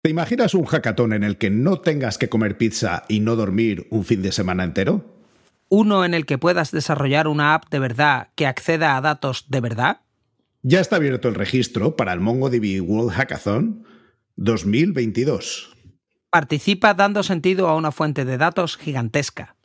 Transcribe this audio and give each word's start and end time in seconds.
¿Te 0.00 0.10
imaginas 0.10 0.54
un 0.54 0.64
hackathon 0.64 1.12
en 1.12 1.24
el 1.24 1.38
que 1.38 1.50
no 1.50 1.80
tengas 1.80 2.18
que 2.18 2.28
comer 2.28 2.56
pizza 2.56 3.02
y 3.08 3.18
no 3.18 3.34
dormir 3.34 3.88
un 3.90 4.04
fin 4.04 4.22
de 4.22 4.30
semana 4.30 4.62
entero? 4.62 5.04
¿Uno 5.68 6.04
en 6.04 6.14
el 6.14 6.24
que 6.24 6.38
puedas 6.38 6.70
desarrollar 6.70 7.26
una 7.26 7.54
app 7.54 7.64
de 7.68 7.80
verdad 7.80 8.28
que 8.36 8.46
acceda 8.46 8.96
a 8.96 9.00
datos 9.00 9.46
de 9.48 9.60
verdad? 9.60 10.02
Ya 10.62 10.78
está 10.78 10.94
abierto 10.96 11.28
el 11.28 11.34
registro 11.34 11.96
para 11.96 12.12
el 12.12 12.20
MongoDB 12.20 12.80
World 12.80 13.10
Hackathon 13.10 13.84
2022. 14.36 15.76
Participa 16.30 16.94
dando 16.94 17.24
sentido 17.24 17.68
a 17.68 17.74
una 17.74 17.90
fuente 17.90 18.24
de 18.24 18.38
datos 18.38 18.76
gigantesca. 18.76 19.56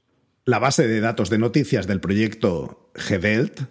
La 0.46 0.58
base 0.58 0.88
de 0.88 1.00
datos 1.00 1.30
de 1.30 1.38
noticias 1.38 1.86
del 1.86 2.00
proyecto 2.00 2.90
GDELT, 2.96 3.68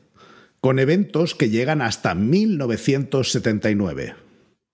con 0.60 0.78
eventos 0.78 1.34
que 1.34 1.50
llegan 1.50 1.82
hasta 1.82 2.14
1979. 2.14 4.21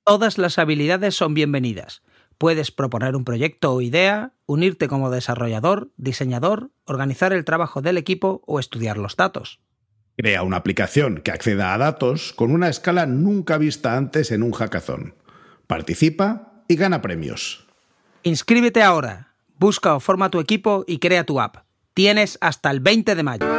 Todas 0.08 0.38
las 0.38 0.58
habilidades 0.58 1.14
son 1.14 1.34
bienvenidas. 1.34 2.00
Puedes 2.38 2.70
proponer 2.70 3.14
un 3.14 3.26
proyecto 3.26 3.74
o 3.74 3.82
idea, 3.82 4.32
unirte 4.46 4.88
como 4.88 5.10
desarrollador, 5.10 5.90
diseñador, 5.98 6.70
organizar 6.86 7.34
el 7.34 7.44
trabajo 7.44 7.82
del 7.82 7.98
equipo 7.98 8.40
o 8.46 8.58
estudiar 8.58 8.96
los 8.96 9.16
datos. 9.16 9.60
Crea 10.16 10.44
una 10.44 10.56
aplicación 10.56 11.18
que 11.18 11.30
acceda 11.30 11.74
a 11.74 11.78
datos 11.78 12.32
con 12.32 12.52
una 12.52 12.70
escala 12.70 13.04
nunca 13.04 13.58
vista 13.58 13.98
antes 13.98 14.32
en 14.32 14.42
un 14.42 14.52
hackathon. 14.52 15.14
Participa 15.66 16.62
y 16.68 16.76
gana 16.76 17.02
premios. 17.02 17.66
Inscríbete 18.22 18.82
ahora. 18.82 19.34
Busca 19.58 19.94
o 19.94 20.00
forma 20.00 20.30
tu 20.30 20.40
equipo 20.40 20.84
y 20.86 21.00
crea 21.00 21.24
tu 21.24 21.38
app. 21.38 21.66
Tienes 21.92 22.38
hasta 22.40 22.70
el 22.70 22.80
20 22.80 23.14
de 23.14 23.22
mayo. 23.22 23.57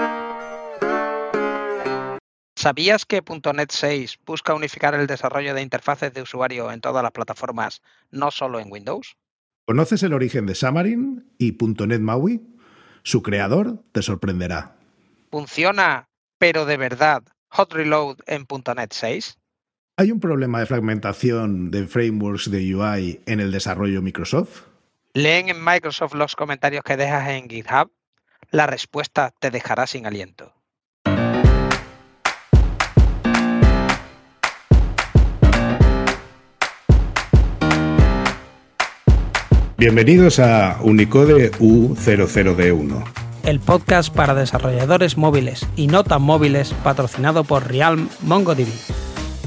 ¿Sabías 2.59 3.05
que 3.05 3.23
.NET 3.53 3.71
6 3.71 4.19
busca 4.25 4.53
unificar 4.53 4.93
el 4.93 5.07
desarrollo 5.07 5.53
de 5.53 5.61
interfaces 5.61 6.13
de 6.13 6.21
usuario 6.21 6.73
en 6.73 6.81
todas 6.81 7.01
las 7.01 7.13
plataformas, 7.13 7.81
no 8.11 8.31
solo 8.31 8.59
en 8.59 8.69
Windows? 8.69 9.15
¿Conoces 9.65 10.03
el 10.03 10.11
origen 10.11 10.45
de 10.45 10.55
Xamarin 10.55 11.25
y 11.37 11.53
.NET 11.57 12.01
MAUI? 12.01 12.41
Su 13.03 13.23
creador 13.23 13.81
te 13.93 14.01
sorprenderá. 14.01 14.75
¿Funciona, 15.31 16.09
pero 16.37 16.65
de 16.65 16.75
verdad, 16.75 17.23
Hot 17.47 17.71
Reload 17.71 18.17
en 18.27 18.45
.NET 18.75 18.91
6? 18.91 19.37
¿Hay 19.95 20.11
un 20.11 20.19
problema 20.19 20.59
de 20.59 20.65
fragmentación 20.65 21.71
de 21.71 21.87
frameworks 21.87 22.51
de 22.51 22.75
UI 22.75 23.21
en 23.25 23.39
el 23.39 23.53
desarrollo 23.53 24.01
Microsoft? 24.01 24.63
¿Leen 25.13 25.47
en 25.47 25.63
Microsoft 25.63 26.13
los 26.13 26.35
comentarios 26.35 26.83
que 26.83 26.97
dejas 26.97 27.29
en 27.29 27.49
GitHub? 27.49 27.89
La 28.51 28.67
respuesta 28.67 29.33
te 29.39 29.49
dejará 29.49 29.87
sin 29.87 30.05
aliento. 30.05 30.58
Bienvenidos 39.79 40.39
a 40.39 40.77
Unicode 40.83 41.51
U00D1. 41.51 43.01
El 43.43 43.61
podcast 43.61 44.13
para 44.13 44.33
desarrolladores 44.33 45.17
móviles 45.17 45.65
y 45.77 45.87
no 45.87 46.03
tan 46.03 46.21
móviles 46.21 46.73
patrocinado 46.83 47.45
por 47.45 47.69
Realm 47.69 48.09
MongoDB. 48.23 48.67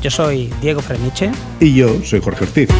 Yo 0.00 0.10
soy 0.10 0.50
Diego 0.62 0.80
Freniche. 0.80 1.30
Y 1.60 1.74
yo 1.74 2.02
soy 2.02 2.22
Jorge 2.22 2.44
Ortiz. 2.44 2.70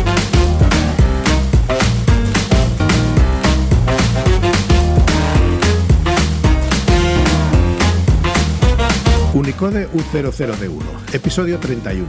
Unicode 9.35 9.91
U00D1, 9.91 11.15
episodio 11.15 11.59
31. 11.59 12.07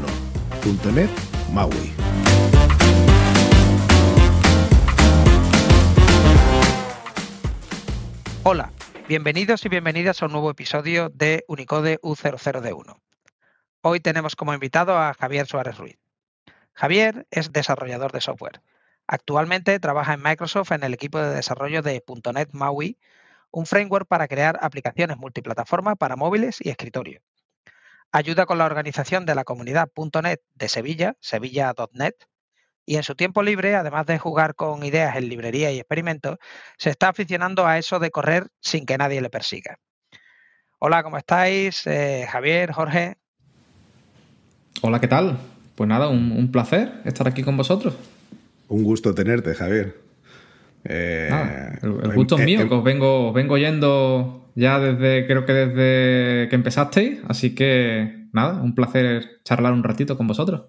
.NET 0.96 1.10
MAUI. 1.52 2.03
Hola, 8.46 8.74
bienvenidos 9.08 9.64
y 9.64 9.70
bienvenidas 9.70 10.22
a 10.22 10.26
un 10.26 10.34
nuevo 10.34 10.52
episodio 10.52 11.08
de 11.08 11.46
Unicode 11.48 12.02
U00D1. 12.02 13.00
Hoy 13.82 14.02
tenemos 14.02 14.36
como 14.36 14.54
invitado 14.54 14.98
a 14.98 15.14
Javier 15.14 15.48
Suárez 15.48 15.78
Ruiz. 15.78 15.98
Javier 16.74 17.26
es 17.32 17.54
desarrollador 17.54 18.12
de 18.12 18.20
software. 18.20 18.62
Actualmente 19.08 19.80
trabaja 19.80 20.14
en 20.14 20.22
Microsoft 20.22 20.74
en 20.74 20.84
el 20.84 20.94
equipo 20.94 21.20
de 21.20 21.34
desarrollo 21.34 21.82
de 21.82 22.04
.NET 22.34 22.50
MAUI, 22.52 23.00
un 23.50 23.66
framework 23.66 24.10
para 24.10 24.28
crear 24.28 24.60
aplicaciones 24.62 25.16
multiplataforma 25.16 25.96
para 25.96 26.18
móviles 26.18 26.58
y 26.60 26.70
escritorio. 26.70 27.22
Ayuda 28.12 28.46
con 28.46 28.58
la 28.58 28.66
organización 28.66 29.26
de 29.26 29.36
la 29.36 29.46
comunidad 29.46 29.90
.NET 30.22 30.42
de 30.54 30.68
Sevilla, 30.68 31.16
sevilla.net, 31.22 32.16
y 32.86 32.96
en 32.98 33.04
su 33.04 33.16
tiempo 33.16 33.44
libre, 33.44 33.76
además 33.76 34.06
de 34.06 34.20
jugar 34.20 34.56
con 34.56 34.84
ideas 34.84 35.16
en 35.16 35.30
librería 35.30 35.72
y 35.72 35.80
experimentos, 35.80 36.38
se 36.78 36.90
está 36.90 37.10
aficionando 37.10 37.66
a 37.66 37.78
eso 37.78 38.00
de 38.00 38.12
correr 38.12 38.48
sin 38.60 38.86
que 38.86 38.98
nadie 38.98 39.22
le 39.22 39.30
persiga. 39.30 39.78
Hola, 40.80 41.04
¿cómo 41.04 41.18
estáis? 41.18 41.88
Eh, 41.88 42.28
Javier, 42.30 42.72
Jorge. 42.74 43.16
Hola, 44.82 45.00
¿qué 45.00 45.08
tal? 45.08 45.38
Pues 45.76 45.88
nada, 45.88 46.10
un, 46.10 46.52
placer 46.52 47.02
estar 47.06 47.28
aquí 47.28 47.42
con 47.42 47.56
vosotros. 47.56 47.96
Un 48.68 48.84
gusto 48.84 49.16
tenerte, 49.16 49.56
Javier. 49.56 49.98
Eh, 50.84 51.30
el, 51.82 52.14
gusto 52.14 52.38
es 52.38 52.46
mío, 52.46 52.68
que 52.68 52.76
os 52.76 52.84
vengo, 52.84 53.32
vengo 53.32 53.58
yendo 53.58 54.52
ya 54.56 54.80
desde, 54.80 55.26
creo 55.26 55.46
que 55.46 55.54
desde 55.54 56.50
que 56.50 56.56
empezasteis, 56.56 57.22
así 57.30 57.56
que 57.56 58.28
nada, 58.34 58.62
un 58.62 58.76
placer 58.76 59.40
charlar 59.46 59.72
un 59.72 59.84
ratito 59.84 60.18
con 60.18 60.28
vosotros. 60.28 60.64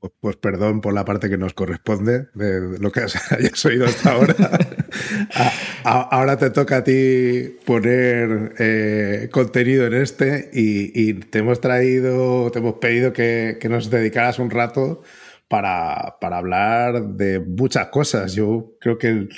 Pues, 0.00 0.14
pues 0.18 0.36
perdón 0.36 0.80
por 0.80 0.94
la 0.94 1.04
parte 1.04 1.28
que 1.28 1.36
nos 1.36 1.52
corresponde 1.52 2.28
de 2.32 2.78
lo 2.78 2.90
que 2.90 3.00
hayas 3.30 3.64
oído 3.66 3.84
hasta 3.84 4.12
ahora. 4.12 4.34
ahora 5.84 6.38
te 6.38 6.48
toca 6.50 6.78
a 6.78 6.84
ti 6.84 7.58
poner 7.66 8.54
eh, 8.58 9.28
contenido 9.30 9.86
en 9.86 9.94
este 9.94 10.48
y, 10.54 11.12
te 11.14 11.40
hemos 11.40 11.60
traído, 11.60 12.50
te 12.50 12.60
hemos 12.60 12.74
pedido 12.76 13.12
que, 13.12 13.58
nos 13.68 13.90
dedicaras 13.90 14.38
un 14.38 14.50
rato 14.50 15.02
para, 15.48 16.16
hablar 16.20 17.02
de 17.02 17.38
muchas 17.40 17.88
cosas. 17.88 18.32
Yo 18.34 18.76
creo 18.80 18.96
que 18.96 19.28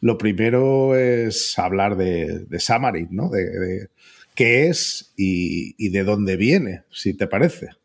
lo 0.00 0.18
primero 0.18 0.94
es 0.96 1.58
hablar 1.58 1.96
de, 1.96 2.44
de 2.48 2.60
Samarin, 2.60 3.08
¿no? 3.10 3.28
De, 3.28 3.88
qué 4.36 4.68
es 4.68 5.12
y 5.16 5.88
de 5.90 6.04
dónde 6.04 6.36
viene, 6.36 6.84
si 6.90 7.14
te 7.14 7.26
parece. 7.26 7.81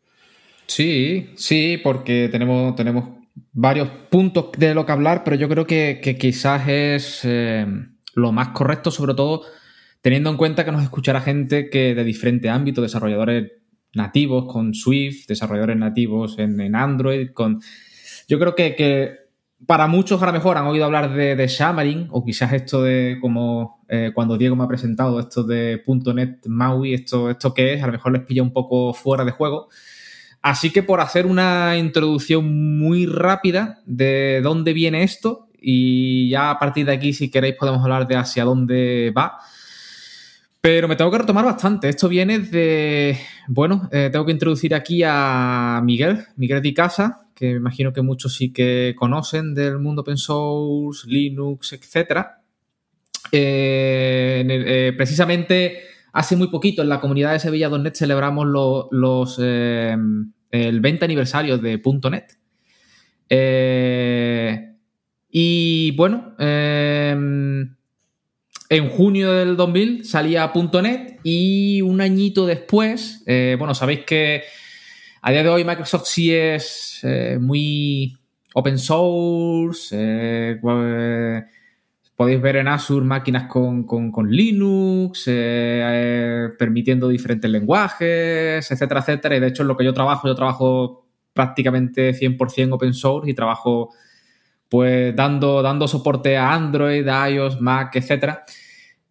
Sí, 0.68 1.30
sí, 1.34 1.80
porque 1.82 2.28
tenemos, 2.30 2.76
tenemos 2.76 3.08
varios 3.52 3.88
puntos 4.10 4.50
de 4.56 4.74
lo 4.74 4.84
que 4.84 4.92
hablar, 4.92 5.24
pero 5.24 5.34
yo 5.34 5.48
creo 5.48 5.66
que, 5.66 6.16
quizás 6.20 6.68
es 6.68 7.20
eh, 7.24 7.66
lo 8.14 8.32
más 8.32 8.48
correcto, 8.48 8.90
sobre 8.90 9.14
todo 9.14 9.42
teniendo 10.00 10.30
en 10.30 10.36
cuenta 10.36 10.64
que 10.64 10.70
nos 10.70 10.82
escuchará 10.82 11.20
gente 11.20 11.70
que 11.70 11.94
de 11.94 12.04
diferente 12.04 12.50
ámbito, 12.50 12.82
desarrolladores 12.82 13.50
nativos 13.94 14.44
con 14.52 14.74
Swift, 14.74 15.26
desarrolladores 15.26 15.76
nativos 15.76 16.38
en, 16.38 16.74
Android, 16.74 17.30
con... 17.32 17.60
Yo 18.28 18.38
creo 18.38 18.54
que, 18.54 19.28
para 19.66 19.88
muchos 19.88 20.22
a 20.22 20.26
lo 20.26 20.32
mejor 20.32 20.56
han 20.58 20.66
oído 20.66 20.84
hablar 20.84 21.14
de, 21.14 21.34
de 21.34 21.48
Xamarin, 21.48 22.08
o 22.10 22.24
quizás 22.24 22.52
esto 22.52 22.82
de 22.82 23.18
como 23.20 23.80
eh, 23.88 24.12
cuando 24.14 24.36
Diego 24.36 24.54
me 24.54 24.64
ha 24.64 24.68
presentado 24.68 25.18
esto 25.18 25.42
de 25.42 25.82
.NET 26.14 26.46
MAUI, 26.46 26.94
esto, 26.94 27.30
esto 27.30 27.54
que 27.54 27.74
es, 27.74 27.82
a 27.82 27.86
lo 27.86 27.92
mejor 27.92 28.12
les 28.12 28.22
pilla 28.22 28.42
un 28.42 28.52
poco 28.52 28.92
fuera 28.92 29.24
de 29.24 29.32
juego. 29.32 29.68
Así 30.42 30.70
que 30.70 30.82
por 30.82 31.00
hacer 31.00 31.26
una 31.26 31.76
introducción 31.76 32.78
muy 32.78 33.06
rápida 33.06 33.80
de 33.86 34.40
dónde 34.42 34.72
viene 34.72 35.02
esto 35.02 35.48
y 35.60 36.30
ya 36.30 36.50
a 36.50 36.58
partir 36.58 36.86
de 36.86 36.92
aquí 36.92 37.12
si 37.12 37.30
queréis 37.30 37.56
podemos 37.56 37.82
hablar 37.82 38.06
de 38.06 38.16
hacia 38.16 38.44
dónde 38.44 39.12
va. 39.16 39.38
Pero 40.60 40.88
me 40.88 40.96
tengo 40.96 41.10
que 41.10 41.18
retomar 41.18 41.44
bastante. 41.44 41.88
Esto 41.88 42.08
viene 42.08 42.40
de, 42.40 43.18
bueno, 43.46 43.88
eh, 43.92 44.10
tengo 44.12 44.26
que 44.26 44.32
introducir 44.32 44.74
aquí 44.74 45.02
a 45.04 45.80
Miguel, 45.84 46.26
Miguel 46.36 46.62
de 46.62 46.74
Casa, 46.74 47.28
que 47.34 47.46
me 47.46 47.56
imagino 47.56 47.92
que 47.92 48.02
muchos 48.02 48.34
sí 48.34 48.52
que 48.52 48.94
conocen 48.96 49.54
del 49.54 49.78
mundo 49.78 50.02
open 50.02 50.16
source, 50.16 51.08
Linux, 51.08 51.72
etc. 51.72 52.26
Eh, 53.30 54.44
eh, 54.48 54.92
precisamente 54.96 55.87
hace 56.12 56.36
muy 56.36 56.48
poquito 56.48 56.82
en 56.82 56.88
la 56.88 57.00
comunidad 57.00 57.32
de 57.32 57.40
Sevilla.net 57.40 57.94
celebramos 57.94 58.46
los, 58.90 59.38
eh, 59.40 59.96
el 60.50 60.80
20 60.80 61.04
aniversario 61.04 61.58
de 61.58 61.80
.net. 62.10 62.24
Eh, 63.28 64.74
y 65.30 65.90
bueno, 65.92 66.34
eh, 66.38 67.14
en 68.70 68.90
junio 68.90 69.32
del 69.32 69.56
2000 69.56 70.04
salía 70.04 70.52
.net 70.82 71.18
y 71.22 71.82
un 71.82 72.00
añito 72.00 72.46
después, 72.46 73.22
bueno, 73.58 73.74
sabéis 73.74 74.00
que 74.04 74.44
a 75.20 75.30
día 75.30 75.42
de 75.42 75.48
hoy 75.48 75.64
Microsoft 75.64 76.06
sí 76.06 76.32
es 76.32 77.04
muy 77.40 78.16
open 78.54 78.78
source, 78.78 80.58
Podéis 82.18 82.42
ver 82.42 82.56
en 82.56 82.66
Azure 82.66 83.06
máquinas 83.06 83.44
con, 83.44 83.86
Linux, 84.28 85.28
eh, 85.28 85.30
eh, 85.84 86.48
permitiendo 86.58 87.06
diferentes 87.06 87.48
lenguajes, 87.48 88.68
etcétera, 88.68 89.02
etcétera. 89.02 89.36
Y 89.36 89.40
de 89.40 89.46
hecho, 89.46 89.62
en 89.62 89.68
lo 89.68 89.76
que 89.76 89.84
yo 89.84 89.94
trabajo, 89.94 90.26
yo 90.26 90.34
trabajo 90.34 91.06
prácticamente 91.32 92.12
100% 92.12 92.72
open 92.72 92.92
source 92.92 93.30
y 93.30 93.34
trabajo 93.34 93.90
pues 94.68 95.14
dando, 95.14 95.62
dando 95.62 95.86
soporte 95.86 96.36
a 96.36 96.52
Android, 96.52 97.06
a 97.06 97.30
iOS, 97.30 97.60
Mac, 97.60 97.94
etc. 97.94 98.38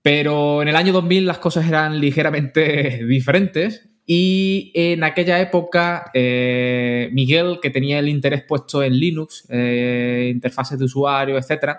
Pero 0.02 0.62
en 0.62 0.68
el 0.68 0.76
año 0.76 0.92
2000 0.92 1.28
las 1.28 1.38
cosas 1.38 1.66
eran 1.66 2.02
ligeramente 2.02 3.06
diferentes 3.08 3.88
y 4.06 4.74
en 4.76 5.06
aquella 5.06 5.40
época 5.40 6.12
eh, 6.14 7.10
Miguel, 7.14 7.60
que 7.62 7.70
tenía 7.70 8.00
el 8.00 8.10
interés 8.10 8.44
puesto 8.44 8.84
en 8.84 9.00
Linux, 9.00 9.48
interfaces 9.50 10.78
de 10.78 10.84
usuario, 10.84 11.38
etc., 11.38 11.78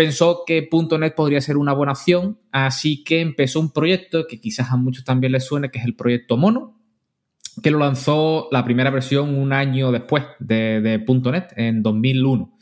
pensó 0.00 0.44
que 0.46 0.66
.NET 0.98 1.14
podría 1.14 1.42
ser 1.42 1.58
una 1.58 1.74
buena 1.74 1.92
opción, 1.92 2.38
así 2.52 3.04
que 3.04 3.20
empezó 3.20 3.60
un 3.60 3.70
proyecto 3.70 4.26
que 4.26 4.40
quizás 4.40 4.70
a 4.70 4.78
muchos 4.78 5.04
también 5.04 5.32
les 5.32 5.44
suene, 5.44 5.70
que 5.70 5.78
es 5.78 5.84
el 5.84 5.94
proyecto 5.94 6.38
Mono, 6.38 6.80
que 7.62 7.70
lo 7.70 7.78
lanzó 7.78 8.48
la 8.50 8.64
primera 8.64 8.88
versión 8.88 9.34
un 9.36 9.52
año 9.52 9.92
después 9.92 10.24
de, 10.38 10.80
de 10.80 11.04
.NET, 11.30 11.52
en 11.54 11.82
2001. 11.82 12.56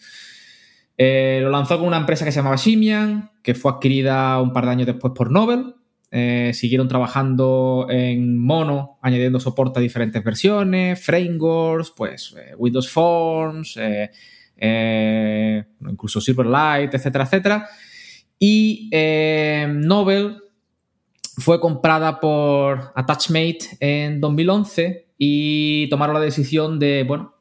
Eh, 0.97 1.39
lo 1.41 1.51
lanzó 1.51 1.79
con 1.79 1.87
una 1.87 1.99
empresa 1.99 2.25
que 2.25 2.33
se 2.33 2.41
llamaba 2.41 2.59
Simian, 2.59 3.31
que 3.41 3.55
fue 3.55 3.71
adquirida 3.71 4.43
un 4.43 4.53
par 4.53 4.65
de 4.65 4.73
años 4.73 4.87
después 4.89 5.13
por 5.15 5.31
Nobel. 5.31 5.77
Eh, 6.11 6.51
siguieron 6.55 6.89
trabajando 6.89 7.87
en 7.89 8.37
Mono, 8.37 8.99
añadiendo 9.01 9.39
soporte 9.39 9.79
a 9.79 9.83
diferentes 9.83 10.25
versiones, 10.25 11.01
frameworks, 11.01 11.93
pues 11.97 12.35
eh, 12.37 12.57
Windows 12.57 12.91
Forms, 12.91 13.79
incluso 14.61 16.21
Silverlight, 16.21 16.95
etcétera, 16.95 17.25
etcétera. 17.25 17.69
Y 18.39 18.91
Nobel 19.69 20.39
fue 21.39 21.61
comprada 21.61 22.21
por 22.21 22.93
Attachmate 22.95 23.77
en 23.81 24.21
2011 24.21 25.09
y 25.19 25.89
tomaron 25.89 26.15
la 26.15 26.21
decisión 26.21 26.79
de, 26.79 27.05
bueno, 27.07 27.35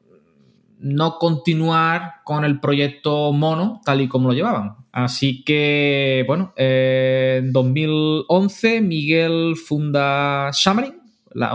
no 0.80 1.18
continuar 1.18 2.14
con 2.24 2.44
el 2.44 2.60
proyecto 2.60 3.32
Mono 3.32 3.80
tal 3.84 4.00
y 4.00 4.08
como 4.08 4.28
lo 4.28 4.34
llevaban. 4.34 4.76
Así 4.92 5.42
que, 5.44 6.24
bueno, 6.26 6.52
en 6.56 7.52
2011 7.52 8.80
Miguel 8.80 9.54
funda 9.56 10.50
Xamarin, 10.52 10.94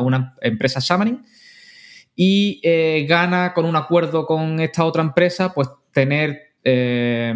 una 0.01 0.35
empresa 0.41 0.81
Xamarin, 0.81 1.23
y 2.15 2.59
eh, 2.63 3.05
gana 3.07 3.53
con 3.53 3.65
un 3.65 3.75
acuerdo 3.75 4.25
con 4.25 4.59
esta 4.59 4.85
otra 4.85 5.01
empresa, 5.01 5.53
pues 5.53 5.69
tener 5.91 6.39
eh, 6.63 7.33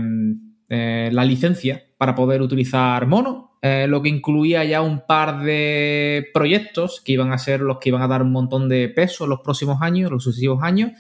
eh, 0.69 1.09
la 1.11 1.25
licencia 1.25 1.83
para 1.97 2.13
poder 2.13 2.41
utilizar 2.41 3.07
Mono, 3.07 3.45
lo 3.59 4.01
que 4.01 4.07
incluía 4.07 4.63
ya 4.63 4.81
un 4.81 5.05
par 5.05 5.41
de 5.41 6.27
proyectos 6.33 7.01
que 7.03 7.11
iban 7.11 7.33
a 7.33 7.37
ser 7.37 7.59
los 7.59 7.79
que 7.79 7.89
iban 7.89 8.01
a 8.01 8.07
dar 8.07 8.21
un 8.21 8.31
montón 8.31 8.69
de 8.69 8.87
peso 8.87 9.25
en 9.25 9.31
los 9.31 9.41
próximos 9.41 9.81
años, 9.81 10.09
los 10.09 10.23
sucesivos 10.23 10.63
años 10.63 10.91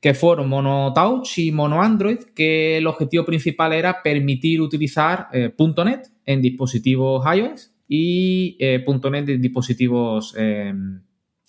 que 0.00 0.12
fueron 0.12 0.48
Mono 0.48 0.92
Touch 0.92 1.38
y 1.38 1.52
Mono 1.52 1.80
Android, 1.80 2.18
que 2.34 2.78
el 2.78 2.88
objetivo 2.88 3.24
principal 3.24 3.72
era 3.72 4.02
permitir 4.02 4.60
utilizar 4.60 5.28
.NET 5.32 6.08
en 6.26 6.42
dispositivos 6.42 7.24
iOS 7.24 7.72
y 7.86 8.56
.NET 8.58 9.28
en 9.28 9.40
dispositivos 9.40 10.34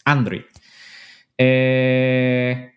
Android. 0.06 0.44
Eh, 1.38 2.74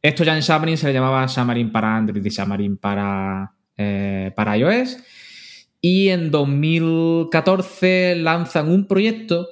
esto 0.00 0.24
ya 0.24 0.36
en 0.36 0.42
Xamarin 0.42 0.76
se 0.76 0.86
le 0.86 0.92
llamaba 0.92 1.26
Xamarin 1.28 1.72
para 1.72 1.96
Android 1.96 2.24
y 2.24 2.30
Xamarin 2.30 2.76
para, 2.76 3.52
para 4.34 4.56
iOS. 4.56 4.98
Y 5.80 6.08
en 6.08 6.30
2014 6.30 8.16
lanzan 8.16 8.68
un 8.70 8.86
proyecto 8.86 9.48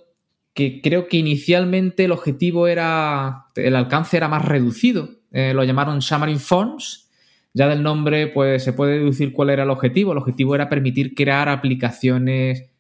que 0.56 0.80
creo 0.80 1.06
que 1.06 1.18
inicialmente 1.18 2.06
el 2.06 2.12
objetivo 2.12 2.66
era, 2.66 3.48
el 3.54 3.76
alcance 3.76 4.16
era 4.16 4.26
más 4.26 4.42
reducido, 4.42 5.10
eh, 5.30 5.52
lo 5.52 5.62
llamaron 5.64 6.00
Xamarin 6.00 6.40
Forms. 6.40 7.10
Ya 7.52 7.68
del 7.68 7.82
nombre, 7.82 8.26
pues 8.28 8.64
se 8.64 8.72
puede 8.72 8.98
deducir 8.98 9.32
cuál 9.32 9.50
era 9.50 9.64
el 9.64 9.70
objetivo. 9.70 10.12
El 10.12 10.18
objetivo 10.18 10.54
era 10.54 10.68
permitir 10.68 11.14
crear 11.14 11.48
aplicaciones 11.48 12.70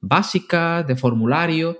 básicas 0.00 0.86
de 0.86 0.96
formulario, 0.96 1.78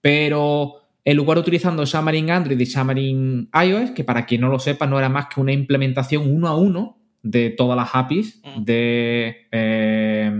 pero 0.00 0.85
en 1.06 1.16
lugar 1.16 1.36
de 1.36 1.42
utilizando 1.42 1.86
Xamarin 1.86 2.30
Android 2.32 2.58
y 2.58 2.66
Xamarin 2.66 3.48
iOS, 3.54 3.92
que 3.92 4.02
para 4.02 4.26
quien 4.26 4.40
no 4.40 4.48
lo 4.48 4.58
sepa 4.58 4.88
no 4.88 4.98
era 4.98 5.08
más 5.08 5.28
que 5.32 5.40
una 5.40 5.52
implementación 5.52 6.28
uno 6.28 6.48
a 6.48 6.56
uno 6.56 6.98
de 7.22 7.50
todas 7.50 7.76
las 7.76 7.90
APIs 7.92 8.42
mm. 8.42 8.64
de 8.64 9.46
eh, 9.52 10.32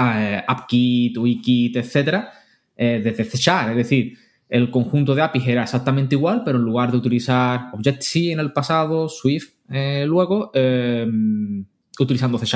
eh, 0.00 0.42
AppKit, 0.46 1.18
Wikit, 1.18 1.76
etcétera, 1.76 2.30
desde 2.76 3.24
C 3.24 3.50
es 3.70 3.76
decir, 3.76 4.16
el 4.48 4.70
conjunto 4.70 5.16
de 5.16 5.22
APIs 5.22 5.48
era 5.48 5.64
exactamente 5.64 6.14
igual, 6.14 6.42
pero 6.44 6.58
en 6.58 6.64
lugar 6.64 6.92
de 6.92 6.98
utilizar 6.98 7.70
Objective-C 7.72 8.32
en 8.32 8.38
el 8.38 8.52
pasado, 8.52 9.08
Swift 9.08 9.54
eh, 9.70 10.04
luego, 10.06 10.52
em, 10.54 11.64
utilizando 11.98 12.38
C. 12.38 12.46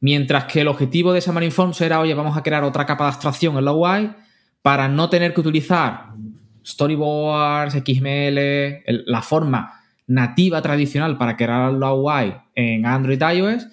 Mientras 0.00 0.44
que 0.44 0.60
el 0.60 0.68
objetivo 0.68 1.14
de 1.14 1.22
Xamarin 1.22 1.50
Forms 1.50 1.80
era, 1.80 2.00
oye, 2.00 2.12
vamos 2.12 2.36
a 2.36 2.42
crear 2.42 2.64
otra 2.64 2.84
capa 2.84 3.04
de 3.04 3.08
abstracción 3.08 3.56
en 3.56 3.64
la 3.64 3.72
UI 3.72 4.10
para 4.62 4.88
no 4.88 5.10
tener 5.10 5.34
que 5.34 5.40
utilizar 5.40 6.12
storyboards, 6.64 7.74
XML, 7.74 9.04
la 9.06 9.22
forma 9.22 9.80
nativa 10.06 10.62
tradicional 10.62 11.18
para 11.18 11.36
crear 11.36 11.72
la 11.72 11.92
UI 11.92 12.34
en 12.54 12.86
Android 12.86 13.20
y 13.20 13.38
iOS 13.38 13.66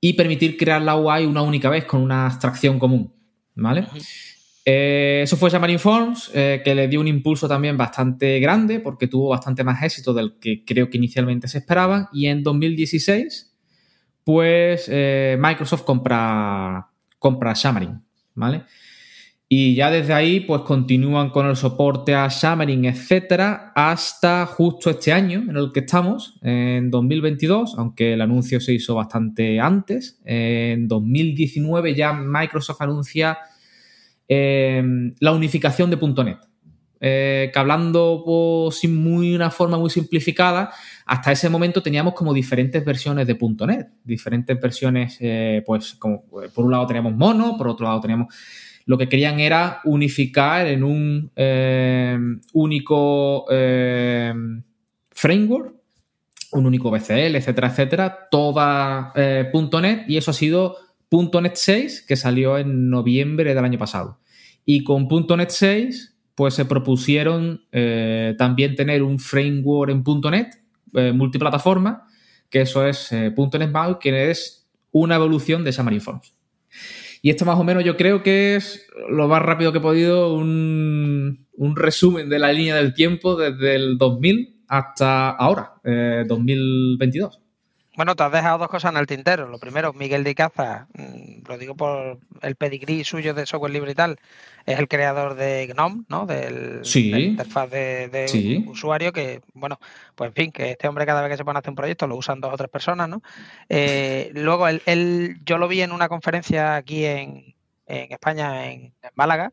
y 0.00 0.12
permitir 0.14 0.56
crear 0.56 0.82
la 0.82 0.96
UI 0.96 1.24
una 1.26 1.42
única 1.42 1.70
vez 1.70 1.84
con 1.84 2.00
una 2.00 2.26
abstracción 2.26 2.78
común. 2.78 3.12
¿Vale? 3.54 3.86
Eh, 4.66 5.20
eso 5.22 5.36
fue 5.36 5.50
Xamarin 5.50 5.78
Forms, 5.78 6.30
eh, 6.34 6.62
que 6.64 6.74
le 6.74 6.88
dio 6.88 7.00
un 7.00 7.06
impulso 7.06 7.46
también 7.46 7.76
bastante 7.76 8.40
grande 8.40 8.80
porque 8.80 9.06
tuvo 9.06 9.28
bastante 9.28 9.62
más 9.62 9.82
éxito 9.82 10.14
del 10.14 10.38
que 10.40 10.64
creo 10.64 10.90
que 10.90 10.96
inicialmente 10.96 11.48
se 11.48 11.58
esperaba. 11.58 12.08
Y 12.12 12.26
en 12.26 12.42
2016, 12.42 13.54
pues 14.24 14.86
eh, 14.88 15.36
Microsoft 15.38 15.84
compra, 15.84 16.88
compra 17.18 17.54
Xamarin, 17.54 18.02
¿vale? 18.34 18.64
Y 19.56 19.74
ya 19.74 19.90
desde 19.90 20.12
ahí, 20.14 20.40
pues 20.40 20.62
continúan 20.62 21.30
con 21.30 21.46
el 21.46 21.54
soporte 21.54 22.14
a 22.14 22.28
Xamarin, 22.28 22.86
etcétera, 22.86 23.72
hasta 23.74 24.46
justo 24.46 24.90
este 24.90 25.12
año 25.12 25.44
en 25.48 25.56
el 25.56 25.70
que 25.72 25.80
estamos, 25.80 26.38
en 26.42 26.90
2022, 26.90 27.74
aunque 27.78 28.14
el 28.14 28.20
anuncio 28.20 28.60
se 28.60 28.72
hizo 28.72 28.94
bastante 28.94 29.60
antes. 29.60 30.20
En 30.24 30.88
2019 30.88 31.94
ya 31.94 32.12
Microsoft 32.12 32.80
anuncia 32.80 33.38
Em, 34.26 35.14
la 35.20 35.32
unificación 35.32 35.90
de 35.90 35.96
.NET. 35.96 36.38
Eh, 37.06 37.50
que 37.52 37.58
hablando 37.58 38.22
pues, 38.24 38.88
muy 38.88 39.34
una 39.34 39.50
forma 39.50 39.76
muy 39.76 39.90
simplificada, 39.90 40.70
hasta 41.04 41.32
ese 41.32 41.50
momento 41.50 41.82
teníamos 41.82 42.14
como 42.14 42.32
diferentes 42.32 42.82
versiones 42.82 43.26
de 43.26 43.36
.NET, 43.66 43.88
diferentes 44.02 44.58
versiones, 44.58 45.18
eh, 45.20 45.62
pues 45.66 45.94
como 45.94 46.24
eh, 46.42 46.48
por 46.54 46.64
un 46.64 46.70
lado 46.70 46.86
teníamos 46.86 47.14
Mono, 47.14 47.56
por 47.58 47.68
otro 47.68 47.86
lado 47.86 48.00
teníamos... 48.00 48.34
Lo 48.86 48.98
que 48.98 49.08
querían 49.08 49.40
era 49.40 49.80
unificar 49.84 50.66
en 50.66 50.84
un 50.84 51.30
em, 51.36 52.40
único 52.52 53.46
em, 53.50 54.62
framework, 55.10 55.74
un 56.52 56.66
único 56.66 56.90
BCL, 56.90 57.36
etcétera, 57.36 57.68
etcétera, 57.68 58.28
toda 58.30 59.12
.NET 59.14 60.04
y 60.08 60.16
eso 60.16 60.30
ha 60.30 60.34
sido 60.34 60.76
.NET 61.10 61.54
6, 61.54 62.04
que 62.06 62.16
salió 62.16 62.58
en 62.58 62.90
noviembre 62.90 63.54
del 63.54 63.64
año 63.64 63.78
pasado. 63.78 64.20
Y 64.64 64.84
con 64.84 65.08
.NET 65.08 65.50
6, 65.50 66.16
pues 66.34 66.54
se 66.54 66.64
propusieron 66.64 67.64
eh, 67.72 68.34
también 68.38 68.74
tener 68.74 69.02
un 69.02 69.18
framework 69.18 69.90
en 69.90 70.04
.NET 70.30 70.54
eh, 70.94 71.12
multiplataforma, 71.12 72.06
que 72.50 72.62
eso 72.62 72.86
es 72.86 73.12
eh, 73.12 73.32
.NET 73.36 73.72
que 74.00 74.30
es 74.30 74.68
una 74.90 75.16
evolución 75.16 75.64
de 75.64 75.72
Xamarin 75.72 76.00
Forms. 76.00 76.34
Y 77.24 77.30
esto 77.30 77.46
más 77.46 77.58
o 77.58 77.64
menos 77.64 77.82
yo 77.82 77.96
creo 77.96 78.22
que 78.22 78.54
es 78.54 78.86
lo 79.08 79.28
más 79.28 79.40
rápido 79.40 79.72
que 79.72 79.78
he 79.78 79.80
podido 79.80 80.34
un, 80.34 81.46
un 81.54 81.74
resumen 81.74 82.28
de 82.28 82.38
la 82.38 82.52
línea 82.52 82.76
del 82.76 82.92
tiempo 82.92 83.34
desde 83.34 83.76
el 83.76 83.96
2000 83.96 84.60
hasta 84.68 85.30
ahora, 85.30 85.72
2022. 85.82 87.40
Bueno, 87.96 88.16
te 88.16 88.24
has 88.24 88.32
dejado 88.32 88.58
dos 88.58 88.68
cosas 88.68 88.92
en 88.92 88.98
el 88.98 89.06
tintero. 89.06 89.46
Lo 89.48 89.58
primero, 89.58 89.92
Miguel 89.92 90.24
de 90.24 90.34
Caza, 90.34 90.88
mm, 90.94 91.46
lo 91.46 91.58
digo 91.58 91.76
por 91.76 92.18
el 92.42 92.56
pedigrí 92.56 93.04
suyo 93.04 93.34
de 93.34 93.46
software 93.46 93.72
libre 93.72 93.92
y 93.92 93.94
tal, 93.94 94.18
es 94.66 94.78
el 94.78 94.88
creador 94.88 95.36
de 95.36 95.66
GNOME, 95.68 96.04
¿no? 96.08 96.26
Del, 96.26 96.84
sí. 96.84 97.10
de 97.10 97.18
la 97.18 97.20
interfaz 97.20 97.70
de, 97.70 98.64
usuario 98.66 99.12
que, 99.12 99.42
bueno, 99.52 99.78
pues 100.16 100.28
en 100.28 100.34
fin, 100.34 100.52
que 100.52 100.72
este 100.72 100.88
hombre 100.88 101.06
cada 101.06 101.22
vez 101.22 101.30
que 101.30 101.36
se 101.36 101.44
pone 101.44 101.58
a 101.58 101.60
hacer 101.60 101.70
un 101.70 101.76
proyecto 101.76 102.06
lo 102.08 102.16
usan 102.16 102.40
dos 102.40 102.52
o 102.52 102.56
tres 102.56 102.70
personas, 102.70 103.08
¿no? 103.08 103.22
Eh, 103.68 104.32
luego, 104.34 104.66
él, 104.66 105.36
yo 105.44 105.58
lo 105.58 105.68
vi 105.68 105.82
en 105.82 105.92
una 105.92 106.08
conferencia 106.08 106.74
aquí 106.74 107.04
en, 107.04 107.54
en 107.86 108.12
España, 108.12 108.72
en 108.72 108.92
Málaga, 109.14 109.52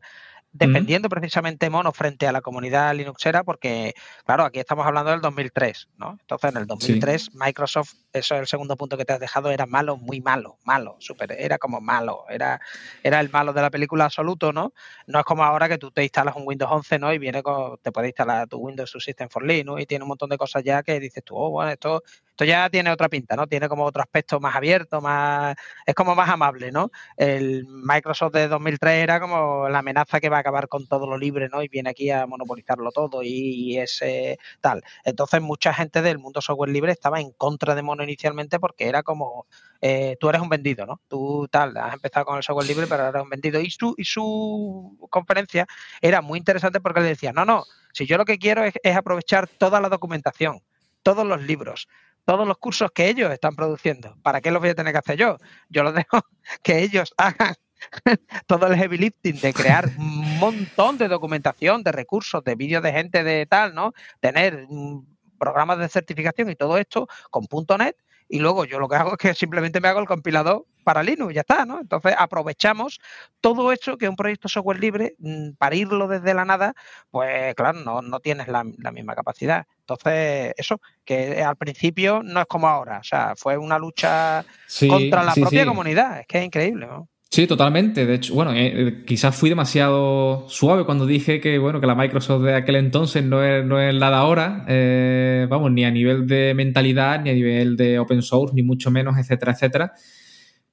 defendiendo 0.52 1.08
precisamente 1.08 1.70
Mono 1.70 1.92
frente 1.92 2.26
a 2.26 2.32
la 2.32 2.42
comunidad 2.42 2.94
Linuxera, 2.94 3.42
porque, 3.42 3.94
claro, 4.24 4.44
aquí 4.44 4.58
estamos 4.58 4.86
hablando 4.86 5.10
del 5.10 5.20
2003, 5.20 5.88
¿no? 5.96 6.18
Entonces, 6.20 6.50
en 6.50 6.56
el 6.58 6.66
2003, 6.66 7.34
Microsoft, 7.34 7.94
eso 8.12 8.34
es 8.34 8.40
el 8.42 8.46
segundo 8.46 8.76
punto 8.76 8.98
que 8.98 9.04
te 9.06 9.14
has 9.14 9.20
dejado, 9.20 9.50
era 9.50 9.64
malo, 9.64 9.96
muy 9.96 10.20
malo, 10.20 10.58
malo, 10.64 10.96
súper, 10.98 11.32
era 11.32 11.56
como 11.56 11.80
malo, 11.80 12.26
era, 12.28 12.60
era 13.02 13.20
el 13.20 13.30
malo 13.30 13.54
de 13.54 13.62
la 13.62 13.70
película 13.70 14.04
absoluto, 14.04 14.52
¿no? 14.52 14.74
No 15.06 15.20
es 15.20 15.24
como 15.24 15.42
ahora 15.42 15.68
que 15.68 15.78
tú 15.78 15.90
te 15.90 16.02
instalas 16.02 16.36
un 16.36 16.46
Windows 16.46 16.70
11, 16.70 16.98
¿no? 16.98 17.12
Y 17.14 17.18
viene 17.18 17.42
con, 17.42 17.78
te 17.78 17.90
puede 17.90 18.08
instalar 18.08 18.46
tu 18.46 18.58
Windows 18.58 18.92
System 18.98 19.30
for 19.30 19.44
Linux 19.44 19.80
y 19.80 19.86
tiene 19.86 20.04
un 20.04 20.08
montón 20.08 20.28
de 20.28 20.36
cosas 20.36 20.62
ya 20.62 20.82
que 20.82 21.00
dices 21.00 21.24
tú, 21.24 21.34
oh, 21.36 21.50
bueno, 21.50 21.70
esto 21.70 22.02
Esto 22.32 22.46
ya 22.46 22.70
tiene 22.70 22.90
otra 22.90 23.10
pinta, 23.10 23.36
¿no? 23.36 23.46
Tiene 23.46 23.68
como 23.68 23.84
otro 23.84 24.00
aspecto 24.02 24.40
más 24.40 24.56
abierto, 24.56 25.02
más 25.02 25.54
es 25.84 25.94
como 25.94 26.14
más 26.14 26.30
amable, 26.30 26.72
¿no? 26.72 26.90
El 27.16 27.66
Microsoft 27.66 28.32
de 28.32 28.48
2003 28.48 29.02
era 29.02 29.20
como 29.20 29.68
la 29.68 29.80
amenaza 29.80 30.18
que 30.18 30.30
va 30.30 30.38
a 30.38 30.40
acabar 30.40 30.66
con 30.68 30.86
todo 30.86 31.06
lo 31.06 31.18
libre, 31.18 31.50
¿no? 31.50 31.62
Y 31.62 31.68
viene 31.68 31.90
aquí 31.90 32.10
a 32.10 32.26
monopolizarlo 32.26 32.90
todo 32.90 33.22
y, 33.22 33.76
ese 33.78 34.38
tal. 34.60 34.82
Entonces 35.04 35.42
mucha 35.42 35.74
gente 35.74 36.00
del 36.00 36.18
mundo 36.18 36.40
software 36.40 36.70
libre 36.70 36.92
estaba 36.92 37.20
en 37.20 37.32
contra 37.32 37.74
de 37.74 37.82
Mono 37.82 38.02
inicialmente 38.02 38.58
porque 38.58 38.88
era 38.88 39.02
como 39.02 39.46
eh, 39.82 40.16
tú 40.18 40.28
eres 40.30 40.40
un 40.40 40.48
vendido, 40.48 40.86
¿no? 40.86 41.00
Tú 41.08 41.48
tal, 41.50 41.76
has 41.76 41.92
empezado 41.94 42.24
con 42.24 42.36
el 42.38 42.42
software 42.42 42.66
libre, 42.66 42.86
pero 42.86 43.08
eres 43.08 43.22
un 43.22 43.28
vendido. 43.28 43.60
Y 43.60 43.70
su, 43.70 43.94
y 43.98 44.04
su 44.04 44.96
conferencia 45.10 45.66
era 46.00 46.22
muy 46.22 46.38
interesante 46.38 46.80
porque 46.80 47.00
le 47.00 47.08
decía, 47.08 47.32
no, 47.32 47.44
no, 47.44 47.64
si 47.92 48.06
yo 48.06 48.16
lo 48.16 48.24
que 48.24 48.38
quiero 48.38 48.64
es, 48.64 48.96
aprovechar 48.96 49.48
toda 49.48 49.80
la 49.80 49.88
documentación, 49.88 50.62
todos 51.02 51.26
los 51.26 51.42
libros, 51.42 51.88
todos 52.24 52.46
los 52.46 52.58
cursos 52.58 52.90
que 52.92 53.08
ellos 53.08 53.30
están 53.32 53.54
produciendo. 53.54 54.16
¿Para 54.22 54.40
qué 54.40 54.50
los 54.50 54.60
voy 54.60 54.70
a 54.70 54.74
tener 54.74 54.92
que 54.92 54.98
hacer 54.98 55.16
yo? 55.16 55.38
Yo 55.68 55.82
los 55.82 55.94
dejo 55.94 56.20
que 56.62 56.78
ellos 56.80 57.12
hagan 57.16 57.54
todo 58.46 58.66
el 58.66 58.76
heavy 58.76 58.98
lifting 58.98 59.40
de 59.40 59.52
crear 59.52 59.88
un 59.98 60.38
montón 60.38 60.98
de 60.98 61.08
documentación, 61.08 61.82
de 61.82 61.92
recursos, 61.92 62.42
de 62.44 62.54
vídeos 62.54 62.82
de 62.82 62.92
gente 62.92 63.24
de 63.24 63.46
tal, 63.46 63.74
¿no? 63.74 63.92
Tener 64.20 64.66
mm, 64.68 65.04
programas 65.38 65.78
de 65.78 65.88
certificación 65.88 66.50
y 66.50 66.56
todo 66.56 66.78
esto 66.78 67.08
con 67.30 67.46
.NET 67.78 67.96
y 68.32 68.38
luego 68.38 68.64
yo 68.64 68.78
lo 68.78 68.88
que 68.88 68.96
hago 68.96 69.12
es 69.12 69.18
que 69.18 69.34
simplemente 69.34 69.78
me 69.78 69.88
hago 69.88 70.00
el 70.00 70.06
compilador 70.06 70.64
para 70.84 71.02
Linux, 71.02 71.34
ya 71.34 71.42
está, 71.42 71.66
¿no? 71.66 71.80
Entonces 71.80 72.14
aprovechamos 72.16 72.98
todo 73.42 73.72
eso 73.72 73.98
que 73.98 74.08
un 74.08 74.16
proyecto 74.16 74.48
software 74.48 74.80
libre, 74.80 75.16
mm, 75.18 75.50
para 75.58 75.76
irlo 75.76 76.08
desde 76.08 76.32
la 76.32 76.46
nada, 76.46 76.72
pues 77.10 77.54
claro, 77.54 78.00
no, 78.00 78.20
tienes 78.20 78.48
la, 78.48 78.64
misma 78.64 79.14
capacidad. 79.14 79.66
Entonces, 79.80 80.54
eso, 80.56 80.80
que 81.04 81.42
al 81.42 81.56
principio 81.56 82.22
no 82.22 82.40
es 82.40 82.46
como 82.46 82.68
ahora, 82.68 83.00
o 83.00 83.04
sea, 83.04 83.34
fue 83.36 83.58
una 83.58 83.78
lucha 83.78 84.46
contra 84.88 85.24
la 85.24 85.34
propia 85.34 85.66
comunidad, 85.66 86.20
es 86.20 86.26
que 86.26 86.38
es 86.38 86.44
increíble, 86.46 86.86
¿no? 86.86 87.10
Sí, 87.32 87.46
totalmente. 87.46 88.04
De 88.04 88.16
hecho, 88.16 88.34
bueno, 88.34 88.52
eh, 88.52 88.88
eh, 88.88 89.04
quizás 89.06 89.34
fui 89.34 89.48
demasiado 89.48 90.44
suave 90.50 90.84
cuando 90.84 91.06
dije 91.06 91.40
que, 91.40 91.56
bueno, 91.56 91.80
que 91.80 91.86
la 91.86 91.94
Microsoft 91.94 92.42
de 92.42 92.54
aquel 92.54 92.76
entonces 92.76 93.24
no 93.24 93.42
es, 93.42 93.64
no 93.64 93.80
es 93.80 93.94
la 93.94 94.10
de 94.10 94.16
ahora, 94.16 94.66
eh, 94.68 95.46
vamos, 95.48 95.72
ni 95.72 95.82
a 95.86 95.90
nivel 95.90 96.26
de 96.26 96.52
mentalidad, 96.54 97.22
ni 97.22 97.30
a 97.30 97.32
nivel 97.32 97.78
de 97.78 97.98
open 97.98 98.20
source, 98.20 98.54
ni 98.54 98.62
mucho 98.62 98.90
menos, 98.90 99.16
etcétera, 99.16 99.52
etcétera. 99.52 99.92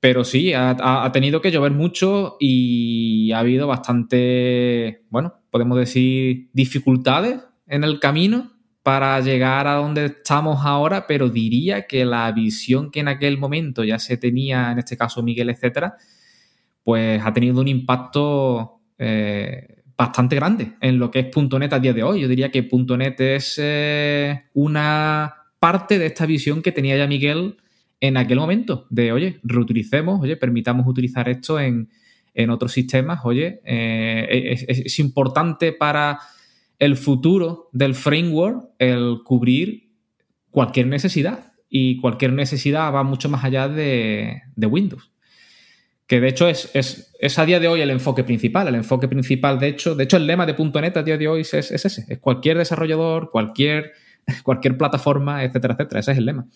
Pero 0.01 0.25
sí, 0.25 0.51
ha, 0.53 1.09
tenido 1.13 1.39
que 1.41 1.51
llover 1.51 1.71
mucho 1.71 2.35
y 2.41 3.31
ha 3.31 3.39
habido 3.39 3.65
bastante, 3.67 5.05
bueno, 5.09 5.35
podemos 5.51 5.77
decir, 5.77 6.49
dificultades 6.51 7.39
en 7.67 7.85
el 7.85 8.01
camino 8.01 8.51
para 8.83 9.17
llegar 9.21 9.65
a 9.65 9.75
donde 9.75 10.07
estamos 10.07 10.65
ahora, 10.65 11.07
pero 11.07 11.29
diría 11.29 11.87
que 11.87 12.03
la 12.03 12.29
visión 12.33 12.91
que 12.91 12.99
en 12.99 13.07
aquel 13.07 13.37
momento 13.37 13.85
ya 13.85 13.97
se 13.97 14.17
tenía, 14.17 14.73
en 14.73 14.79
este 14.79 14.97
caso 14.97 15.23
Miguel, 15.23 15.49
etcétera, 15.51 15.95
pues 16.83 17.21
ha 17.23 17.33
tenido 17.33 17.61
un 17.61 17.67
impacto 17.67 18.81
eh, 18.97 19.83
bastante 19.97 20.35
grande 20.35 20.73
en 20.81 20.97
lo 20.97 21.11
que 21.11 21.19
es 21.19 21.27
.NET 21.35 21.73
a 21.73 21.79
día 21.79 21.93
de 21.93 22.03
hoy. 22.03 22.21
Yo 22.21 22.27
diría 22.27 22.51
que 22.51 22.67
.NET 22.71 23.19
es 23.21 23.59
eh, 23.61 24.43
una 24.53 25.35
parte 25.59 25.99
de 25.99 26.05
esta 26.05 26.25
visión 26.25 26.61
que 26.61 26.71
tenía 26.71 26.97
ya 26.97 27.07
Miguel 27.07 27.57
en 27.99 28.15
aquel 28.15 28.39
momento, 28.39 28.87
de, 28.89 29.11
oye, 29.11 29.41
reutilicemos, 29.43 30.21
oye, 30.21 30.37
permitamos 30.37 30.87
utilizar 30.87 31.27
esto 31.27 31.59
en, 31.59 31.89
otros 32.49 32.71
sistemas, 32.71 33.19
oye, 33.25 33.59
eh, 33.65 34.65
es, 34.69 34.99
importante 34.99 35.73
para 35.73 36.19
el 36.77 36.95
futuro 36.95 37.69
del 37.73 37.95
framework 37.95 38.69
el 38.79 39.17
cubrir 39.25 39.91
cualquier 40.49 40.87
necesidad 40.87 41.51
y 41.69 41.97
cualquier 41.97 42.31
necesidad 42.31 42.93
va 42.93 43.03
mucho 43.03 43.27
más 43.27 43.43
allá 43.43 43.67
de 43.67 44.41
Windows 44.55 45.11
que 46.09 46.19
de 46.19 46.27
hecho 46.27 46.47
es, 46.47 46.71
es, 46.73 47.39
a 47.39 47.45
día 47.45 47.59
de 47.59 47.67
hoy 47.67 47.81
el 47.81 47.91
enfoque 47.91 48.23
principal. 48.23 48.67
El 48.67 48.73
enfoque 48.73 49.07
principal, 49.07 49.59
de 49.59 49.67
hecho, 49.67 49.93
de 49.93 50.05
hecho 50.05 50.17
el 50.17 50.25
lema 50.25 50.47
de 50.47 50.55
.NET 50.57 50.97
a 50.97 51.03
día 51.03 51.19
de 51.19 51.27
hoy 51.27 51.41
es, 51.41 51.53
ese, 51.53 52.05
es 52.07 52.17
cualquier 52.17 52.57
desarrollador, 52.57 53.29
cualquier, 53.29 53.93
cualquier 54.43 54.75
plataforma, 54.75 55.43
etcétera, 55.43 55.75
etcétera. 55.75 55.99
Ese 55.99 56.11
es 56.13 56.17
el 56.17 56.25
lema. 56.25 56.47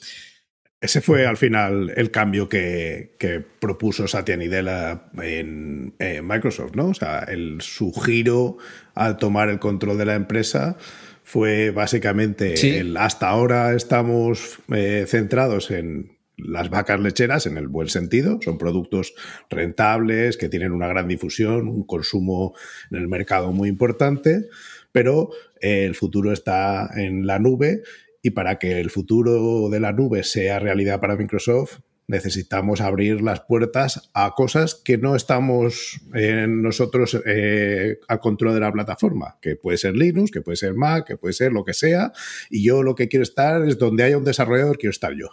Ese 0.81 1.01
fue 1.01 1.27
al 1.27 1.37
final 1.37 1.93
el 1.95 2.09
cambio 2.09 2.49
que, 2.49 3.15
propuso 3.59 4.07
Satya 4.07 4.35
Nadella 4.37 5.03
en, 5.21 5.93
Microsoft, 6.23 6.73
¿no? 6.73 6.87
O 6.87 6.93
sea, 6.95 7.19
el, 7.19 7.61
su 7.61 7.93
giro 7.93 8.57
al 8.95 9.17
tomar 9.17 9.49
el 9.49 9.59
control 9.59 9.99
de 9.99 10.05
la 10.05 10.15
empresa 10.15 10.77
fue 11.23 11.69
básicamente 11.69 12.79
el 12.79 12.97
hasta 12.97 13.29
ahora 13.29 13.75
estamos 13.75 14.57
eh, 14.73 15.05
centrados 15.07 15.69
en 15.69 16.12
las 16.45 16.69
vacas 16.69 16.99
lecheras 16.99 17.45
en 17.45 17.57
el 17.57 17.67
buen 17.67 17.87
sentido. 17.87 18.39
Son 18.41 18.57
productos 18.57 19.13
rentables, 19.49 20.37
que 20.37 20.49
tienen 20.49 20.71
una 20.71 20.87
gran 20.87 21.07
difusión, 21.07 21.67
un 21.67 21.83
consumo 21.85 22.53
en 22.91 22.99
el 22.99 23.07
mercado 23.07 23.51
muy 23.51 23.69
importante, 23.69 24.47
pero 24.91 25.29
eh, 25.61 25.85
el 25.85 25.95
futuro 25.95 26.31
está 26.31 26.89
en 26.95 27.25
la 27.25 27.39
nube 27.39 27.83
y 28.21 28.31
para 28.31 28.57
que 28.57 28.79
el 28.79 28.89
futuro 28.89 29.69
de 29.69 29.79
la 29.79 29.91
nube 29.91 30.23
sea 30.23 30.59
realidad 30.59 31.01
para 31.01 31.17
Microsoft, 31.17 31.79
necesitamos 32.07 32.81
abrir 32.81 33.21
las 33.21 33.41
puertas 33.41 34.09
a 34.13 34.33
cosas 34.35 34.75
que 34.75 34.97
no 34.97 35.15
estamos 35.15 36.01
nosotros 36.47 37.19
eh, 37.25 37.97
al 38.07 38.19
control 38.19 38.53
de 38.53 38.59
la 38.59 38.71
plataforma, 38.71 39.37
que 39.41 39.55
puede 39.55 39.77
ser 39.77 39.95
Linux, 39.95 40.31
que 40.31 40.41
puede 40.41 40.57
ser 40.57 40.73
Mac, 40.73 41.07
que 41.07 41.17
puede 41.17 41.33
ser 41.33 41.51
lo 41.51 41.63
que 41.63 41.73
sea, 41.73 42.11
y 42.49 42.63
yo 42.63 42.83
lo 42.83 42.95
que 42.95 43.07
quiero 43.07 43.23
estar 43.23 43.63
es 43.67 43.77
donde 43.77 44.03
haya 44.03 44.17
un 44.17 44.25
desarrollador, 44.25 44.77
quiero 44.77 44.91
estar 44.91 45.13
yo. 45.13 45.29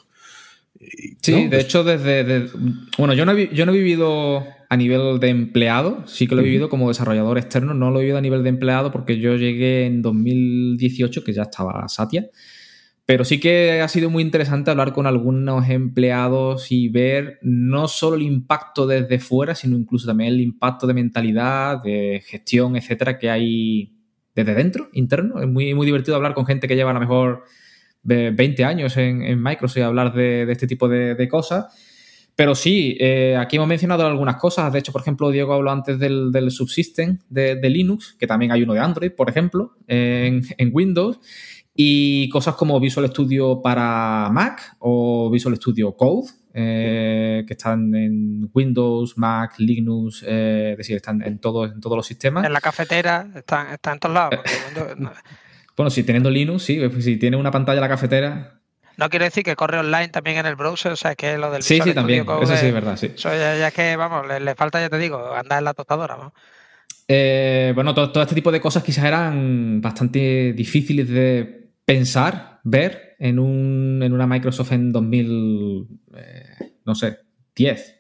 Sí, 1.21 1.33
de 1.33 1.49
pues 1.49 1.65
hecho, 1.65 1.85
desde. 1.85 2.49
bueno, 2.97 3.13
yo 3.13 3.27
no, 3.27 3.33
he, 3.33 3.55
yo 3.55 3.67
no 3.67 3.73
he 3.73 3.79
vivido 3.79 4.45
a 4.69 4.77
nivel 4.77 5.21
de 5.21 5.29
empleado, 5.29 6.07
sí 6.07 6.27
que 6.27 6.35
lo 6.35 6.41
he 6.41 6.45
vivido 6.45 6.69
como 6.69 6.89
desarrollador 6.89 7.37
externo, 7.39 7.75
no 7.75 7.91
lo 7.91 7.99
he 7.99 8.03
vivido 8.03 8.19
a 8.19 8.23
nivel 8.23 8.43
de 8.43 8.49
empleado 8.49 8.91
porque 8.91 9.19
yo 9.19 9.37
llegué 9.37 9.85
en 9.85 10.01
2018, 10.01 11.25
que 11.25 11.33
ya 11.33 11.43
estaba 11.43 11.87
Satya. 11.89 12.31
Pero 13.05 13.25
sí 13.25 13.41
que 13.41 13.81
ha 13.81 13.89
sido 13.89 14.09
muy 14.09 14.23
interesante 14.23 14.71
hablar 14.71 14.93
con 14.93 15.09
algunos 15.09 15.69
empleados 15.69 16.71
y 16.71 16.89
ver 16.89 17.41
no 17.43 17.89
solo 17.89 18.15
el 18.15 18.23
impacto 18.23 18.87
desde 18.87 19.19
fuera, 19.19 19.57
sino 19.57 19.77
incluso 19.77 20.07
también 20.07 20.33
el 20.33 20.41
impacto 20.41 20.87
de 20.87 20.95
mentalidad, 20.95 21.83
de 21.83 22.23
gestión, 22.25 22.77
etcétera, 22.77 23.19
que 23.19 23.29
hay 23.29 23.97
desde 24.33 24.55
dentro, 24.55 24.89
interno. 24.93 25.41
Es 25.41 25.49
muy, 25.49 25.75
muy 25.75 25.87
divertido 25.87 26.15
hablar 26.15 26.35
con 26.35 26.47
gente 26.47 26.69
que 26.69 26.77
lleva 26.77 26.93
a 26.93 26.95
lo 26.95 27.01
mejor 27.01 27.43
20 28.03 28.65
años 28.65 28.97
en, 28.97 29.43
Microsoft 29.43 29.79
y 29.79 29.83
hablar 29.83 30.13
de, 30.13 30.51
este 30.51 30.67
tipo 30.67 30.89
de, 30.89 31.29
cosas. 31.29 31.67
Pero 32.37 32.55
sí, 32.55 32.97
eh, 32.99 33.37
aquí 33.39 33.57
hemos 33.57 33.69
mencionado 33.69 34.07
algunas 34.07 34.37
cosas. 34.37 34.73
De 34.73 34.79
hecho, 34.79 34.93
por 34.93 35.03
ejemplo, 35.03 35.31
Diego 35.31 35.53
habló 35.53 35.71
antes 35.71 35.99
del, 35.99 36.51
subsystem 36.51 37.19
de, 37.29 37.61
Linux, 37.69 38.17
que 38.19 38.27
también 38.27 38.53
hay 38.53 38.63
uno 38.63 38.73
de 38.73 38.81
Android, 38.81 39.13
por 39.13 39.29
ejemplo, 39.29 39.77
en, 39.87 40.71
Windows. 40.73 41.19
Y 41.75 42.29
cosas 42.31 42.57
como 42.57 42.79
Visual 42.81 43.09
Studio 43.09 43.63
para 43.63 44.29
Mac 44.33 44.77
o 44.81 45.31
Visual 45.31 45.57
Studio 45.57 45.97
Code, 45.97 46.31
eh, 46.53 47.45
que 47.47 47.53
están 47.53 47.95
en 47.95 48.51
Windows, 48.53 49.17
Mac, 49.17 49.55
Linux, 49.59 50.25
eh, 50.27 50.71
es 50.73 50.79
decir, 50.79 50.97
están 50.97 51.23
en, 51.23 51.39
todos 51.39 51.73
en 51.73 51.81
todos 51.81 51.97
los 51.97 52.07
sistemas. 52.07 52.45
En 52.45 52.53
la 52.53 52.61
cafetera, 52.61 53.29
están, 53.37 53.73
están 53.73 53.95
en 53.95 54.01
todos 54.01 54.15
lados. 54.15 54.41
Bueno, 55.81 55.89
si 55.89 56.03
teniendo 56.03 56.29
Linux, 56.29 56.65
sí, 56.65 56.79
pues, 56.93 57.07
si 57.07 57.17
tiene 57.17 57.39
una 57.39 57.51
pantalla 57.51 57.79
en 57.79 57.81
la 57.81 57.89
cafetera. 57.89 58.61
No 58.99 59.09
quiero 59.09 59.25
decir 59.25 59.43
que 59.43 59.57
corre 59.57 59.79
online 59.79 60.09
también 60.09 60.37
en 60.37 60.45
el 60.45 60.55
browser, 60.55 60.93
o 60.93 60.97
sea, 60.97 61.15
que 61.15 61.39
lo 61.39 61.51
del 61.51 61.63
Sí, 61.63 61.81
sí, 61.83 61.95
también. 61.95 62.27
eso 62.43 62.55
sí 62.55 62.67
es 62.67 62.75
verdad, 62.75 62.99
sí. 62.99 63.13
Eso 63.15 63.31
ya, 63.31 63.67
es 63.67 63.73
que, 63.73 63.97
vamos, 63.97 64.27
le, 64.29 64.55
falta, 64.57 64.79
ya 64.79 64.91
te 64.91 64.99
digo, 64.99 65.35
andar 65.35 65.61
en 65.61 65.65
la 65.65 65.73
tostadora, 65.73 66.19
¿no? 66.19 66.35
Eh, 67.09 67.73
bueno, 67.75 67.95
todo, 67.95 68.21
este 68.21 68.35
tipo 68.35 68.53
de 68.53 68.61
cosas 68.61 68.83
quizás 68.83 69.07
eran 69.07 69.81
bastante 69.81 70.53
difíciles 70.53 71.09
de 71.09 71.71
pensar, 71.87 72.61
ver 72.63 73.17
en, 73.19 73.39
un, 73.39 74.03
en 74.03 74.13
una 74.13 74.27
Microsoft 74.27 74.73
en 74.73 74.93
2000, 74.93 75.89
eh, 76.15 76.75
no 76.85 76.95
sé, 76.95 77.21
10, 77.55 78.00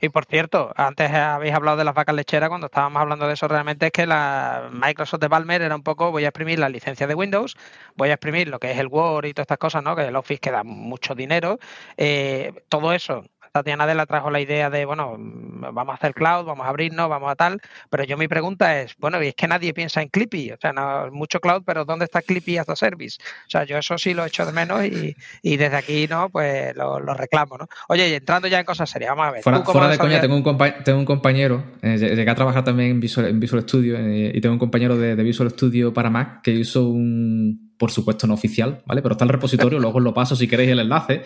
y 0.00 0.08
por 0.08 0.24
cierto, 0.26 0.72
antes 0.76 1.10
habéis 1.10 1.54
hablado 1.54 1.76
de 1.76 1.84
las 1.84 1.94
vacas 1.94 2.14
lecheras, 2.14 2.48
cuando 2.48 2.66
estábamos 2.66 3.00
hablando 3.00 3.26
de 3.26 3.34
eso, 3.34 3.48
realmente 3.48 3.86
es 3.86 3.92
que 3.92 4.06
la 4.06 4.68
Microsoft 4.72 5.20
de 5.20 5.28
Balmer 5.28 5.62
era 5.62 5.74
un 5.74 5.82
poco, 5.82 6.10
voy 6.10 6.24
a 6.24 6.28
exprimir 6.28 6.58
la 6.58 6.68
licencia 6.68 7.06
de 7.06 7.14
Windows, 7.14 7.56
voy 7.96 8.10
a 8.10 8.14
exprimir 8.14 8.48
lo 8.48 8.58
que 8.58 8.70
es 8.70 8.78
el 8.78 8.88
Word 8.88 9.26
y 9.26 9.34
todas 9.34 9.44
estas 9.44 9.58
cosas, 9.58 9.82
¿no? 9.82 9.96
Que 9.96 10.06
el 10.06 10.16
Office 10.16 10.40
que 10.40 10.50
da 10.50 10.64
mucho 10.64 11.14
dinero. 11.14 11.58
Eh, 11.96 12.52
todo 12.68 12.92
eso 12.92 13.24
Tatiana 13.54 13.86
la 13.94 14.04
trajo 14.04 14.32
la 14.32 14.40
idea 14.40 14.68
de, 14.68 14.84
bueno, 14.84 15.14
vamos 15.16 15.92
a 15.92 15.94
hacer 15.94 16.12
cloud, 16.12 16.44
vamos 16.44 16.66
a 16.66 16.70
abrirnos, 16.70 17.08
vamos 17.08 17.30
a 17.30 17.36
tal, 17.36 17.60
pero 17.88 18.02
yo 18.02 18.16
mi 18.16 18.26
pregunta 18.26 18.80
es, 18.80 18.96
bueno, 18.98 19.22
y 19.22 19.28
es 19.28 19.36
que 19.36 19.46
nadie 19.46 19.72
piensa 19.72 20.02
en 20.02 20.08
Clippy, 20.08 20.50
o 20.50 20.56
sea, 20.60 20.72
no, 20.72 21.08
mucho 21.12 21.38
cloud, 21.38 21.62
pero 21.64 21.84
¿dónde 21.84 22.06
está 22.06 22.20
Clippy 22.20 22.58
as 22.58 22.68
a 22.68 22.74
service? 22.74 23.18
O 23.46 23.50
sea, 23.50 23.62
yo 23.62 23.78
eso 23.78 23.96
sí 23.96 24.12
lo 24.12 24.24
echo 24.24 24.44
de 24.44 24.50
menos 24.50 24.84
y, 24.84 25.14
y 25.40 25.56
desde 25.56 25.76
aquí, 25.76 26.08
¿no? 26.10 26.30
Pues 26.30 26.74
lo, 26.74 26.98
reclamo, 27.14 27.56
¿no? 27.56 27.68
Oye, 27.88 28.08
y 28.08 28.14
entrando 28.14 28.48
ya 28.48 28.58
en 28.58 28.64
cosas 28.64 28.90
serias, 28.90 29.10
vamos 29.10 29.28
a 29.28 29.30
ver. 29.30 29.42
Fuera, 29.44 29.88
de 29.88 29.98
coña, 29.98 30.20
tengo 30.20 30.34
un, 30.34 30.58
tengo 30.82 30.98
un 30.98 31.04
compañero, 31.04 31.62
eh, 31.80 31.96
llegué 31.96 32.28
a 32.28 32.34
trabajar 32.34 32.64
también 32.64 32.90
en 32.90 32.98
Visual, 32.98 33.28
en 33.28 33.38
Visual 33.38 33.62
Studio 33.62 33.96
eh, 33.96 34.32
y 34.34 34.40
tengo 34.40 34.54
un 34.54 34.58
compañero 34.58 34.98
de, 34.98 35.14
de 35.14 35.22
Visual 35.22 35.52
Studio 35.52 35.94
para 35.94 36.10
Mac 36.10 36.42
que 36.42 36.50
hizo 36.50 36.88
un 36.88 37.63
por 37.78 37.90
supuesto 37.90 38.26
no 38.26 38.34
oficial, 38.34 38.82
¿vale? 38.86 39.02
Pero 39.02 39.12
está 39.12 39.24
el 39.24 39.30
repositorio, 39.30 39.78
luego 39.78 39.98
os 39.98 40.04
lo 40.04 40.14
paso 40.14 40.36
si 40.36 40.48
queréis 40.48 40.70
el 40.70 40.80
enlace. 40.80 41.22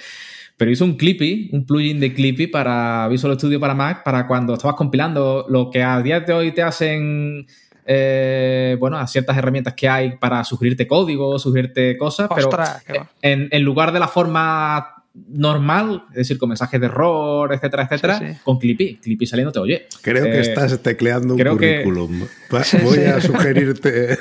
Pero 0.57 0.71
hizo 0.73 0.85
un 0.85 0.97
Clippy, 0.97 1.51
un 1.53 1.65
plugin 1.65 2.01
de 2.01 2.13
Clippy 2.13 2.49
para 2.49 3.07
Visual 3.09 3.39
Studio 3.39 3.61
para 3.61 3.75
Mac, 3.75 4.03
para 4.03 4.27
cuando 4.27 4.55
estabas 4.55 4.77
compilando 4.77 5.47
lo 5.49 5.71
que 5.71 5.83
a 5.83 6.03
día 6.03 6.21
de 6.21 6.33
hoy 6.33 6.53
te 6.53 6.63
hacen 6.63 7.47
eh, 7.87 8.77
bueno, 8.79 8.99
a 8.99 9.07
ciertas 9.07 9.37
herramientas 9.37 9.75
que 9.75 9.89
hay 9.89 10.17
para 10.17 10.43
sugerirte 10.45 10.87
código, 10.87 11.39
sugerirte 11.39 11.97
cosas, 11.97 12.29
pero 12.35 12.51
en, 13.23 13.49
en, 13.51 13.63
lugar 13.63 13.93
de 13.93 14.01
la 14.01 14.09
forma 14.09 14.98
normal, 15.29 16.05
es 16.11 16.17
decir, 16.17 16.39
con 16.39 16.49
mensajes 16.49 16.81
de 16.81 16.87
error, 16.87 17.53
etcétera, 17.53 17.85
etcétera, 17.85 18.41
con 18.45 18.59
Clippy. 18.59 18.97
Clippy 18.97 19.27
saliendo 19.27 19.61
oye. 19.61 19.87
Creo 20.03 20.25
que 20.25 20.39
eh, 20.39 20.41
estás 20.41 20.81
tecleando 20.83 21.35
un 21.35 21.43
currículum. 21.43 22.27
Voy 22.83 23.05
a 23.05 23.21
sugerirte. 23.21 24.19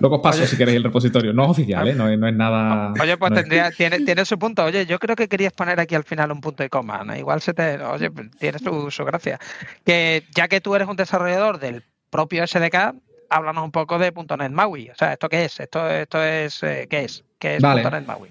Luego 0.00 0.16
os 0.16 0.22
paso 0.22 0.46
si 0.46 0.56
queréis 0.56 0.76
el 0.76 0.84
repositorio. 0.84 1.32
No 1.32 1.44
es 1.44 1.50
oficial, 1.50 1.88
¿eh? 1.88 1.94
no, 1.94 2.08
es 2.08 2.34
nada. 2.34 2.92
Oye, 3.00 3.16
pues 3.16 3.34
tendría, 3.34 3.70
tiene, 3.70 4.24
su 4.24 4.38
punto. 4.38 4.64
Oye, 4.64 4.86
yo 4.86 4.98
creo 4.98 5.16
que 5.16 5.28
querías 5.28 5.52
poner 5.52 5.80
aquí 5.80 5.94
al 5.94 6.04
final 6.04 6.32
un 6.32 6.40
punto 6.40 6.64
y 6.64 6.68
coma. 6.68 7.04
Igual 7.16 7.40
se 7.40 7.54
te. 7.54 7.82
Oye, 7.82 8.10
pues 8.10 8.30
tiene 8.38 8.58
su, 8.58 8.90
su 8.90 9.04
gracia. 9.04 9.38
Que 9.84 10.24
ya 10.34 10.48
que 10.48 10.60
tú 10.60 10.74
eres 10.74 10.88
un 10.88 10.96
desarrollador 10.96 11.58
del 11.58 11.84
propio 12.10 12.46
SDK, 12.46 12.94
háblanos 13.30 13.64
un 13.64 13.72
poco 13.72 13.98
de 13.98 14.12
.NET 14.12 14.52
MAUI. 14.52 14.90
O 14.90 14.94
sea, 14.94 15.12
¿esto 15.12 15.28
qué 15.28 15.44
es? 15.44 15.58
¿Esto, 15.60 15.88
esto 15.90 16.22
es 16.22 16.62
eh, 16.62 16.86
qué 16.88 17.04
es? 17.04 17.24
¿Qué 17.38 17.56
es 17.56 17.62
.NET 17.62 18.06
MAUI? 18.06 18.30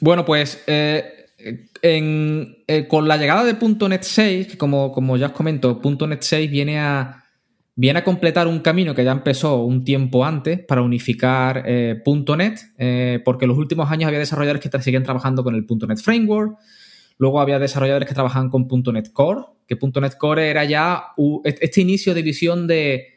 Bueno, 0.00 0.24
pues 0.24 0.62
eh, 0.66 1.26
eh, 1.82 2.86
con 2.88 3.08
la 3.08 3.16
llegada 3.16 3.44
de 3.44 3.54
.NET 3.88 4.02
6, 4.02 4.46
que 4.48 4.58
como, 4.58 5.16
ya 5.16 5.26
os 5.26 5.32
comento, 5.32 5.80
.NET 6.06 6.22
6 6.22 6.50
viene 6.50 6.80
a, 6.80 7.22
completar 8.04 8.46
un 8.46 8.60
camino 8.60 8.94
que 8.94 9.04
ya 9.04 9.12
empezó 9.12 9.62
un 9.64 9.84
tiempo 9.84 10.24
antes 10.24 10.60
para 10.60 10.82
unificar 10.82 11.64
eh, 11.66 12.02
.NET, 12.04 13.22
porque 13.24 13.44
en 13.44 13.48
los 13.48 13.58
últimos 13.58 13.90
años 13.90 14.08
había 14.08 14.18
desarrolladores 14.18 14.62
que 14.62 14.82
seguían 14.82 15.02
trabajando 15.02 15.44
con 15.44 15.54
el 15.54 15.66
.NET 15.68 15.98
Framework, 15.98 16.58
luego 17.18 17.40
había 17.40 17.58
desarrolladores 17.58 18.08
que 18.08 18.14
trabajaban 18.14 18.50
con 18.50 18.66
.NET 18.68 19.12
Core, 19.12 19.42
que 19.66 19.76
.NET 20.00 20.16
Core 20.16 20.50
era 20.50 20.64
ya 20.64 21.04
este 21.44 21.80
inicio 21.80 22.14
de 22.14 22.22
visión 22.22 22.66
de 22.66 23.10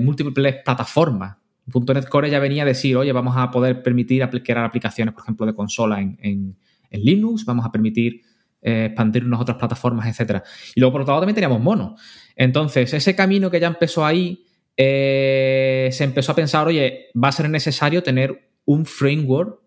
múltiples 0.00 0.56
plataformas, 0.64 1.36
.NET 1.66 2.08
Core 2.08 2.30
ya 2.30 2.38
venía 2.38 2.62
a 2.62 2.66
decir, 2.66 2.96
oye, 2.96 3.12
vamos 3.12 3.34
a 3.36 3.50
poder 3.50 3.82
permitir 3.82 4.28
crear 4.42 4.64
aplicaciones, 4.64 5.14
por 5.14 5.22
ejemplo, 5.22 5.46
de 5.46 5.54
consola 5.54 6.00
en, 6.00 6.56
Linux, 6.90 7.46
vamos 7.46 7.64
a 7.64 7.72
permitir 7.72 8.20
eh, 8.60 8.86
expandirnos 8.86 9.38
a 9.38 9.42
otras 9.42 9.56
plataformas, 9.56 10.06
etc. 10.06 10.42
Y 10.74 10.80
luego, 10.80 10.92
por 10.92 11.00
otro 11.00 11.12
lado, 11.12 11.22
también 11.22 11.36
teníamos 11.36 11.60
Mono. 11.60 11.96
Entonces, 12.36 12.92
ese 12.92 13.16
camino 13.16 13.50
que 13.50 13.58
ya 13.58 13.68
empezó 13.68 14.04
ahí, 14.04 14.44
eh, 14.76 15.88
se 15.90 16.04
empezó 16.04 16.32
a 16.32 16.34
pensar, 16.34 16.66
oye, 16.66 17.06
va 17.16 17.28
a 17.28 17.32
ser 17.32 17.48
necesario 17.48 18.02
tener 18.02 18.52
un 18.66 18.84
framework, 18.84 19.60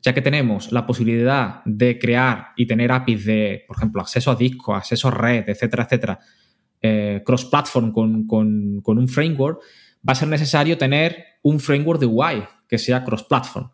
ya 0.00 0.12
que 0.12 0.22
tenemos 0.22 0.72
la 0.72 0.84
posibilidad 0.84 1.62
de 1.64 2.00
crear 2.00 2.48
y 2.56 2.66
tener 2.66 2.90
APIs 2.90 3.24
de, 3.24 3.64
por 3.68 3.76
ejemplo, 3.76 4.02
acceso 4.02 4.32
a 4.32 4.34
disco, 4.34 4.74
acceso 4.74 5.06
a 5.06 5.12
red, 5.12 5.48
etcétera, 5.48 5.84
etcétera, 5.84 6.18
eh, 6.80 7.22
cross-platform 7.24 7.92
con, 7.92 8.26
con 8.26 8.98
un 8.98 9.08
framework, 9.08 9.60
va 10.06 10.12
a 10.12 10.16
ser 10.16 10.28
necesario 10.28 10.78
tener 10.78 11.24
un 11.42 11.60
framework 11.60 12.00
de 12.00 12.06
UI 12.06 12.44
que 12.68 12.78
sea 12.78 13.04
cross-platform. 13.04 13.70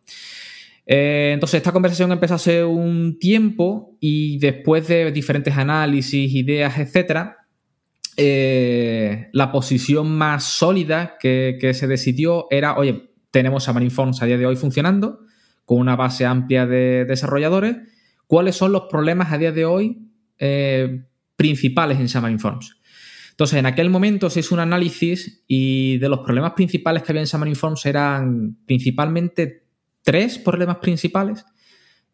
Eh, 0.90 1.32
entonces, 1.34 1.58
esta 1.58 1.72
conversación 1.72 2.10
empezó 2.12 2.34
hace 2.34 2.64
un 2.64 3.18
tiempo 3.18 3.96
y 4.00 4.38
después 4.38 4.88
de 4.88 5.12
diferentes 5.12 5.56
análisis, 5.56 6.34
ideas, 6.34 6.78
etc., 6.78 7.32
eh, 8.20 9.28
la 9.32 9.52
posición 9.52 10.10
más 10.10 10.42
sólida 10.44 11.18
que, 11.20 11.70
se 11.72 11.86
decidió 11.86 12.48
era, 12.50 12.76
oye, 12.76 13.12
tenemos 13.30 13.70
Forms 13.90 14.22
a 14.22 14.26
día 14.26 14.38
de 14.38 14.46
hoy 14.46 14.56
funcionando, 14.56 15.20
con 15.64 15.78
una 15.78 15.94
base 15.94 16.24
amplia 16.24 16.66
de 16.66 17.04
desarrolladores. 17.04 17.76
¿Cuáles 18.26 18.56
son 18.56 18.72
los 18.72 18.84
problemas 18.90 19.30
a 19.30 19.38
día 19.38 19.52
de 19.52 19.66
hoy 19.66 20.08
eh, 20.38 21.04
principales 21.36 22.00
en 22.00 22.08
Xamarin 22.08 22.40
Forms? 22.40 22.77
Entonces, 23.38 23.60
en 23.60 23.66
aquel 23.66 23.88
momento 23.88 24.28
se 24.30 24.40
hizo 24.40 24.56
un 24.56 24.60
análisis 24.60 25.44
y 25.46 25.98
de 25.98 26.08
los 26.08 26.18
problemas 26.18 26.54
principales 26.54 27.04
que 27.04 27.12
había 27.12 27.22
en 27.22 27.28
Xamarin 27.28 27.54
Forms 27.54 27.86
eran 27.86 28.56
principalmente 28.66 29.62
tres 30.02 30.40
problemas 30.40 30.78
principales, 30.78 31.44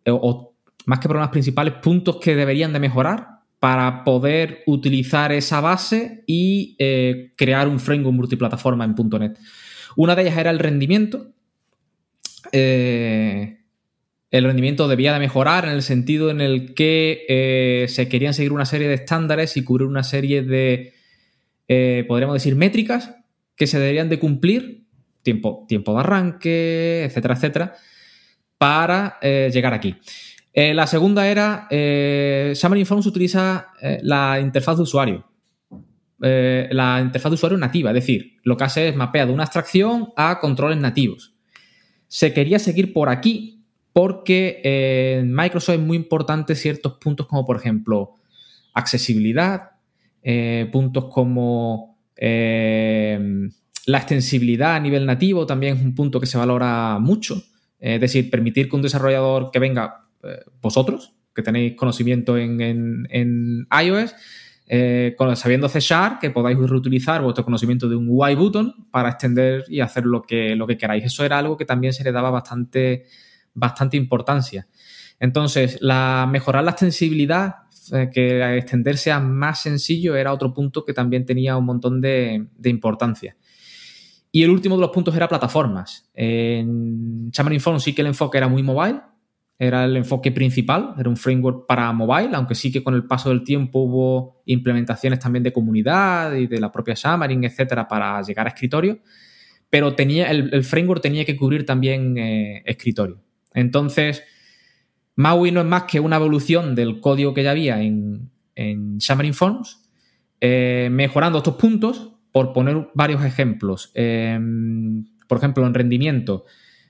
eh, 0.05 0.11
o, 0.13 0.55
más 0.85 0.99
que 0.99 1.09
problemas 1.09 1.31
principales, 1.31 1.77
puntos 1.83 2.19
que 2.21 2.37
deberían 2.37 2.75
de 2.75 2.79
mejorar 2.79 3.27
para 3.59 4.05
poder 4.05 4.65
utilizar 4.67 5.33
esa 5.33 5.63
base 5.63 6.25
y 6.27 6.77
eh, 6.79 7.33
crear 7.39 7.69
un 7.69 7.81
framework 7.81 8.15
multiplataforma 8.15 8.85
en 8.85 8.95
.NET. 8.95 9.39
Una 9.97 10.15
de 10.15 10.23
ellas 10.25 10.37
era 10.37 10.51
el 10.51 10.59
rendimiento. 10.59 11.33
Eh, 12.53 13.63
el 14.31 14.45
rendimiento 14.45 14.89
debía 14.89 15.15
de 15.15 15.21
mejorar 15.21 15.65
en 15.65 15.71
el 15.71 15.83
sentido 15.83 16.29
en 16.29 16.43
el 16.43 16.75
que 16.75 17.87
se 17.89 18.11
querían 18.11 18.35
seguir 18.35 18.53
una 18.53 18.67
serie 18.67 18.89
de 18.89 18.95
estándares 18.97 19.57
y 19.57 19.65
cubrir 19.65 19.89
una 19.89 20.03
serie 20.03 20.43
de 20.43 20.94
eh, 21.69 22.05
podríamos 22.07 22.35
decir, 22.35 22.57
métricas 22.57 23.15
que 23.57 23.67
se 23.67 23.79
deberían 23.79 24.09
de 24.09 24.19
cumplir, 24.19 24.85
tiempo, 25.23 25.65
tiempo 25.69 25.95
de 25.95 26.01
arranque, 26.01 27.05
etcétera, 27.05 27.35
etcétera, 27.35 27.75
para 28.59 29.19
eh, 29.23 29.51
llegar 29.53 29.73
aquí. 29.73 29.97
Eh, 30.53 30.75
la 30.75 30.87
segunda 30.87 31.27
era, 31.27 31.67
Xamarin 31.71 32.87
Forms 32.87 33.07
utiliza 33.07 33.69
la 34.03 34.39
interfaz 34.41 34.77
de 34.77 34.83
usuario. 34.83 35.29
la 36.21 37.01
interfaz 37.03 37.31
de 37.31 37.35
usuario 37.35 37.59
nativa, 37.59 37.91
es 37.91 37.95
decir, 37.95 38.37
lo 38.45 38.57
que 38.57 38.65
hace 38.65 38.89
es 38.89 38.97
mapear 38.97 39.27
de 39.27 39.33
una 39.35 39.45
abstracción 39.45 40.13
a 40.17 40.39
controles 40.41 40.79
nativos. 40.79 41.35
Se 42.07 42.33
quería 42.33 42.59
seguir 42.59 42.93
por 42.93 43.09
aquí 43.09 43.65
porque 43.93 44.61
en 44.63 45.35
Microsoft 45.35 45.77
es 45.77 45.81
muy 45.81 45.97
importante 45.97 46.55
ciertos 46.55 46.95
puntos 46.95 47.27
como 47.27 47.45
por 47.45 47.57
ejemplo 47.57 48.15
accesibilidad, 48.75 49.74
eh, 50.27 50.71
puntos 50.73 51.05
como 51.13 51.99
eh, 52.17 53.19
la 53.85 53.99
extensibilidad 53.99 54.75
a 54.75 54.81
nivel 54.81 55.05
nativo 55.05 55.45
también 55.45 55.77
es 55.77 55.83
un 55.83 55.95
punto 55.95 56.19
que 56.19 56.25
se 56.27 56.39
valora 56.39 56.99
mucho. 56.99 57.43
es 57.79 58.01
decir, 58.01 58.31
permitir 58.31 58.71
que 58.71 58.77
un 58.77 58.81
desarrollador 58.81 59.51
que 59.51 59.59
venga, 59.59 60.07
eh, 60.23 60.41
vosotros, 60.63 61.13
que 61.35 61.43
tenéis 61.43 61.75
conocimiento 61.77 62.39
en, 62.39 63.67
iOS, 63.71 64.15
sabiendo 65.35 65.69
C 65.69 65.81
que 66.23 66.31
podáis 66.31 66.57
reutilizar 66.57 67.21
vuestro 67.21 67.45
conocimiento 67.45 67.87
de 67.91 67.97
un 67.97 68.07
UI 68.09 68.35
button 68.35 68.89
para 68.91 69.11
extender 69.11 69.65
y 69.69 69.81
hacer 69.81 70.07
lo 70.07 70.23
que, 70.23 70.57
lo 70.57 70.67
que 70.67 70.79
queráis. 70.79 71.05
Eso 71.05 71.23
era 71.23 71.39
algo 71.39 71.59
que 71.59 71.67
también 71.67 71.93
se 71.93 72.03
le 72.03 72.13
daba 72.13 72.31
bastante, 72.31 73.05
bastante 73.53 73.99
importancia. 73.99 74.67
Entonces, 75.25 75.79
la, 75.81 76.29
mejorar 76.31 76.65
la 76.65 76.73
extensibilidad 76.73 77.55
eh, 77.95 78.11
que 78.13 78.59
extender 78.59 78.99
sea 78.99 79.21
más 79.21 79.63
sencillo 79.63 80.17
era 80.17 80.35
otro 80.35 80.53
punto 80.53 80.85
que 80.85 80.93
también 80.93 81.25
tenía 81.25 81.57
un 81.57 81.65
montón 81.65 82.03
de, 82.03 82.47
importancia. 82.65 83.35
Y 84.31 84.43
el 84.43 84.51
último 84.51 84.75
de 84.77 84.83
los 84.83 84.91
puntos 84.91 85.17
era 85.17 85.27
plataformas. 85.27 86.11
En 86.13 87.31
Xamarin 87.35 87.61
Forms 87.61 87.85
sí 87.85 87.95
que 87.95 88.03
el 88.03 88.09
enfoque 88.09 88.37
era 88.37 88.49
muy 88.49 88.63
mobile, 88.63 89.01
era 89.59 89.87
el 89.87 89.97
enfoque 89.97 90.31
principal, 90.31 90.95
era 90.99 91.09
un 91.09 91.17
framework 91.17 91.67
para 91.67 91.91
mobile, 91.95 92.35
aunque 92.35 92.55
sí 92.55 92.71
que 92.71 92.85
con 92.85 92.93
el 92.93 93.05
paso 93.05 93.31
del 93.31 93.45
tiempo 93.45 93.79
hubo 93.79 94.43
implementaciones 94.45 95.21
también 95.21 95.43
de 95.43 95.55
comunidad 95.55 96.35
y 96.35 96.47
de 96.49 96.61
la 96.61 96.71
propia 96.71 96.97
Xamarin, 96.97 97.45
etcétera, 97.45 97.89
para 97.89 98.21
llegar 98.21 98.47
a 98.47 98.51
escritorio, 98.51 98.99
pero 99.71 99.95
tenía, 99.95 100.31
el, 100.31 100.65
framework 100.65 101.01
tenía 101.01 101.25
que 101.25 101.35
cubrir 101.35 101.65
también 101.65 102.19
eh, 102.19 102.63
escritorio. 102.67 103.23
Entonces, 103.55 104.23
MAUI 105.17 105.53
no 105.53 105.61
es 105.61 105.67
más 105.67 105.85
que 105.85 106.01
una 106.01 106.17
evolución 106.17 106.75
del 106.75 107.01
código 107.01 107.35
que 107.35 107.43
ya 107.43 107.53
había 107.53 107.81
en, 107.81 108.31
en 108.55 109.01
Xamarin 109.01 109.35
Forms, 109.35 109.83
eh, 110.41 110.89
mejorando 110.91 111.39
estos 111.39 111.55
puntos, 111.57 112.11
por 112.33 112.53
poner 112.53 112.89
varios 112.95 113.25
ejemplos. 113.25 113.93
Em, 113.95 115.05
por 115.29 115.39
ejemplo, 115.39 115.65
en 115.67 115.73
rendimiento, 115.73 116.45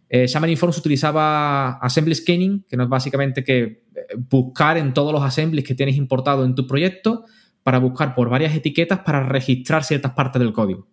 eh, 0.09 0.27
Xamarin 0.27 0.57
Forms 0.57 0.79
utilizaba 0.79 1.73
Assembly 1.79 2.15
Scanning, 2.15 2.65
que 2.69 2.77
no 2.77 2.85
es 2.85 2.89
básicamente 2.89 3.45
que 3.45 3.63
eh, 3.63 3.83
buscar 4.31 4.79
en 4.79 4.95
todos 4.95 5.13
los 5.13 5.23
assemblies 5.23 5.67
que 5.67 5.75
tienes 5.75 5.97
importado 5.97 6.45
en 6.45 6.55
tu 6.55 6.67
proyecto 6.67 7.25
para 7.63 7.79
buscar 7.79 8.15
por 8.15 8.31
varias 8.31 8.55
etiquetas 8.55 9.01
para 9.01 9.23
registrar 9.23 9.85
ciertas 9.85 10.13
partes 10.13 10.41
del 10.41 10.53
código. 10.53 10.89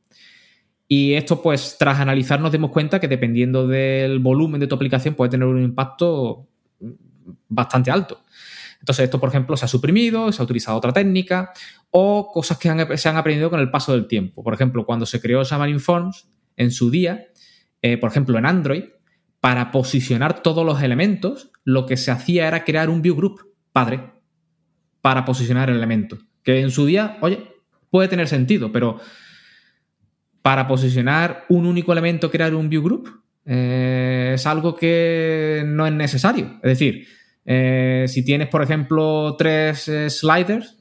Y 0.88 1.14
esto, 1.14 1.42
pues, 1.42 1.78
tras 1.80 2.02
analizar, 2.02 2.42
nos 2.42 2.52
dimos 2.52 2.72
cuenta 2.72 3.00
que 3.00 3.08
dependiendo 3.08 3.68
del 3.68 4.20
volumen 4.20 4.60
de 4.60 4.68
tu 4.68 4.76
aplicación 4.76 5.16
puede 5.16 5.32
tener 5.32 5.48
un 5.48 5.64
impacto 5.64 6.50
bastante 7.48 7.92
alto. 7.92 8.22
Entonces, 8.80 9.06
esto, 9.06 9.20
por 9.20 9.30
ejemplo, 9.30 9.56
se 9.56 9.66
ha 9.66 9.68
suprimido, 9.68 10.32
se 10.32 10.42
ha 10.42 10.46
utilizado 10.46 10.78
otra 10.78 10.92
técnica 10.92 11.52
o 11.92 12.32
cosas 12.34 12.58
que 12.58 12.98
se 12.98 13.10
han 13.10 13.18
aprendido 13.18 13.50
con 13.50 13.60
el 13.60 13.70
paso 13.70 13.92
del 13.92 14.08
tiempo. 14.08 14.44
Por 14.44 14.54
ejemplo, 14.54 14.86
cuando 14.86 15.06
se 15.06 15.22
creó 15.22 15.46
Xamarin 15.46 15.80
Forms 15.80 16.28
en 16.58 16.72
su 16.72 16.90
día, 16.90 17.28
eh, 17.84 17.98
por 17.98 18.10
ejemplo, 18.10 18.38
en 18.40 18.46
Android, 18.46 18.86
para 19.40 19.72
posicionar 19.72 20.42
todos 20.42 20.66
los 20.66 20.82
elementos, 20.82 21.52
lo 21.64 21.86
que 21.86 21.96
se 21.96 22.10
hacía 22.10 22.48
era 22.48 22.64
crear 22.64 22.90
un 22.90 23.04
view 23.04 23.16
group 23.16 23.54
padre 23.72 24.14
para 25.02 25.26
posicionar 25.26 25.70
el 25.70 25.78
elemento. 25.78 26.18
Que 26.44 26.62
en 26.62 26.72
su 26.72 26.88
día, 26.88 27.18
oye, 27.22 27.54
puede 27.92 28.08
tener 28.08 28.28
sentido, 28.28 28.72
pero 28.72 29.00
para 30.42 30.68
posicionar 30.68 31.46
un 31.50 31.68
único 31.68 31.92
elemento, 31.92 32.32
crear 32.32 32.56
un 32.56 32.70
view 32.70 32.82
group, 32.82 33.22
es 33.46 34.46
algo 34.46 34.76
que 34.76 35.64
no 35.66 35.86
es 35.86 35.94
necesario. 35.94 36.60
Es 36.64 36.80
decir, 36.80 37.08
si 37.46 38.24
tienes, 38.24 38.48
por 38.48 38.62
ejemplo, 38.62 39.36
tres 39.38 39.90
sliders, 40.10 40.78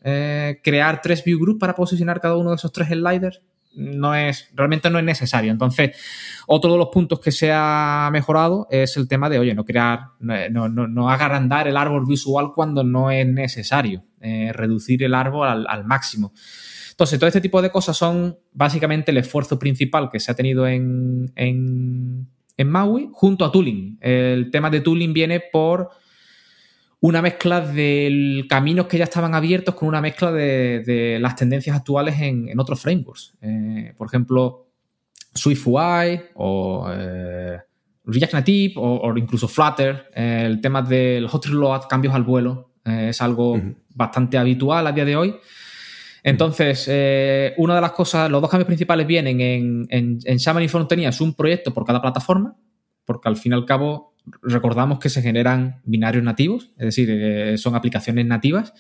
crear 0.63 1.01
tres 1.03 1.25
view 1.25 1.39
groups 1.39 1.61
para 1.61 1.75
posicionar 1.75 2.21
cada 2.21 2.37
uno 2.37 2.51
de 2.51 2.57
esos 2.57 2.73
tres 2.73 2.89
sliders 2.89 3.41
no 3.75 4.15
es, 4.15 4.51
realmente 4.55 4.91
no 4.91 4.99
es 4.99 5.05
necesario. 5.05 5.53
Entonces, 5.53 5.97
otro 6.47 6.73
de 6.73 6.79
los 6.79 6.89
puntos 6.89 7.21
que 7.21 7.31
se 7.31 7.51
ha 7.53 8.09
mejorado 8.13 8.67
es 8.71 8.97
el 8.97 9.09
tema 9.09 9.29
de, 9.29 9.39
oye, 9.39 9.55
no 9.55 9.65
crear, 9.65 10.01
no, 10.19 10.69
no, 10.69 11.15
el 11.15 11.77
árbol 11.77 12.07
visual 12.07 12.53
cuando 12.55 12.83
no 12.83 13.11
es 13.11 13.27
necesario, 13.27 14.05
eh, 14.21 14.53
reducir 14.53 15.03
el 15.03 15.15
árbol 15.15 15.67
al, 15.69 15.85
máximo. 15.85 16.33
Entonces, 16.91 17.19
todo 17.19 17.29
este 17.29 17.41
tipo 17.41 17.63
de 17.63 17.71
cosas 17.71 17.97
son 17.97 18.39
básicamente 18.53 19.11
el 19.11 19.19
esfuerzo 19.19 19.59
principal 19.59 20.11
que 20.11 20.21
se 20.21 20.31
ha 20.31 20.35
tenido 20.35 20.67
en, 20.67 21.33
en, 21.37 22.29
en 22.57 22.71
Maui 22.71 23.09
junto 23.13 23.45
a 23.45 23.53
tooling. 23.53 23.99
El 24.01 24.51
tema 24.51 24.69
de 24.69 24.81
tooling 24.81 25.13
viene 25.13 25.41
por 25.41 25.91
una 27.01 27.23
mezcla 27.23 27.61
de 27.63 28.45
caminos 28.49 28.87
que 28.87 28.99
ya 28.99 29.05
estaban 29.05 29.35
abiertos 29.35 29.75
con 29.75 29.89
una 29.89 30.01
mezcla 30.01 30.31
de, 30.33 31.19
las 31.21 31.35
tendencias 31.35 31.77
actuales 31.77 32.21
en, 32.21 32.59
otros 32.61 32.81
frameworks. 32.81 33.35
Eh, 33.41 33.95
por 33.97 34.07
ejemplo, 34.07 34.67
SwiftUI 35.35 36.21
o 36.35 36.87
eh, 36.93 37.59
React 38.05 38.35
Native 38.35 38.75
o, 38.77 39.17
incluso 39.17 39.49
Flutter. 39.49 40.11
Eh, 40.15 40.43
el 40.45 40.61
tema 40.61 40.83
del 40.83 41.27
hot 41.27 41.47
reload, 41.47 41.89
cambios 41.89 42.15
al 42.15 42.23
vuelo, 42.23 42.71
es 42.85 43.21
algo 43.23 43.61
bastante 43.95 44.37
habitual 44.37 44.87
a 44.87 44.93
día 44.93 45.05
de 45.05 45.17
hoy. 45.17 45.37
Entonces, 46.23 46.87
una 47.57 47.77
de 47.77 47.81
las 47.81 47.93
cosas, 47.93 48.31
los 48.31 48.43
dos 48.43 48.51
cambios 48.51 48.67
principales 48.67 49.07
vienen 49.07 49.41
en, 49.41 49.87
en, 49.89 50.19
en 50.23 50.39
Xamarin 50.39 50.69
Front 50.69 50.89
tenías 50.89 51.19
un 51.23 51.35
proyecto 51.35 51.73
por 51.73 51.87
cada 51.87 52.03
plataforma, 52.03 52.57
porque 53.07 53.29
al 53.29 53.37
fin 53.37 53.53
y 53.53 53.55
al 53.55 53.65
cabo 53.65 54.10
recordamos 54.43 54.99
que 54.99 55.09
se 55.09 55.23
generan 55.23 55.81
binarios 55.85 56.25
nativos, 56.25 56.71
es 56.79 56.87
decir, 56.87 57.09
eh, 57.11 57.59
son 57.59 57.75
aplicaciones 57.75 58.27
nativas. 58.27 58.73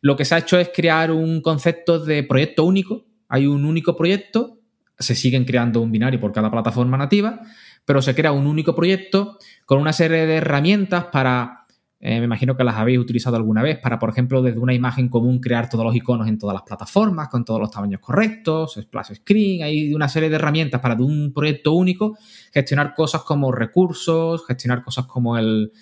Lo 0.00 0.16
que 0.16 0.24
se 0.24 0.34
ha 0.34 0.38
hecho 0.38 0.58
es 0.58 0.70
crear 0.74 1.10
un 1.10 1.40
concepto 1.40 2.04
de 2.04 2.22
proyecto 2.22 2.64
único. 2.64 3.06
Hay 3.28 3.46
un 3.46 3.64
único 3.64 3.96
proyecto, 3.96 4.60
se 4.98 5.14
siguen 5.14 5.44
creando 5.44 5.80
un 5.80 5.92
binario 5.92 6.20
por 6.20 6.32
cada 6.32 6.50
plataforma 6.50 6.96
nativa, 6.96 7.40
pero 7.84 8.02
se 8.02 8.14
crea 8.14 8.32
un 8.32 8.46
único 8.46 8.74
proyecto 8.74 9.38
con 9.64 9.80
una 9.80 9.92
serie 9.92 10.26
de 10.26 10.36
herramientas 10.36 11.06
para 11.06 11.65
eh, 11.98 12.18
me 12.18 12.26
imagino 12.26 12.56
que 12.56 12.64
las 12.64 12.76
habéis 12.76 12.98
utilizado 12.98 13.36
alguna 13.36 13.62
vez 13.62 13.78
para, 13.78 13.98
por 13.98 14.10
ejemplo, 14.10 14.42
desde 14.42 14.58
una 14.58 14.74
imagen 14.74 15.08
común 15.08 15.40
crear 15.40 15.68
todos 15.68 15.84
los 15.84 15.96
iconos 15.96 16.28
en 16.28 16.38
todas 16.38 16.52
las 16.52 16.62
plataformas, 16.62 17.28
con 17.28 17.44
todos 17.44 17.58
los 17.58 17.70
tamaños 17.70 18.00
correctos, 18.00 18.78
splash 18.80 19.14
screen, 19.14 19.62
hay 19.62 19.94
una 19.94 20.08
serie 20.08 20.28
de 20.28 20.36
herramientas 20.36 20.80
para 20.80 20.94
de 20.94 21.02
un 21.02 21.32
proyecto 21.32 21.72
único 21.72 22.18
gestionar 22.52 22.92
cosas 22.94 23.22
como 23.22 23.50
recursos, 23.50 24.44
gestionar 24.46 24.82
cosas 24.82 25.06
como 25.06 25.38
el, 25.38 25.72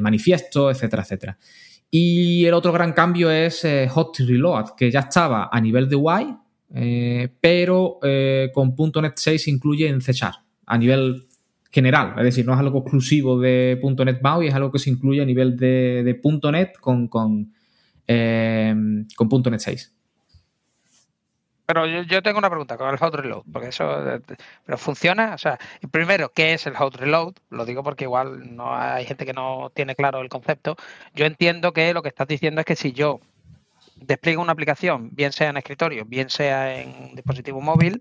manifiesto, 0.00 0.70
etcétera, 0.70 1.02
etcétera. 1.02 1.38
Y 1.90 2.44
el 2.44 2.54
otro 2.54 2.72
gran 2.72 2.92
cambio 2.92 3.30
es 3.30 3.64
eh, 3.64 3.88
Hot 3.88 4.18
Reload, 4.18 4.76
que 4.76 4.90
ya 4.90 5.00
estaba 5.00 5.48
a 5.50 5.60
nivel 5.60 5.88
de 5.88 5.96
UI, 5.96 6.36
eh, 6.74 7.34
pero 7.40 7.98
con 8.52 8.74
.NET 9.02 9.14
6 9.16 9.48
incluye 9.48 9.88
en 9.88 10.02
C 10.02 10.12
a 10.66 10.78
nivel 10.78 11.27
general, 11.78 12.14
es 12.18 12.24
decir, 12.24 12.44
no 12.44 12.52
es 12.54 12.58
algo 12.58 12.80
exclusivo 12.80 13.38
de 13.38 13.80
.NET 14.04 14.20
MAUI, 14.20 14.48
es 14.48 14.54
algo 14.54 14.72
que 14.72 14.80
se 14.80 14.90
incluye 14.90 15.22
a 15.22 15.24
nivel 15.24 15.56
de, 15.56 16.20
.NET 16.52 16.76
con, 16.80 17.52
eh, 18.08 18.74
.NET 18.74 19.60
6. 19.60 19.94
Pero 21.66 21.86
yo, 21.86 22.22
tengo 22.22 22.38
una 22.38 22.48
pregunta 22.48 22.76
con 22.76 22.88
el 22.88 22.96
hot 22.96 23.14
reload, 23.14 23.44
porque 23.52 23.68
eso, 23.68 23.86
pero 24.64 24.78
funciona, 24.78 25.34
o 25.34 25.38
sea, 25.38 25.56
primero, 25.90 26.32
¿qué 26.34 26.54
es 26.54 26.66
el 26.66 26.74
hot 26.74 26.96
reload? 26.96 27.34
Lo 27.50 27.64
digo 27.64 27.84
porque 27.84 28.04
igual 28.04 28.56
no 28.56 28.74
hay 28.74 29.04
gente 29.04 29.24
que 29.24 29.34
no 29.34 29.70
tiene 29.72 29.94
claro 29.94 30.20
el 30.20 30.28
concepto. 30.28 30.76
Yo 31.14 31.26
entiendo 31.26 31.72
que 31.72 31.94
lo 31.94 32.02
que 32.02 32.08
estás 32.08 32.26
diciendo 32.26 32.60
es 32.60 32.66
que 32.66 32.74
si 32.74 32.92
yo 32.92 33.20
despliego 33.96 34.42
una 34.42 34.52
aplicación, 34.52 35.10
bien 35.12 35.30
sea 35.32 35.50
en 35.50 35.58
escritorio, 35.58 36.04
bien 36.04 36.30
sea 36.30 36.80
en 36.80 37.14
dispositivo 37.14 37.60
móvil, 37.60 38.00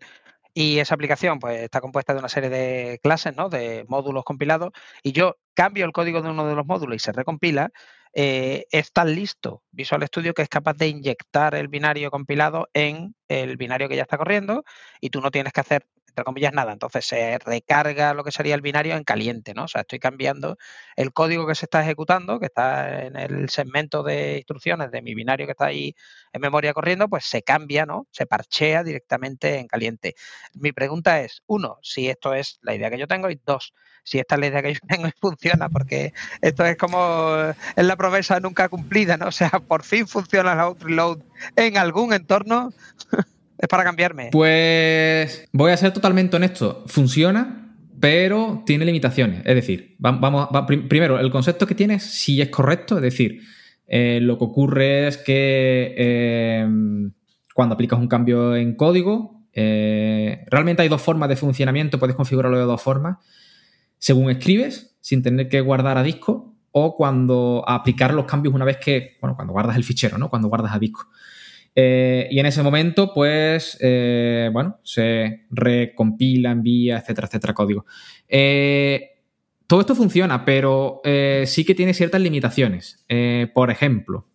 y 0.59 0.79
esa 0.79 0.95
aplicación 0.95 1.37
pues, 1.37 1.61
está 1.61 1.81
compuesta 1.81 2.13
de 2.13 2.19
una 2.19 2.29
serie 2.29 2.49
de 2.49 2.99
clases, 3.03 3.35
¿no? 3.35 3.47
de 3.47 3.85
módulos 3.87 4.23
compilados, 4.23 4.71
y 5.03 5.11
yo 5.11 5.37
cambio 5.53 5.85
el 5.85 5.91
código 5.91 6.23
de 6.23 6.31
uno 6.31 6.47
de 6.47 6.55
los 6.55 6.65
módulos 6.65 6.95
y 6.95 6.99
se 6.99 7.11
recompila, 7.11 7.69
eh, 8.11 8.65
listo 9.05 9.61
Visual 9.69 10.03
Studio 10.07 10.33
que 10.33 10.41
es 10.41 10.49
capaz 10.49 10.73
de 10.73 10.87
inyectar 10.87 11.53
el 11.53 11.67
binario 11.67 12.09
compilado 12.09 12.69
en 12.73 13.13
el 13.27 13.57
binario 13.57 13.89
que 13.89 13.95
ya 13.95 14.03
está 14.03 14.17
corriendo 14.17 14.63
y 15.01 15.09
tú 15.09 15.21
no 15.21 15.31
tienes 15.31 15.53
que 15.53 15.61
hacer 15.61 15.85
entre 16.17 16.25
comillas, 16.25 16.51
nada. 16.51 16.73
Entonces 16.73 17.05
se 17.05 17.37
recarga 17.37 18.15
lo 18.15 18.23
que 18.23 18.31
sería 18.31 18.55
el 18.55 18.61
binario 18.61 18.95
en 18.95 19.03
caliente, 19.03 19.53
¿no? 19.53 19.65
O 19.65 19.67
sea, 19.67 19.81
estoy 19.81 19.99
cambiando 19.99 20.57
el 20.95 21.13
código 21.13 21.45
que 21.45 21.53
se 21.53 21.65
está 21.67 21.83
ejecutando, 21.83 22.39
que 22.39 22.47
está 22.47 23.03
en 23.03 23.15
el 23.15 23.49
segmento 23.49 24.01
de 24.01 24.37
instrucciones 24.37 24.89
de 24.89 25.03
mi 25.03 25.13
binario 25.13 25.45
que 25.45 25.51
está 25.51 25.67
ahí 25.67 25.95
en 26.33 26.41
memoria 26.41 26.73
corriendo, 26.73 27.07
pues 27.07 27.25
se 27.25 27.43
cambia, 27.43 27.85
¿no? 27.85 28.07
Se 28.09 28.25
parchea 28.25 28.83
directamente 28.83 29.59
en 29.59 29.67
caliente. 29.67 30.15
Mi 30.55 30.71
pregunta 30.71 31.21
es, 31.21 31.43
uno, 31.45 31.77
si 31.83 32.09
esto 32.09 32.33
es 32.33 32.57
la 32.63 32.73
idea 32.73 32.89
que 32.89 32.97
yo 32.97 33.07
tengo, 33.07 33.29
y 33.29 33.39
dos, 33.45 33.75
si 34.03 34.19
esta 34.19 34.35
es 34.35 34.41
la 34.41 34.47
idea 34.47 34.63
que 34.63 34.73
yo 34.73 34.79
tengo 34.87 35.07
y 35.07 35.11
funciona, 35.21 35.69
porque 35.69 36.13
esto 36.41 36.65
es 36.65 36.77
como 36.77 37.35
es 37.75 37.85
la 37.85 37.95
promesa 37.95 38.39
nunca 38.39 38.69
cumplida, 38.69 39.17
¿no? 39.17 39.27
O 39.27 39.31
sea, 39.31 39.49
por 39.49 39.83
fin 39.83 40.07
funciona 40.07 40.53
el 40.53 40.59
outreload 40.61 41.19
en 41.55 41.77
algún 41.77 42.13
entorno. 42.13 42.73
Es 43.57 43.67
para 43.67 43.83
cambiarme. 43.83 44.29
Pues 44.31 45.47
voy 45.51 45.71
a 45.71 45.77
ser 45.77 45.91
totalmente 45.91 46.35
honesto. 46.35 46.83
Funciona, 46.87 47.75
pero 47.99 48.63
tiene 48.65 48.85
limitaciones. 48.85 49.41
Es 49.45 49.55
decir, 49.55 49.95
vamos, 49.97 50.49
primero, 50.67 51.19
el 51.19 51.31
concepto 51.31 51.65
que 51.65 51.75
tienes 51.75 52.03
sí 52.03 52.41
es 52.41 52.49
correcto. 52.49 52.97
Es 52.97 53.01
decir, 53.01 53.41
eh, 53.87 54.19
lo 54.21 54.37
que 54.37 54.43
ocurre 54.43 55.07
es 55.07 55.17
que 55.17 55.95
eh, 55.97 56.67
cuando 57.53 57.73
aplicas 57.73 57.99
un 57.99 58.07
cambio 58.07 58.55
en 58.55 58.75
código, 58.75 59.43
eh, 59.53 60.45
realmente 60.51 60.83
hay 60.83 60.89
dos 60.89 61.01
formas 61.01 61.29
de 61.29 61.35
funcionamiento. 61.35 61.97
Puedes 61.97 62.15
configurarlo 62.15 62.59
de 62.59 62.65
dos 62.65 62.81
formas. 62.81 63.17
Según 63.97 64.29
escribes, 64.29 64.95
sin 65.01 65.23
tener 65.23 65.49
que 65.49 65.61
guardar 65.61 65.97
a 65.97 66.03
disco, 66.03 66.53
o 66.71 66.95
cuando 66.95 67.63
aplicar 67.67 68.13
los 68.13 68.25
cambios 68.25 68.53
una 68.53 68.65
vez 68.65 68.77
que, 68.77 69.17
bueno, 69.19 69.35
cuando 69.35 69.53
guardas 69.53 69.75
el 69.75 69.83
fichero, 69.83 70.19
¿no? 70.19 70.29
Cuando 70.29 70.47
guardas 70.47 70.75
a 70.75 70.79
disco. 70.79 71.07
Eh, 71.79 72.27
y 72.31 72.39
en 72.39 72.47
ese 72.47 72.63
momento, 72.63 73.13
pues, 73.13 73.77
eh, 73.81 74.49
bueno, 74.51 74.79
se 74.81 75.45
recompila, 75.51 76.49
envía, 76.49 76.97
etcétera, 76.97 77.27
etcétera, 77.27 77.53
código. 77.53 77.85
Eh, 78.27 79.11
todo 79.67 79.81
esto 79.81 79.93
funciona, 79.93 80.43
pero 80.43 81.01
sí 81.45 81.63
que 81.65 81.75
tiene 81.75 81.93
ciertas 81.93 82.19
limitaciones. 82.19 83.05
por 83.53 83.69
ejemplo, 83.69 84.25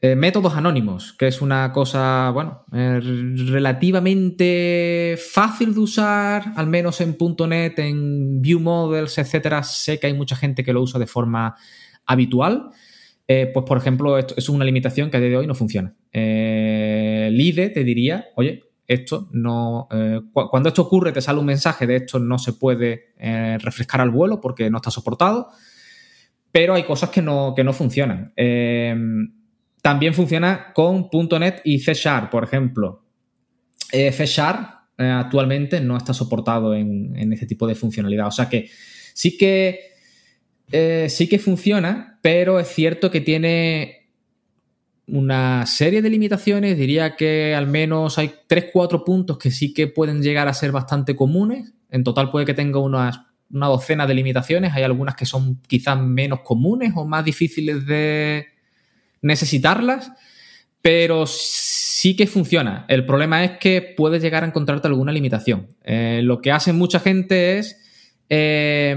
métodos 0.00 0.54
anónimos, 0.54 1.14
que 1.14 1.28
es 1.28 1.40
una 1.40 1.72
cosa, 1.72 2.28
bueno, 2.30 2.62
relativamente 2.70 5.18
fácil 5.32 5.72
de 5.74 5.80
usar, 5.80 6.52
al 6.56 6.66
menos 6.66 7.00
en 7.00 7.16
.NET, 7.48 7.78
en 7.78 8.42
View 8.42 8.60
Models, 8.60 9.16
etcétera. 9.16 9.62
Sé 9.62 9.98
que 9.98 10.08
hay 10.08 10.14
mucha 10.14 10.36
gente 10.36 10.62
que 10.62 10.74
lo 10.74 10.82
usa 10.82 11.00
de 11.00 11.06
forma 11.06 11.56
habitual. 12.04 12.70
Eh, 13.28 13.50
pues 13.52 13.66
por 13.66 13.76
ejemplo, 13.76 14.18
esto, 14.18 14.34
es 14.36 14.48
una 14.48 14.64
limitación 14.64 15.10
que 15.10 15.16
a 15.16 15.20
día 15.20 15.30
de 15.30 15.36
hoy 15.36 15.46
no 15.46 15.54
funciona. 15.54 15.94
Eh, 16.12 17.28
LIDE 17.32 17.70
te 17.70 17.82
diría, 17.82 18.26
oye, 18.36 18.62
esto 18.86 19.28
no. 19.32 19.88
Eh, 19.90 20.20
cuando 20.32 20.68
esto 20.68 20.82
ocurre, 20.82 21.12
te 21.12 21.20
sale 21.20 21.40
un 21.40 21.46
mensaje 21.46 21.86
de 21.86 21.96
esto 21.96 22.20
no 22.20 22.38
se 22.38 22.52
puede 22.52 23.14
eh, 23.18 23.58
refrescar 23.60 24.00
al 24.00 24.10
vuelo 24.10 24.40
porque 24.40 24.70
no 24.70 24.78
está 24.78 24.90
soportado. 24.90 25.48
Pero 26.52 26.74
hay 26.74 26.84
cosas 26.84 27.10
que 27.10 27.20
no, 27.20 27.52
que 27.54 27.64
no 27.64 27.72
funcionan. 27.72 28.32
también 29.82 30.14
funciona 30.14 30.72
con 30.72 31.08
.NET 31.12 31.60
y 31.64 31.80
C 31.80 31.92
Sharp, 31.94 32.30
por 32.30 32.44
ejemplo. 32.44 33.02
C 33.90 34.24
Sharp 34.24 34.70
actualmente 34.96 35.80
no 35.80 35.98
está 35.98 36.14
soportado 36.14 36.74
en, 36.74 37.14
en 37.16 37.32
este 37.32 37.44
tipo 37.44 37.66
de 37.66 37.74
funcionalidad. 37.74 38.28
O 38.28 38.30
sea 38.30 38.48
que 38.48 38.70
sí 39.12 39.36
que 39.36 39.95
eh, 40.72 41.06
sí 41.08 41.28
que 41.28 41.38
funciona, 41.38 42.18
pero 42.22 42.58
es 42.58 42.68
cierto 42.68 43.10
que 43.10 43.20
tiene 43.20 44.06
una 45.06 45.64
serie 45.66 46.02
de 46.02 46.10
limitaciones. 46.10 46.76
Diría 46.76 47.16
que 47.16 47.54
al 47.54 47.66
menos 47.66 48.18
hay 48.18 48.32
3-4 48.48 49.04
puntos 49.04 49.38
que 49.38 49.50
sí 49.50 49.72
que 49.72 49.86
pueden 49.86 50.22
llegar 50.22 50.48
a 50.48 50.54
ser 50.54 50.72
bastante 50.72 51.14
comunes. 51.14 51.72
En 51.90 52.04
total 52.04 52.30
puede 52.30 52.46
que 52.46 52.54
tenga 52.54 52.80
unas, 52.80 53.20
una 53.50 53.68
docena 53.68 54.06
de 54.06 54.14
limitaciones. 54.14 54.74
Hay 54.74 54.82
algunas 54.82 55.14
que 55.14 55.26
son 55.26 55.60
quizás 55.66 56.00
menos 56.00 56.40
comunes 56.40 56.92
o 56.96 57.04
más 57.04 57.24
difíciles 57.24 57.86
de 57.86 58.46
necesitarlas, 59.22 60.10
pero 60.82 61.24
sí 61.26 62.16
que 62.16 62.26
funciona. 62.26 62.84
El 62.88 63.06
problema 63.06 63.44
es 63.44 63.52
que 63.58 63.94
puedes 63.96 64.22
llegar 64.22 64.42
a 64.42 64.46
encontrarte 64.48 64.88
alguna 64.88 65.12
limitación. 65.12 65.68
Eh, 65.84 66.20
lo 66.22 66.40
que 66.40 66.50
hace 66.50 66.72
mucha 66.72 66.98
gente 66.98 67.58
es 67.58 67.80
eh, 68.28 68.96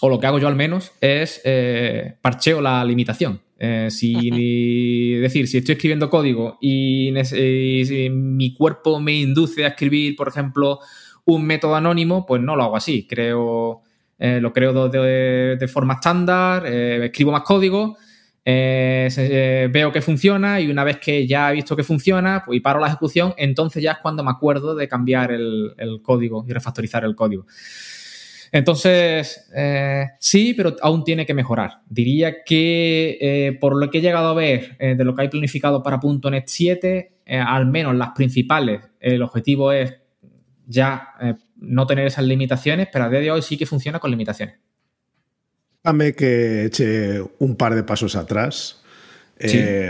o 0.00 0.08
lo 0.08 0.20
que 0.20 0.26
hago 0.26 0.38
yo 0.38 0.48
al 0.48 0.56
menos, 0.56 0.92
es 1.00 1.40
eh, 1.44 2.16
parcheo 2.20 2.60
la 2.60 2.84
limitación. 2.84 3.40
Eh, 3.58 3.88
si, 3.90 5.14
decir, 5.14 5.48
si 5.48 5.58
estoy 5.58 5.74
escribiendo 5.74 6.10
código 6.10 6.58
y, 6.60 7.10
mi 8.10 8.54
cuerpo 8.54 9.00
me 9.00 9.14
induce 9.14 9.64
a 9.64 9.68
escribir, 9.68 10.14
por 10.14 10.28
ejemplo, 10.28 10.80
un 11.24 11.46
método 11.46 11.74
anónimo, 11.74 12.26
pues 12.26 12.42
no 12.42 12.54
lo 12.56 12.64
hago 12.64 12.76
así. 12.76 13.06
Creo, 13.08 13.82
eh, 14.18 14.40
lo 14.40 14.52
creo 14.52 14.88
de, 14.88 15.68
forma 15.68 15.94
estándar, 15.94 16.64
eh, 16.66 17.06
escribo 17.06 17.32
más 17.32 17.42
código, 17.42 17.96
veo 18.44 19.92
que 19.92 20.02
funciona 20.02 20.60
y 20.60 20.70
una 20.70 20.84
vez 20.84 20.98
que 20.98 21.26
ya 21.26 21.50
he 21.50 21.54
visto 21.54 21.74
que 21.74 21.82
funciona 21.82 22.42
pues, 22.44 22.58
y 22.58 22.60
paro 22.60 22.78
la 22.78 22.88
ejecución, 22.88 23.34
entonces 23.38 23.82
ya 23.82 23.92
es 23.92 23.98
cuando 23.98 24.22
me 24.22 24.30
acuerdo 24.30 24.74
de 24.74 24.86
cambiar 24.86 25.32
el 25.32 26.00
código 26.02 26.44
y 26.46 26.52
refactorizar 26.52 27.04
el 27.04 27.16
código. 27.16 27.46
Entonces, 28.52 29.48
eh, 29.54 30.06
sí, 30.18 30.54
pero 30.54 30.76
aún 30.82 31.04
tiene 31.04 31.26
que 31.26 31.34
mejorar. 31.34 31.82
Diría 31.88 32.44
que 32.44 33.18
eh, 33.20 33.58
por 33.60 33.76
lo 33.76 33.90
que 33.90 33.98
he 33.98 34.00
llegado 34.00 34.28
a 34.28 34.34
ver 34.34 34.76
eh, 34.78 34.94
de 34.96 35.04
lo 35.04 35.14
que 35.14 35.22
hay 35.22 35.28
planificado 35.28 35.82
para 35.82 36.00
.NET 36.02 36.44
7, 36.46 37.12
al 37.26 37.66
menos 37.66 37.94
las 37.96 38.10
principales, 38.10 38.82
el 39.00 39.22
objetivo 39.22 39.72
es 39.72 39.94
ya 40.66 41.08
no 41.56 41.86
tener 41.86 42.06
esas 42.06 42.24
limitaciones, 42.24 42.88
pero 42.92 43.04
a 43.04 43.08
día 43.08 43.20
de 43.20 43.30
hoy 43.30 43.42
sí 43.42 43.56
que 43.56 43.66
funciona 43.66 43.98
con 43.98 44.10
limitaciones. 44.10 44.56
Déjame 45.82 46.14
que 46.14 46.66
eche 46.66 47.20
un 47.38 47.56
par 47.56 47.74
de 47.74 47.82
pasos 47.82 48.14
atrás. 48.14 48.82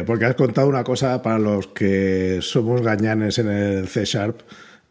Porque 0.07 0.25
has 0.25 0.35
contado 0.35 0.67
una 0.67 0.83
cosa 0.83 1.23
para 1.23 1.39
los 1.39 1.69
que 1.69 2.39
somos 2.41 2.83
gañanes 2.83 3.39
en 3.39 3.49
el 3.49 3.87
C 3.87 4.05
Sharp 4.05 4.41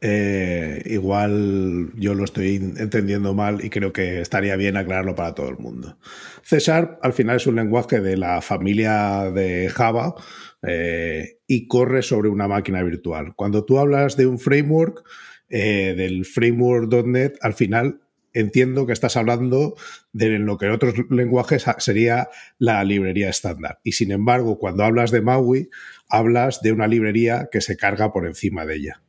eh, 0.07 0.83
igual 0.85 1.91
yo 1.95 2.13
lo 2.13 2.25
estoy 2.25 2.57
entendiendo 2.57 3.33
mal 3.33 3.65
y 3.65 3.71
creo 3.71 3.91
que 3.91 4.21
estaría 4.21 4.55
bien 4.55 4.77
aclararlo 4.77 5.15
para 5.15 5.33
todo 5.33 5.49
el 5.49 5.57
mundo. 5.57 5.97
C 6.43 6.59
Sharp 6.59 6.99
al 7.01 7.13
final 7.13 7.37
es 7.37 7.47
un 7.47 7.55
lenguaje 7.55 8.01
de 8.01 8.15
la 8.15 8.39
familia 8.43 9.31
de 9.31 9.67
Java 9.69 10.13
eh, 10.61 11.39
y 11.47 11.67
corre 11.67 12.03
sobre 12.03 12.29
una 12.29 12.47
máquina 12.47 12.83
virtual. 12.83 13.33
Cuando 13.35 13.65
tú 13.65 13.79
hablas 13.79 14.15
de 14.15 14.27
un 14.27 14.37
framework, 14.37 15.03
eh, 15.49 15.95
del 15.97 16.23
framework.net, 16.25 17.33
al 17.41 17.55
final 17.55 18.01
entiendo 18.31 18.85
que 18.85 18.93
estás 18.93 19.17
hablando 19.17 19.75
de 20.13 20.37
lo 20.37 20.59
que 20.59 20.67
en 20.67 20.73
otros 20.73 20.93
lenguajes 21.09 21.65
sería 21.79 22.29
la 22.59 22.83
librería 22.83 23.29
estándar. 23.29 23.79
Y 23.83 23.93
sin 23.93 24.11
embargo, 24.11 24.59
cuando 24.59 24.83
hablas 24.83 25.09
de 25.09 25.21
MAUI, 25.21 25.71
hablas 26.09 26.61
de 26.61 26.73
una 26.73 26.85
librería 26.85 27.49
que 27.51 27.61
se 27.61 27.75
carga 27.75 28.13
por 28.13 28.27
encima 28.27 28.67
de 28.67 28.75
ella. 28.75 29.01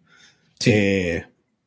Eh, 0.64 1.24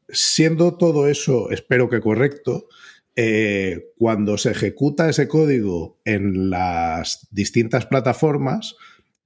siendo 0.08 0.76
todo 0.78 1.08
eso, 1.08 1.52
espero 1.52 1.90
que 1.90 2.02
correcto, 2.02 2.68
eh, 3.16 3.92
cuando 3.98 4.38
se 4.38 4.52
ejecuta 4.52 5.10
ese 5.10 5.28
código 5.28 6.00
en 6.06 6.50
las 6.50 7.28
distintas 7.32 7.86
plataformas, 7.86 8.76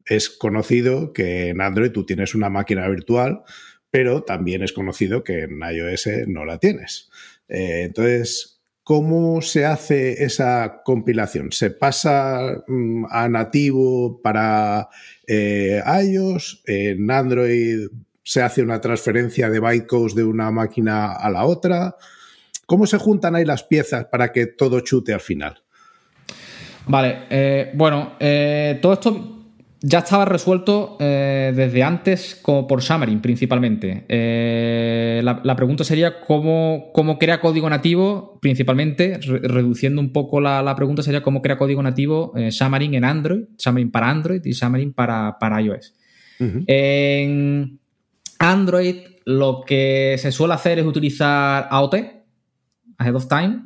es 0.06 0.30
conocido 0.30 1.13
que 1.13 1.49
en 1.49 1.62
Android 1.62 1.91
tú 1.91 2.06
tienes 2.06 2.36
una 2.36 2.49
máquina 2.49 2.88
virtual, 2.89 3.43
pero 3.89 4.23
también 4.23 4.63
es 4.63 4.73
conocido 4.73 5.23
que 5.23 5.43
en 5.43 5.60
iOS 5.60 6.10
no 6.28 6.45
la 6.45 6.58
tienes. 6.58 7.10
Eh, 7.47 7.84
entonces, 7.84 8.62
¿cómo 8.84 9.41
se 9.41 9.65
hace 9.65 10.23
esa 10.23 10.82
compilación? 10.84 11.52
¿Se 11.52 11.69
pasa 11.69 12.63
mm, 12.67 13.06
a 13.10 13.30
nativo 13.30 14.21
para 14.21 14.89
iOS? 15.28 16.63
¿En 16.65 17.10
Android 17.12 17.88
se 18.24 18.42
hace 18.42 18.62
una 18.62 18.80
transferencia 18.80 19.50
de 19.50 19.60
bytecodes 19.60 20.16
de 20.16 20.24
una 20.24 20.50
máquina 20.52 21.12
a 21.12 21.30
la 21.30 21.46
otra. 21.46 21.96
¿Cómo 22.66 22.88
se 22.88 22.98
juntan 22.98 23.36
ahí 23.36 23.46
las 23.46 23.64
piezas 23.64 24.06
para 24.06 24.32
que 24.32 24.48
todo 24.48 24.80
chute 24.80 25.14
al 25.14 25.20
final? 25.20 25.62
Vale, 26.88 27.20
eh, 27.30 27.72
bueno, 27.76 28.14
eh, 28.20 28.80
todo 28.82 28.94
esto 28.94 29.30
ya 29.82 30.00
estaba 30.00 30.24
resuelto 30.24 30.96
eh, 31.00 31.52
desde 31.54 31.84
antes 31.84 32.40
como 32.42 32.68
por 32.68 32.82
Xamarin 32.82 33.22
principalmente. 33.22 34.06
La, 35.24 35.56
pregunta 35.58 35.84
sería 35.84 36.22
cómo, 36.22 36.92
cómo, 36.94 37.20
crea 37.20 37.42
código 37.42 37.70
nativo, 37.70 38.40
principalmente, 38.42 39.20
reduciendo 39.22 40.02
un 40.02 40.14
poco 40.14 40.40
la, 40.40 40.74
pregunta 40.76 41.04
sería 41.04 41.22
cómo 41.22 41.42
crea 41.42 41.58
código 41.58 41.84
nativo 41.84 42.34
Xamarin 42.50 42.94
en 42.94 43.04
Android, 43.04 43.44
Xamarin 43.62 43.92
para 43.92 44.10
Android 44.10 44.42
y 44.46 44.54
Xamarin 44.54 44.94
para, 44.94 45.38
para 45.38 45.62
iOS. 45.62 45.94
En 46.40 47.80
Android 48.39 48.98
lo 49.26 49.63
que 49.65 50.15
se 50.17 50.32
suele 50.32 50.54
hacer 50.54 50.80
es 50.80 50.86
utilizar 50.86 51.67
AOT, 51.69 51.96
Ahead 52.98 53.15
of 53.15 53.28
Time, 53.28 53.62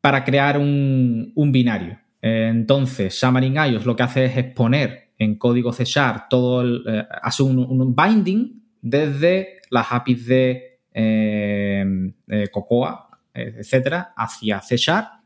para 0.00 0.24
crear 0.24 0.58
un, 0.58 1.32
binario. 1.52 1.98
Entonces, 2.22 3.18
Xamarin 3.18 3.56
iOS 3.56 3.86
lo 3.86 3.96
que 3.96 4.02
hace 4.02 4.26
es 4.26 4.36
exponer 4.36 5.10
en 5.18 5.36
código 5.36 5.72
C 5.72 5.84
Sharp 5.84 6.28
todo 6.28 6.62
el, 6.62 6.84
eh, 6.86 7.06
hace 7.22 7.42
un, 7.42 7.94
binding 7.94 8.62
desde 8.80 9.60
las 9.70 9.90
APIs 9.90 10.26
de 10.26 10.80
eh, 10.92 12.12
Cocoa, 12.50 13.08
etcétera, 13.32 14.12
hacia 14.16 14.60
C 14.60 14.76
Sharp 14.76 15.19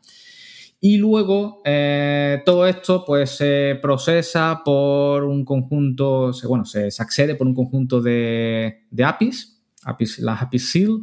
y 0.87 0.99
luego 0.99 1.63
eh, 1.65 2.43
todo 2.45 2.67
esto 2.67 3.07
pues 3.07 3.31
se 3.31 3.79
procesa 3.81 4.61
por 4.63 5.25
un 5.25 5.43
conjunto, 5.43 6.31
bueno, 6.47 6.67
se, 6.67 6.89
accede 6.99 7.37
por 7.37 7.47
un 7.47 7.55
conjunto 7.55 8.03
de, 8.03 8.83
APIs, 9.03 9.65
APIs, 9.83 10.19
las 10.19 10.43
APIs 10.43 10.71
SEAL, 10.71 11.01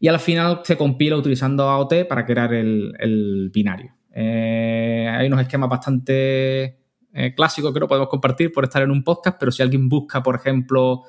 y 0.00 0.08
al 0.08 0.18
final 0.18 0.62
se 0.64 0.76
compila 0.76 1.16
utilizando 1.16 1.62
AOT 1.68 2.08
para 2.08 2.26
crear 2.26 2.52
el, 2.52 3.52
binario. 3.54 3.94
Eh, 4.12 5.08
hay 5.08 5.28
unos 5.28 5.42
esquemas 5.42 5.70
bastante 5.70 6.80
eh, 7.14 7.32
clásicos 7.36 7.72
que 7.72 7.78
no 7.78 7.86
podemos 7.86 8.08
compartir 8.08 8.50
por 8.50 8.64
estar 8.64 8.82
en 8.82 8.90
un 8.90 9.04
podcast, 9.04 9.36
pero 9.38 9.52
si 9.52 9.62
alguien 9.62 9.88
busca, 9.88 10.24
por 10.24 10.34
ejemplo, 10.34 11.04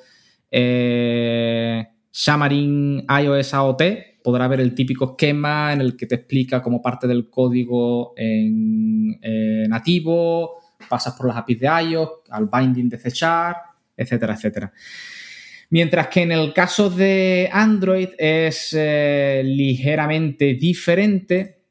Xamarin 2.12 3.04
iOS 3.20 3.52
AOT, 3.52 3.82
podrá 4.22 4.48
ver 4.48 4.60
el 4.60 4.74
típico 4.74 5.10
esquema 5.10 5.72
en 5.72 5.80
el 5.80 5.96
que 5.96 6.06
te 6.06 6.16
explica 6.16 6.62
como 6.62 6.80
parte 6.80 7.06
del 7.06 7.28
código 7.28 8.14
en, 8.16 9.18
eh, 9.22 9.66
nativo, 9.68 10.58
pasas 10.88 11.14
por 11.14 11.28
las 11.28 11.36
APIs 11.36 11.60
de 11.60 11.66
iOS, 11.66 12.10
al 12.30 12.48
binding 12.52 12.88
de 12.88 12.98
C 12.98 13.26
etcétera, 13.96 14.34
etcétera. 14.34 14.72
Mientras 15.70 16.08
que 16.08 16.22
en 16.22 16.32
el 16.32 16.52
caso 16.52 16.90
de 16.90 17.48
Android 17.50 18.10
es 18.18 18.76
eh, 18.78 19.42
ligeramente 19.44 20.54
diferente. 20.54 21.62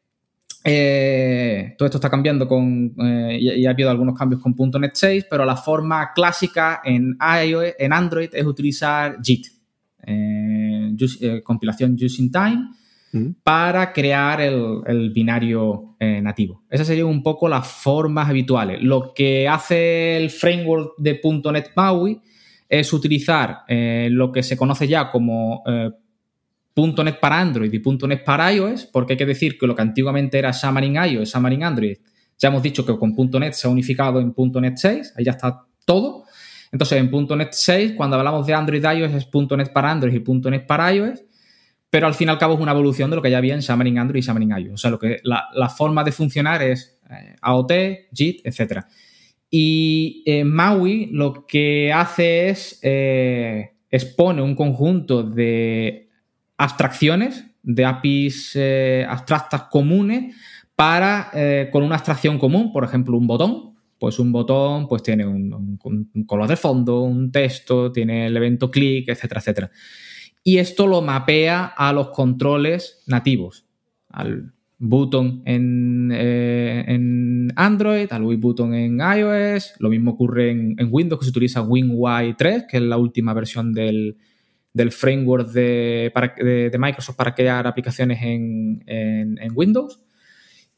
Eh, 0.64 1.76
todo 1.78 1.86
esto 1.88 1.98
está 1.98 2.10
cambiando 2.10 2.48
con, 2.48 2.96
y, 3.32 3.66
ha 3.66 3.70
habido 3.70 3.90
algunos 3.90 4.18
cambios 4.18 4.42
con 4.42 4.56
.NET 4.80 4.92
6, 4.94 5.26
pero 5.30 5.46
la 5.46 5.56
forma 5.56 6.12
clásica 6.14 6.82
en, 6.84 7.18
iOS, 7.46 7.76
en 7.78 7.94
Android 7.94 8.30
es 8.34 8.46
utilizar 8.46 9.20
JIT, 9.22 9.61
eh, 10.06 10.96
eh, 11.22 11.42
compilación 11.44 11.96
using 12.02 12.32
time 12.32 12.70
mm. 13.12 13.42
para 13.44 13.92
crear 13.94 14.42
el, 14.42 15.12
binario 15.14 15.96
eh, 16.00 16.22
nativo. 16.22 16.64
Esas 16.70 16.88
serían 16.88 17.08
un 17.08 17.24
poco 17.24 17.48
las 17.48 17.68
formas 17.68 18.30
habituales. 18.30 18.82
Lo 18.82 19.14
que 19.14 19.48
hace 19.48 20.18
el 20.18 20.30
framework 20.30 20.94
de 20.98 21.20
.NET 21.52 21.72
MAUI 21.76 22.22
es 22.70 22.94
utilizar 22.94 23.64
lo 23.68 24.32
que 24.32 24.44
se 24.44 24.56
conoce 24.56 24.88
ya 24.88 25.12
como 25.12 25.62
.NET 26.76 27.20
para 27.20 27.40
Android 27.40 27.74
y 27.74 28.08
.NET 28.08 28.24
para 28.24 28.54
iOS, 28.54 28.86
porque 28.86 29.14
hay 29.14 29.18
que 29.18 29.26
decir 29.26 29.58
que 29.58 29.68
lo 29.68 29.76
que 29.76 29.82
antiguamente 29.82 30.40
era 30.40 30.54
Xamarin 30.54 30.96
iOS, 30.96 31.32
Xamarin 31.32 31.64
Android, 31.64 31.98
ya 32.42 32.50
hemos 32.50 32.64
dicho 32.64 32.86
que 32.86 32.98
con 32.98 33.14
.NET 33.16 33.54
se 33.54 33.68
ha 33.68 33.70
unificado 33.70 34.20
en 34.20 34.34
.NET 34.36 34.78
6, 34.78 35.14
ahí 35.16 35.26
ya 35.26 35.32
está 35.32 35.66
todo. 35.86 36.21
Entonces, 36.72 37.00
en 37.00 37.38
.NET 37.38 37.50
6, 37.52 37.94
cuando 37.98 38.18
hablamos 38.18 38.48
de 38.48 38.54
Android 38.54 38.84
iOS, 38.84 39.14
es 39.14 39.30
.NET 39.34 39.74
para 39.74 39.92
Android 39.92 40.14
y 40.14 40.50
.NET 40.50 40.66
para 40.66 40.94
iOS, 40.94 41.24
pero 41.90 42.08
al 42.08 42.14
fin 42.14 42.30
y 42.30 42.32
al 42.32 42.38
cabo 42.38 42.54
es 42.54 42.62
una 42.62 42.72
evolución 42.72 43.10
de 43.10 43.18
lo 43.18 43.22
que 43.22 43.30
ya 43.30 43.38
había 43.38 43.54
en 43.54 43.62
Xamarin 43.62 44.00
Android 44.00 44.22
y 44.22 44.26
Xamarin 44.26 44.52
iOS. 44.52 44.74
O 44.74 44.78
sea, 44.78 44.92
lo 44.92 44.98
que, 44.98 45.20
la, 45.24 45.70
forma 45.70 46.04
de 46.06 46.14
funcionar 46.14 46.62
es 46.64 46.98
eh, 47.10 47.36
AOT, 47.42 47.72
JIT, 48.14 48.46
etc. 48.46 48.86
Y 49.50 50.24
eh, 50.26 50.46
MAUI 50.46 51.10
lo 51.12 51.46
que 51.46 51.92
hace 51.92 52.50
es 52.50 52.80
eh, 52.82 53.72
expone 53.90 54.42
un 54.42 54.56
conjunto 54.56 55.24
de 55.24 56.08
abstracciones, 56.56 57.46
de 57.64 57.86
APIs 57.86 58.58
abstractas 59.08 59.64
comunes 59.64 60.36
para, 60.76 61.30
con 61.72 61.84
una 61.84 61.96
abstracción 61.96 62.40
común, 62.40 62.72
por 62.72 62.84
ejemplo, 62.84 63.18
un 63.18 63.28
botón, 63.28 63.71
pues 64.02 64.18
un 64.18 64.32
botón 64.32 64.88
pues 64.88 65.04
tiene 65.04 65.28
un, 65.28 65.78
color 66.26 66.48
de 66.48 66.56
fondo, 66.56 67.04
un 67.04 67.32
texto, 67.32 67.92
tiene 67.92 68.26
el 68.26 68.36
evento 68.36 68.72
click, 68.72 69.08
etcétera, 69.10 69.42
etcétera. 69.42 69.72
Y 70.44 70.58
esto 70.58 70.88
lo 70.88 71.04
mapea 71.04 71.66
a 71.66 71.94
los 71.94 72.10
controles 72.10 73.04
nativos, 73.06 73.64
al 74.10 74.54
button 74.80 75.44
en, 75.46 76.10
eh, 76.12 77.52
Android, 77.56 78.12
al 78.12 78.24
Wii 78.24 78.38
button 78.38 78.74
en 78.74 78.98
iOS, 79.02 79.76
lo 79.78 79.90
mismo 79.90 80.14
ocurre 80.14 80.50
en, 80.50 80.90
Windows 80.90 81.20
que 81.20 81.26
se 81.26 81.30
utiliza 81.30 81.62
WinUI 81.62 82.34
3, 82.36 82.66
que 82.68 82.78
es 82.78 82.84
la 82.84 82.98
última 82.98 83.36
versión 83.36 83.72
del, 83.72 84.18
framework 84.90 85.52
de, 85.52 86.72
Microsoft 86.80 87.18
para 87.18 87.36
crear 87.36 87.68
aplicaciones 87.68 88.18
en, 88.24 88.84
en 88.88 89.52
Windows. 89.54 90.02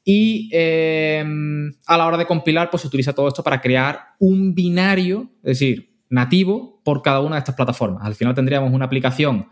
Y 0.04 0.50
em, 0.52 1.72
a 1.88 1.98
la 1.98 2.06
hora 2.06 2.18
de 2.18 2.26
compilar, 2.26 2.70
pues 2.70 2.82
se 2.82 2.88
utiliza 2.88 3.14
todo 3.14 3.28
esto 3.28 3.44
para 3.44 3.62
crear 3.62 4.16
un 4.20 4.54
binario, 4.54 5.32
es 5.44 5.60
decir, 5.60 5.94
nativo 6.10 6.82
por 6.84 7.02
cada 7.02 7.22
una 7.22 7.36
de 7.36 7.40
estas 7.40 7.56
plataformas. 7.56 8.06
Al 8.06 8.16
final 8.16 8.36
tendríamos 8.36 8.72
una 8.72 8.86
aplicación 8.86 9.48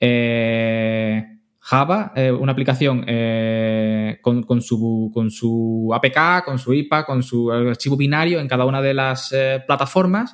eh, 0.00 1.38
Java, 1.68 2.12
eh, 2.14 2.32
una 2.32 2.52
aplicación 2.52 3.04
eh, 3.06 4.20
con, 4.22 4.62
su, 4.62 5.10
con, 5.12 5.30
su, 5.30 5.90
APK, 5.92 6.44
con 6.44 6.58
su 6.58 6.72
IPA, 6.72 7.04
con 7.04 7.22
su 7.22 7.52
archivo 7.52 7.94
binario 7.94 8.40
en 8.40 8.48
cada 8.48 8.64
una 8.64 8.80
de 8.80 8.94
las 8.94 9.32
eh, 9.32 9.62
plataformas, 9.66 10.32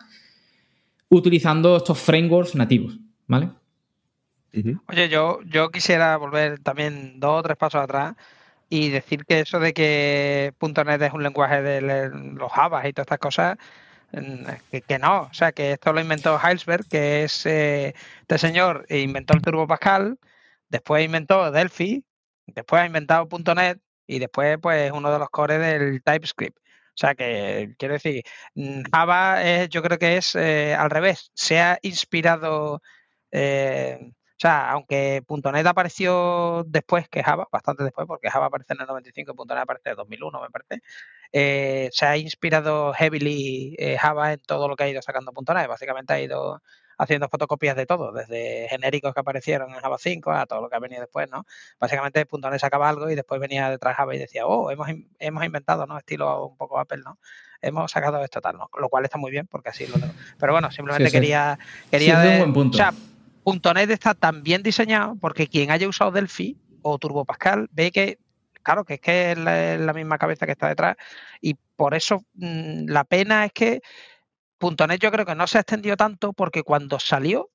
utilizando 1.08 1.76
estos 1.76 1.98
frameworks 1.98 2.54
nativos, 2.54 3.00
¿vale? 3.26 3.50
Oye, 4.86 5.08
yo, 5.08 5.40
yo 5.46 5.70
quisiera 5.70 6.16
volver 6.18 6.60
también 6.60 7.18
dos 7.18 7.40
o 7.40 7.42
tres 7.42 7.56
pasos 7.56 7.82
atrás 7.82 8.14
y 8.74 8.90
decir 8.90 9.24
que 9.26 9.40
eso 9.40 9.60
de 9.60 9.72
que 9.74 10.54
.NET 10.60 11.02
es 11.02 11.12
un 11.12 11.22
lenguaje 11.22 11.62
de 11.62 11.80
los 11.80 12.52
Java 12.52 12.88
y 12.88 12.92
todas 12.92 13.06
estas 13.06 13.18
cosas, 13.18 13.56
mm, 14.12 14.80
que, 14.86 14.98
no, 14.98 15.22
o 15.22 15.34
sea, 15.34 15.52
que 15.52 15.72
esto 15.72 15.92
lo 15.92 16.00
inventó 16.00 16.38
Heilsberg, 16.42 16.88
que 16.88 17.24
es 17.24 17.46
este 17.46 18.38
señor, 18.38 18.86
inventó 18.90 19.34
el 19.34 19.42
Turbo 19.42 19.66
Pascal, 19.66 20.18
Después 20.74 21.04
inventó 21.04 21.52
Delphi, 21.52 22.04
después 22.46 22.82
ha 22.82 22.86
inventado 22.86 23.28
.NET 23.54 23.78
y 24.08 24.18
después 24.18 24.58
pues 24.60 24.90
uno 24.90 25.12
de 25.12 25.20
los 25.20 25.30
cores 25.30 25.60
del 25.60 26.02
TypeScript. 26.02 26.58
O 26.58 26.96
sea 26.96 27.14
que, 27.14 27.76
quiero 27.78 27.94
decir, 27.94 28.24
mm, 28.56 28.82
Java 28.92 29.44
es, 29.44 29.68
yo 29.68 29.82
creo 29.82 29.98
que 29.98 30.16
es 30.16 30.34
eh, 30.34 30.74
al 30.74 30.90
revés. 30.90 31.30
Se 31.34 31.60
ha 31.60 31.78
inspirado, 31.82 32.82
eh, 33.30 34.12
sea, 34.48 34.70
aunque 34.70 35.22
.NET 35.28 35.66
apareció 35.66 36.64
después 36.66 37.08
que 37.08 37.22
Java, 37.22 37.48
bastante 37.50 37.84
después, 37.84 38.06
porque 38.06 38.30
Java 38.30 38.46
aparece 38.46 38.74
en 38.74 38.80
el 38.80 38.86
95 38.86 39.32
y 39.32 39.48
.NET 39.48 39.58
aparece 39.58 39.90
en 39.90 39.96
2001, 39.96 40.40
me 40.40 40.50
parece, 40.50 40.82
eh, 41.32 41.88
se 41.92 42.06
ha 42.06 42.16
inspirado 42.16 42.92
heavily 42.94 43.76
Java 43.98 44.32
en 44.32 44.40
todo 44.40 44.68
lo 44.68 44.76
que 44.76 44.84
ha 44.84 44.88
ido 44.88 45.02
sacando 45.02 45.32
.NET. 45.32 45.68
Básicamente 45.68 46.12
ha 46.12 46.20
ido 46.20 46.62
haciendo 46.98 47.28
fotocopias 47.28 47.76
de 47.76 47.86
todo, 47.86 48.12
desde 48.12 48.66
genéricos 48.68 49.14
que 49.14 49.20
aparecieron 49.20 49.72
en 49.72 49.80
Java 49.80 49.98
5 49.98 50.30
a 50.32 50.46
todo 50.46 50.60
lo 50.60 50.68
que 50.68 50.76
ha 50.76 50.80
venido 50.80 51.00
después, 51.00 51.28
¿no? 51.30 51.46
Básicamente 51.80 52.26
.NET 52.30 52.58
sacaba 52.58 52.88
algo 52.88 53.10
y 53.10 53.14
después 53.14 53.40
venía 53.40 53.70
detrás 53.70 53.96
Java 53.96 54.14
y 54.14 54.18
decía, 54.18 54.46
oh, 54.46 54.70
hemos, 54.70 54.88
hemos 55.18 55.44
inventado, 55.44 55.86
¿no? 55.86 55.98
Estilo 55.98 56.46
un 56.46 56.56
poco 56.56 56.78
Apple, 56.78 57.02
¿no? 57.04 57.18
Hemos 57.60 57.90
sacado 57.90 58.22
esto 58.22 58.40
tal, 58.40 58.58
¿no? 58.58 58.68
Lo 58.78 58.88
cual 58.88 59.04
está 59.04 59.16
muy 59.16 59.30
bien 59.30 59.46
porque 59.46 59.70
así 59.70 59.86
lo 59.86 59.94
tengo. 59.94 60.12
Pero 60.38 60.52
bueno, 60.52 60.70
simplemente 60.70 61.10
quería... 61.10 61.58
quería 61.90 62.44
O 62.44 62.72
sea, 62.72 62.92
.NET 63.44 63.90
está 63.90 64.14
tan 64.14 64.42
bien 64.42 64.62
diseñado 64.62 65.16
porque 65.20 65.48
quien 65.48 65.70
haya 65.70 65.88
usado 65.88 66.10
Delphi 66.10 66.58
o 66.82 66.98
Turbo 66.98 67.24
Pascal 67.24 67.68
ve 67.72 67.90
que 67.92 68.18
claro, 68.62 68.84
que 68.84 68.94
es 68.94 69.00
que 69.00 69.32
es 69.32 69.38
la, 69.38 69.92
misma 69.92 70.18
cabeza 70.18 70.46
que 70.46 70.52
está 70.52 70.68
detrás 70.68 70.96
y 71.40 71.54
por 71.76 71.94
eso 71.94 72.24
mm, 72.34 72.86
la 72.88 73.04
pena 73.04 73.44
es 73.44 73.52
que 73.52 73.82
.NET 74.60 75.00
yo 75.00 75.12
creo 75.12 75.26
que 75.26 75.34
no 75.34 75.46
se 75.46 75.58
ha 75.58 75.60
extendido 75.60 75.96
tanto 75.96 76.32
porque 76.32 76.62
cuando 76.62 76.98
salió 76.98 77.50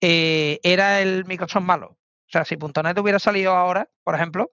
eh, 0.00 0.60
era 0.62 1.00
el 1.00 1.24
Microsoft 1.24 1.64
malo. 1.64 1.96
O 2.26 2.30
sea, 2.32 2.44
si 2.44 2.56
.NET 2.56 2.98
hubiera 2.98 3.18
salido 3.18 3.52
ahora, 3.54 3.88
por 4.04 4.14
ejemplo, 4.14 4.50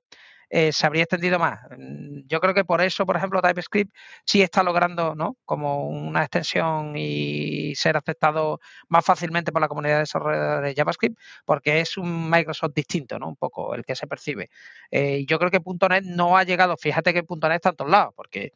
eh, 0.50 0.72
se 0.74 0.86
habría 0.86 1.04
extendido 1.04 1.40
más. 1.40 1.60
Mm, 1.78 2.22
yo 2.28 2.40
creo 2.40 2.54
que 2.54 2.66
por 2.66 2.82
eso, 2.82 3.06
por 3.06 3.16
ejemplo, 3.18 3.42
TypeScript 3.42 3.94
sí 4.26 4.42
está 4.42 4.64
logrando, 4.64 5.16
¿no? 5.16 5.38
Como 5.46 5.88
una 5.90 6.22
extensión 6.24 6.96
y 6.96 7.76
ser 7.76 7.98
aceptado 7.98 8.60
más 8.88 9.06
fácilmente 9.06 9.52
por 9.52 9.62
la 9.62 9.68
comunidad 9.68 9.96
de 9.96 10.00
desarrolladores 10.02 10.76
de 10.76 10.82
JavaScript, 10.82 11.20
porque 11.46 11.82
es 11.82 11.98
un 11.98 12.30
Microsoft 12.30 12.74
distinto, 12.76 13.20
¿no? 13.20 13.28
Un 13.30 13.36
poco 13.36 13.76
el 13.76 13.86
que 13.86 13.96
se 13.96 14.08
percibe. 14.08 14.50
Eh, 14.92 15.26
yo 15.28 15.40
creo 15.40 15.52
que 15.52 15.60
.NET 15.90 16.04
no 16.06 16.38
ha 16.38 16.44
llegado, 16.44 16.78
fíjate 16.78 17.14
que 17.14 17.24
.NET 17.28 17.52
está 17.54 17.70
en 17.70 17.76
todos 17.76 17.92
lados, 17.92 18.14
porque 18.16 18.54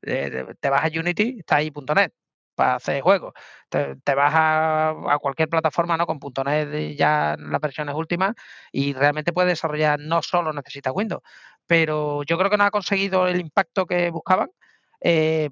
te 0.00 0.68
vas 0.70 0.84
a 0.84 1.00
Unity, 1.00 1.36
está 1.40 1.56
ahí 1.56 1.70
.NET 1.94 2.12
para 2.54 2.76
hacer 2.76 3.00
juegos. 3.02 3.32
Te, 3.68 4.14
vas 4.14 4.32
a, 4.34 5.18
cualquier 5.20 5.48
plataforma 5.48 5.96
¿no? 5.96 6.06
con 6.06 6.18
.NET 6.44 6.96
ya 6.96 7.36
las 7.38 7.60
versiones 7.60 7.94
últimas 7.94 8.34
y 8.72 8.92
realmente 8.92 9.32
puedes 9.32 9.52
desarrollar, 9.52 9.98
no 10.00 10.22
solo 10.22 10.52
necesitas 10.52 10.92
Windows, 10.94 11.22
pero 11.66 12.22
yo 12.24 12.38
creo 12.38 12.50
que 12.50 12.56
no 12.56 12.64
ha 12.64 12.70
conseguido 12.70 13.26
el 13.26 13.40
impacto 13.40 13.86
que 13.86 14.10
buscaban 14.10 14.50
eh, 15.00 15.50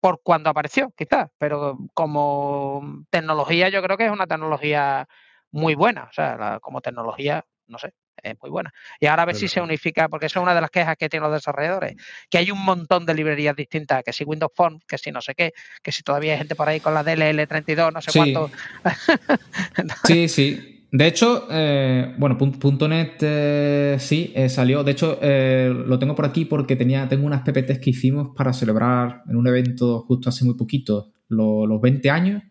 por 0.00 0.20
cuando 0.22 0.50
apareció, 0.50 0.92
quizás, 0.96 1.30
pero 1.38 1.78
como 1.94 3.04
tecnología 3.10 3.68
yo 3.68 3.82
creo 3.82 3.96
que 3.96 4.06
es 4.06 4.12
una 4.12 4.26
tecnología 4.26 5.06
muy 5.52 5.74
buena, 5.74 6.04
o 6.04 6.12
sea, 6.12 6.58
como 6.60 6.80
tecnología, 6.80 7.44
no 7.68 7.78
sé, 7.78 7.94
es 8.22 8.36
muy 8.40 8.50
buena. 8.50 8.72
Y 9.00 9.06
ahora 9.06 9.22
a 9.22 9.26
ver 9.26 9.36
si 9.36 9.48
se 9.48 9.60
unifica, 9.60 10.08
porque 10.08 10.26
eso 10.26 10.38
es 10.38 10.42
una 10.42 10.54
de 10.54 10.60
las 10.60 10.70
quejas 10.70 10.96
que 10.96 11.08
tienen 11.08 11.28
los 11.28 11.38
desarrolladores, 11.38 11.96
que 12.30 12.38
hay 12.38 12.50
un 12.50 12.64
montón 12.64 13.06
de 13.06 13.14
librerías 13.14 13.56
distintas, 13.56 14.02
que 14.04 14.12
si 14.12 14.24
Windows 14.24 14.52
Phone, 14.54 14.80
que 14.86 14.98
si 14.98 15.10
no 15.10 15.20
sé 15.20 15.34
qué, 15.34 15.52
que 15.82 15.92
si 15.92 16.02
todavía 16.02 16.32
hay 16.32 16.38
gente 16.38 16.54
por 16.54 16.68
ahí 16.68 16.80
con 16.80 16.94
la 16.94 17.04
DLL32, 17.04 17.92
no 17.92 18.00
sé 18.00 18.10
cuánto. 18.12 18.50
sí, 20.04 20.28
sí. 20.28 20.72
De 20.92 21.06
hecho, 21.06 21.48
eh, 21.50 22.14
bueno, 22.18 22.36
.NET 22.38 23.16
eh, 23.22 23.96
sí 23.98 24.30
eh, 24.36 24.50
salió. 24.50 24.84
De 24.84 24.92
hecho, 24.92 25.18
lo 25.22 25.98
tengo 25.98 26.14
por 26.14 26.26
aquí 26.26 26.44
porque 26.44 26.76
tenía, 26.76 27.08
tengo 27.08 27.24
unas 27.24 27.40
PPTs 27.40 27.78
que 27.78 27.90
hicimos 27.90 28.36
para 28.36 28.52
celebrar 28.52 29.22
en 29.26 29.36
un 29.36 29.46
evento 29.46 30.00
justo 30.02 30.28
hace 30.28 30.44
muy 30.44 30.54
poquito 30.54 31.12
los 31.28 31.80
20 31.80 32.10
años 32.10 32.42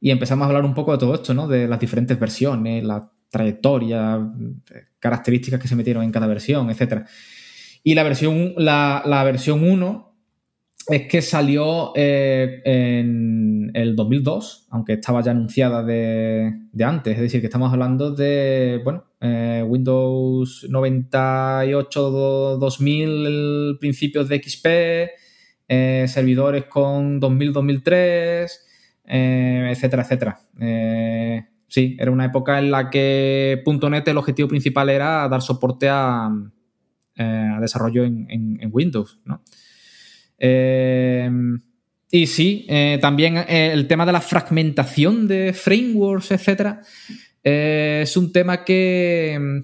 y 0.00 0.10
empezamos 0.10 0.44
a 0.44 0.48
hablar 0.48 0.64
un 0.64 0.72
poco 0.72 0.92
de 0.92 0.98
todo 0.98 1.14
esto, 1.14 1.34
¿no? 1.34 1.46
De 1.46 1.68
las 1.68 1.78
diferentes 1.78 2.18
versiones, 2.18 2.82
las 2.84 3.02
trayectoria, 3.34 4.32
características 5.00 5.60
que 5.60 5.66
se 5.66 5.74
metieron 5.74 6.04
en 6.04 6.12
cada 6.12 6.28
versión, 6.28 6.70
etc. 6.70 7.04
Y 7.82 7.94
la 7.94 8.04
versión, 8.04 8.54
la, 8.56 9.22
versión 9.24 9.68
1 9.68 10.14
es 10.88 11.08
que 11.08 11.20
salió 11.20 11.92
eh, 11.96 12.62
en 12.64 13.72
el 13.74 13.96
2002, 13.96 14.68
aunque 14.70 14.92
estaba 14.94 15.20
ya 15.20 15.32
anunciada 15.32 15.82
de, 15.82 16.52
antes, 16.80 17.16
es 17.16 17.22
decir, 17.22 17.40
que 17.40 17.48
estamos 17.48 17.72
hablando 17.72 18.14
de, 18.14 18.80
bueno, 18.84 19.04
eh, 19.20 19.64
Windows 19.66 20.66
98, 20.70 22.10
2000, 22.60 23.78
principios 23.80 24.28
de 24.28 24.42
XP, 24.42 24.66
eh, 25.66 26.04
servidores 26.06 26.66
con 26.66 27.18
2000, 27.18 27.52
2003, 27.52 28.60
etcétera, 29.06 30.02
etcétera 30.02 30.38
sí, 31.68 31.96
era 31.98 32.10
una 32.10 32.26
época 32.26 32.58
en 32.58 32.70
la 32.70 32.90
que 32.90 33.62
.NET 33.64 34.08
el 34.08 34.16
objetivo 34.16 34.48
principal 34.48 34.90
era 34.90 35.28
dar 35.28 35.42
soporte 35.42 35.88
a, 35.88 36.30
eh, 37.16 37.50
desarrollo 37.60 38.04
en, 38.04 38.70
Windows, 38.72 39.20
¿no? 39.24 39.42
Eh, 40.38 41.30
y 42.10 42.26
sí, 42.26 42.66
eh, 42.68 42.98
también 43.00 43.36
el 43.48 43.86
tema 43.86 44.06
de 44.06 44.12
la 44.12 44.20
fragmentación 44.20 45.26
de 45.26 45.52
frameworks, 45.52 46.30
etcétera, 46.32 46.80
es 47.42 48.16
un 48.16 48.32
tema 48.32 48.64
que 48.64 49.62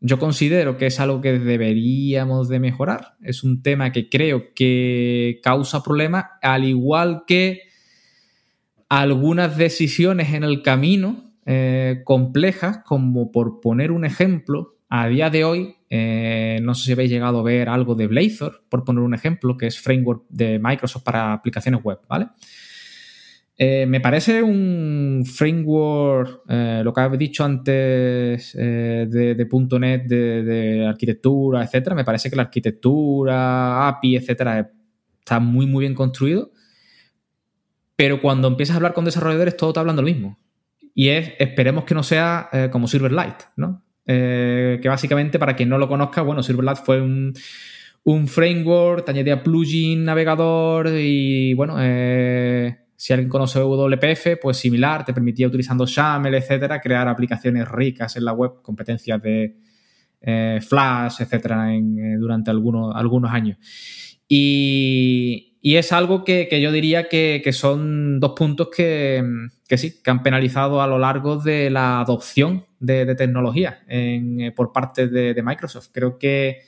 yo 0.00 0.18
considero 0.18 0.78
que 0.78 0.86
es 0.86 0.98
algo 0.98 1.20
que 1.20 1.38
deberíamos 1.38 2.48
de 2.48 2.58
mejorar. 2.58 3.16
Es 3.22 3.44
un 3.44 3.62
tema 3.62 3.92
que 3.92 4.08
creo 4.08 4.54
que 4.54 5.40
causa 5.42 5.82
problemas, 5.82 6.24
al 6.40 6.64
igual 6.64 7.24
que 7.26 7.69
algunas 8.90 9.56
decisiones 9.56 10.34
en 10.34 10.44
el 10.44 10.62
camino 10.62 11.32
eh, 11.46 12.02
complejas, 12.04 12.80
como 12.84 13.30
por 13.30 13.60
poner 13.60 13.92
un 13.92 14.04
ejemplo, 14.04 14.76
a 14.88 15.06
día 15.06 15.30
de 15.30 15.44
hoy, 15.44 15.76
eh, 15.88 16.58
no 16.62 16.74
sé 16.74 16.86
si 16.86 16.92
habéis 16.92 17.10
llegado 17.10 17.38
a 17.38 17.42
ver 17.44 17.68
algo 17.68 17.94
de 17.94 18.08
Blazor, 18.08 18.64
por 18.68 18.84
poner 18.84 19.02
un 19.02 19.14
ejemplo, 19.14 19.56
que 19.56 19.68
es 19.68 19.78
framework 19.78 20.24
de 20.28 20.58
Microsoft 20.58 21.04
para 21.04 21.32
aplicaciones 21.32 21.80
web, 21.84 22.00
¿vale? 22.08 22.26
Eh, 23.56 23.86
me 23.86 24.00
parece 24.00 24.42
un 24.42 25.22
framework, 25.24 26.42
lo 26.82 26.92
que 26.92 27.00
habéis 27.00 27.18
dicho 27.18 27.44
antes 27.44 28.54
de, 28.54 29.48
.NET, 29.78 30.06
de, 30.06 30.42
de, 30.42 30.86
arquitectura, 30.86 31.62
etcétera. 31.62 31.94
Me 31.94 32.04
parece 32.04 32.28
que 32.28 32.36
la 32.36 32.42
arquitectura, 32.42 33.86
API, 33.86 34.16
etcétera, 34.16 34.72
está 35.20 35.38
muy, 35.38 35.66
muy 35.66 35.82
bien 35.82 35.94
construido. 35.94 36.50
Pero 38.00 38.22
cuando 38.22 38.48
empiezas 38.48 38.72
a 38.72 38.76
hablar 38.78 38.94
con 38.94 39.04
desarrolladores, 39.04 39.58
todo 39.58 39.70
está 39.70 39.80
hablando 39.80 40.00
lo 40.00 40.06
mismo. 40.06 40.38
Y 40.94 41.10
es, 41.10 41.34
esperemos 41.38 41.84
que 41.84 41.94
no 41.94 42.02
sea 42.02 42.48
eh, 42.50 42.70
como 42.72 42.88
Silverlight, 42.88 43.42
¿no? 43.56 43.84
Eh, 44.06 44.78
que 44.80 44.88
básicamente, 44.88 45.38
para 45.38 45.54
quien 45.54 45.68
no 45.68 45.76
lo 45.76 45.86
conozca, 45.86 46.22
bueno, 46.22 46.42
Silverlight 46.42 46.78
fue 46.78 47.02
un, 47.02 47.34
framework, 48.26 49.04
te 49.04 49.10
añadía 49.10 49.42
plugin, 49.42 50.02
navegador 50.02 50.88
y, 50.96 51.52
bueno, 51.52 51.76
eh, 51.78 52.86
si 52.96 53.12
alguien 53.12 53.28
conoce 53.28 53.58
WPF, 53.58 54.40
pues 54.40 54.56
similar, 54.56 55.04
te 55.04 55.12
permitía 55.12 55.46
utilizando 55.46 55.86
SAML, 55.86 56.34
etcétera, 56.34 56.80
crear 56.80 57.06
aplicaciones 57.06 57.68
ricas 57.68 58.16
en 58.16 58.24
la 58.24 58.32
web, 58.32 58.62
competencias 58.62 59.20
de 59.20 59.58
Flash, 60.66 61.20
etcétera, 61.20 61.68
durante 62.18 62.50
algunos, 62.50 62.96
algunos 62.96 63.30
años. 63.30 63.58
Y, 64.32 65.48
es 65.62 65.92
algo 65.92 66.24
que, 66.24 66.48
yo 66.62 66.72
diría 66.72 67.08
que, 67.08 67.42
son 67.52 68.20
dos 68.20 68.32
puntos 68.36 68.68
que, 68.74 69.22
sí, 69.76 70.00
que 70.02 70.10
han 70.10 70.22
penalizado 70.22 70.80
a 70.80 70.86
lo 70.86 70.98
largo 70.98 71.36
de 71.36 71.68
la 71.68 72.00
adopción 72.00 72.64
de, 72.78 73.14
tecnología 73.16 73.82
eh, 73.88 74.52
por 74.54 74.72
parte 74.72 75.08
de, 75.08 75.42
Microsoft. 75.42 75.88
Creo 75.92 76.16
que 76.18 76.60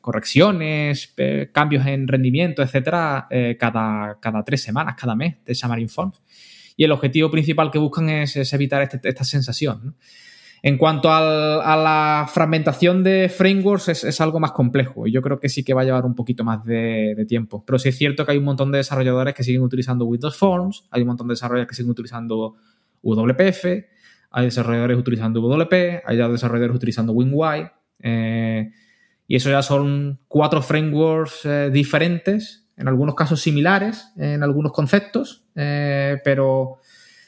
correcciones, 0.04 1.16
cambios 1.54 1.88
en 1.88 2.10
rendimiento, 2.10 2.62
etcétera, 2.62 3.26
eh, 3.30 3.56
cada, 3.58 4.20
cada, 4.20 4.44
tres 4.44 4.62
semanas, 4.62 4.96
cada 5.00 5.16
mes 5.16 5.38
de 5.46 5.56
Xamarin 5.56 5.88
Forms. 5.88 6.22
Y 6.76 6.84
el 6.84 6.92
objetivo 6.92 7.32
principal 7.32 7.72
que 7.72 7.80
buscan 7.80 8.10
es, 8.10 8.52
evitar 8.52 8.82
este, 8.82 9.00
esta 9.02 9.24
sensación. 9.24 9.96
En 10.62 10.78
cuanto 10.78 11.10
a 11.10 11.22
la 11.22 12.28
fragmentación 12.30 13.02
de 13.02 13.30
frameworks, 13.30 14.04
es, 14.04 14.20
algo 14.20 14.42
más 14.42 14.52
complejo 14.52 15.08
yo 15.08 15.22
creo 15.22 15.40
que 15.40 15.48
sí 15.48 15.64
que 15.64 15.74
va 15.74 15.84
a 15.84 15.86
llevar 15.86 16.06
un 16.06 16.16
poquito 16.16 16.44
más 16.44 16.66
de, 16.66 17.26
tiempo. 17.26 17.64
Pero 17.66 17.80
sí 17.80 17.88
es 17.88 17.98
cierto 17.98 18.26
que 18.26 18.34
hay 18.34 18.38
un 18.40 18.46
montón 18.46 18.74
de 18.74 18.80
desarrolladores 18.80 19.34
que 19.34 19.44
siguen 19.46 19.62
utilizando 19.62 20.04
Windows 20.04 20.36
Forms, 20.36 20.86
hay 20.92 21.04
un 21.04 21.08
montón 21.08 21.30
de 21.30 21.34
desarrolladores 21.34 21.70
que 21.70 21.76
siguen 21.76 21.92
utilizando 21.92 22.56
WPF, 23.04 23.66
hay 24.32 24.46
desarrolladores 24.46 24.98
utilizando 24.98 25.40
WP, 25.40 26.04
hay 26.06 26.18
desarrolladores 26.18 26.76
utilizando 26.76 27.14
WinY. 27.14 27.70
Y 29.28 29.36
eso 29.36 29.50
ya 29.50 29.62
son 29.62 30.20
cuatro 30.28 30.62
frameworks 30.62 31.46
eh, 31.46 31.70
diferentes, 31.72 32.68
en 32.76 32.88
algunos 32.88 33.16
casos 33.16 33.42
similares, 33.42 34.12
en 34.18 34.44
algunos 34.44 34.72
conceptos, 34.72 35.46
eh, 35.56 36.18
pero 36.24 36.80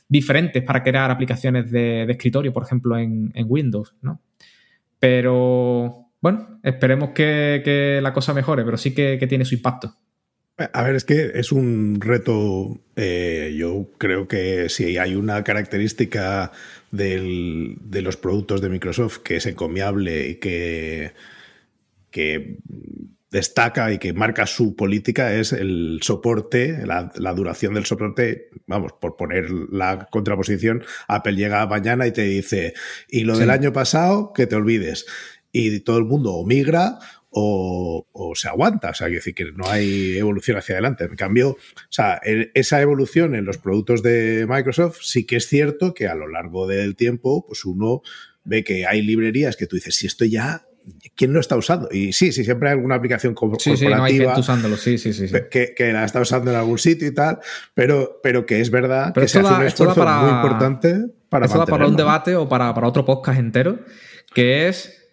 diferentes 0.08 0.64
para 0.64 0.84
crear 0.84 1.10
aplicaciones 1.12 1.72
de, 1.72 2.04
escritorio, 2.04 2.52
por 2.52 2.64
ejemplo, 2.64 2.98
en, 2.98 3.32
Windows, 3.48 3.96
¿no? 4.02 4.22
Pero 5.00 6.10
bueno, 6.22 6.60
esperemos 6.64 7.10
que, 7.10 8.00
la 8.02 8.14
cosa 8.14 8.34
mejore, 8.34 8.64
pero 8.64 8.78
sí 8.78 8.94
que, 8.94 9.24
tiene 9.28 9.46
su 9.46 9.56
impacto. 9.56 9.96
A 10.58 10.84
ver, 10.84 10.96
es 10.96 11.04
que 11.04 11.32
es 11.36 11.52
un 11.52 12.00
reto. 12.00 12.80
Eh, 12.96 13.54
yo 13.58 13.90
creo 13.98 14.28
que 14.28 14.70
si 14.70 14.98
hay 14.98 15.16
una 15.16 15.44
característica 15.44 16.52
de 16.92 18.02
los 18.02 18.16
productos 18.16 18.62
de 18.62 18.70
Microsoft 18.70 19.18
que 19.18 19.36
es 19.36 19.46
encomiable 19.46 20.30
y 20.30 20.36
que 20.36 21.12
que 22.16 22.60
destaca 23.30 23.92
y 23.92 23.98
que 23.98 24.14
marca 24.14 24.48
su 24.48 24.78
política 24.78 25.36
es 25.36 25.52
el 25.52 26.00
soporte, 26.02 26.86
la, 26.86 27.34
duración 27.34 27.74
del 27.74 27.86
soporte. 27.86 28.48
Vamos, 28.68 28.94
por 28.94 29.18
poner 29.18 29.50
la 29.52 30.08
contraposición, 30.10 30.86
Apple 31.10 31.36
llega 31.36 31.68
mañana 31.68 32.08
y 32.08 32.14
te 32.14 32.22
dice, 32.22 32.74
y 33.10 33.26
lo 33.26 33.38
del 33.38 33.50
año 33.50 33.74
pasado, 33.74 34.32
que 34.32 34.48
te 34.48 34.56
olvides. 34.56 35.06
Y 35.52 35.82
todo 35.82 35.98
el 35.98 36.06
mundo 36.06 36.36
o 36.36 36.46
migra 36.46 37.00
o, 37.32 38.06
se 38.36 38.48
aguanta. 38.48 38.92
O 38.92 38.94
sea, 38.94 39.08
quiero 39.08 39.20
decir 39.20 39.36
que 39.36 39.52
no 39.52 39.68
hay 39.68 40.18
evolución 40.18 40.56
hacia 40.56 40.76
adelante. 40.76 41.04
En 41.04 41.18
cambio, 41.18 41.50
o 41.50 41.58
sea, 41.90 42.22
esa 42.54 42.82
evolución 42.82 43.36
en 43.36 43.44
los 43.44 43.58
productos 43.58 44.02
de 44.04 44.46
Microsoft 44.48 45.00
sí 45.02 45.26
que 45.26 45.36
es 45.36 45.48
cierto 45.48 45.94
que 45.94 46.08
a 46.08 46.16
lo 46.16 46.30
largo 46.30 46.66
del 46.66 46.96
tiempo, 46.96 47.46
pues 47.46 47.66
uno 47.66 48.02
ve 48.46 48.64
que 48.64 48.86
hay 48.86 49.02
librerías 49.02 49.58
que 49.58 49.68
tú 49.68 49.76
dices, 49.76 49.96
si 49.96 50.08
esto 50.08 50.24
ya 50.24 50.66
¿quién 51.16 51.34
lo 51.34 51.40
está 51.40 51.56
usando? 51.58 51.88
Y 51.92 52.14
sí, 52.14 52.32
sí, 52.32 52.44
siempre 52.44 52.70
hay 52.70 52.76
alguna 52.76 52.96
aplicación 52.96 53.34
corporativa 53.34 53.76
sí, 53.76 53.86
sí, 53.86 53.92
no 53.92 54.04
hay 54.04 54.18
gente 54.18 54.40
usándolo. 54.40 54.78
Sí, 54.78 54.98
sí, 54.98 55.14
sí, 55.14 55.28
que, 55.50 55.74
que, 55.76 55.94
la 55.94 56.06
está 56.06 56.22
usando 56.22 56.52
en 56.52 56.58
algún 56.58 56.78
sitio 56.78 57.08
y 57.08 57.14
tal, 57.14 57.40
pero, 57.74 58.20
pero 58.22 58.46
que 58.46 58.62
es 58.62 58.70
verdad 58.70 59.14
que 59.14 59.28
se 59.28 59.40
hace 59.40 59.54
un 59.54 59.64
esfuerzo 59.64 59.96
para, 59.96 60.20
muy 60.20 60.32
importante 60.32 61.06
para 61.30 61.46
Esto 61.46 61.60
da 61.60 61.66
para 61.66 61.88
un 61.88 61.96
debate 61.96 62.36
o 62.36 62.48
para, 62.48 62.74
para 62.74 62.88
otro 62.88 63.04
podcast 63.06 63.40
entero, 63.40 63.80
que 64.34 64.68
es 64.68 65.06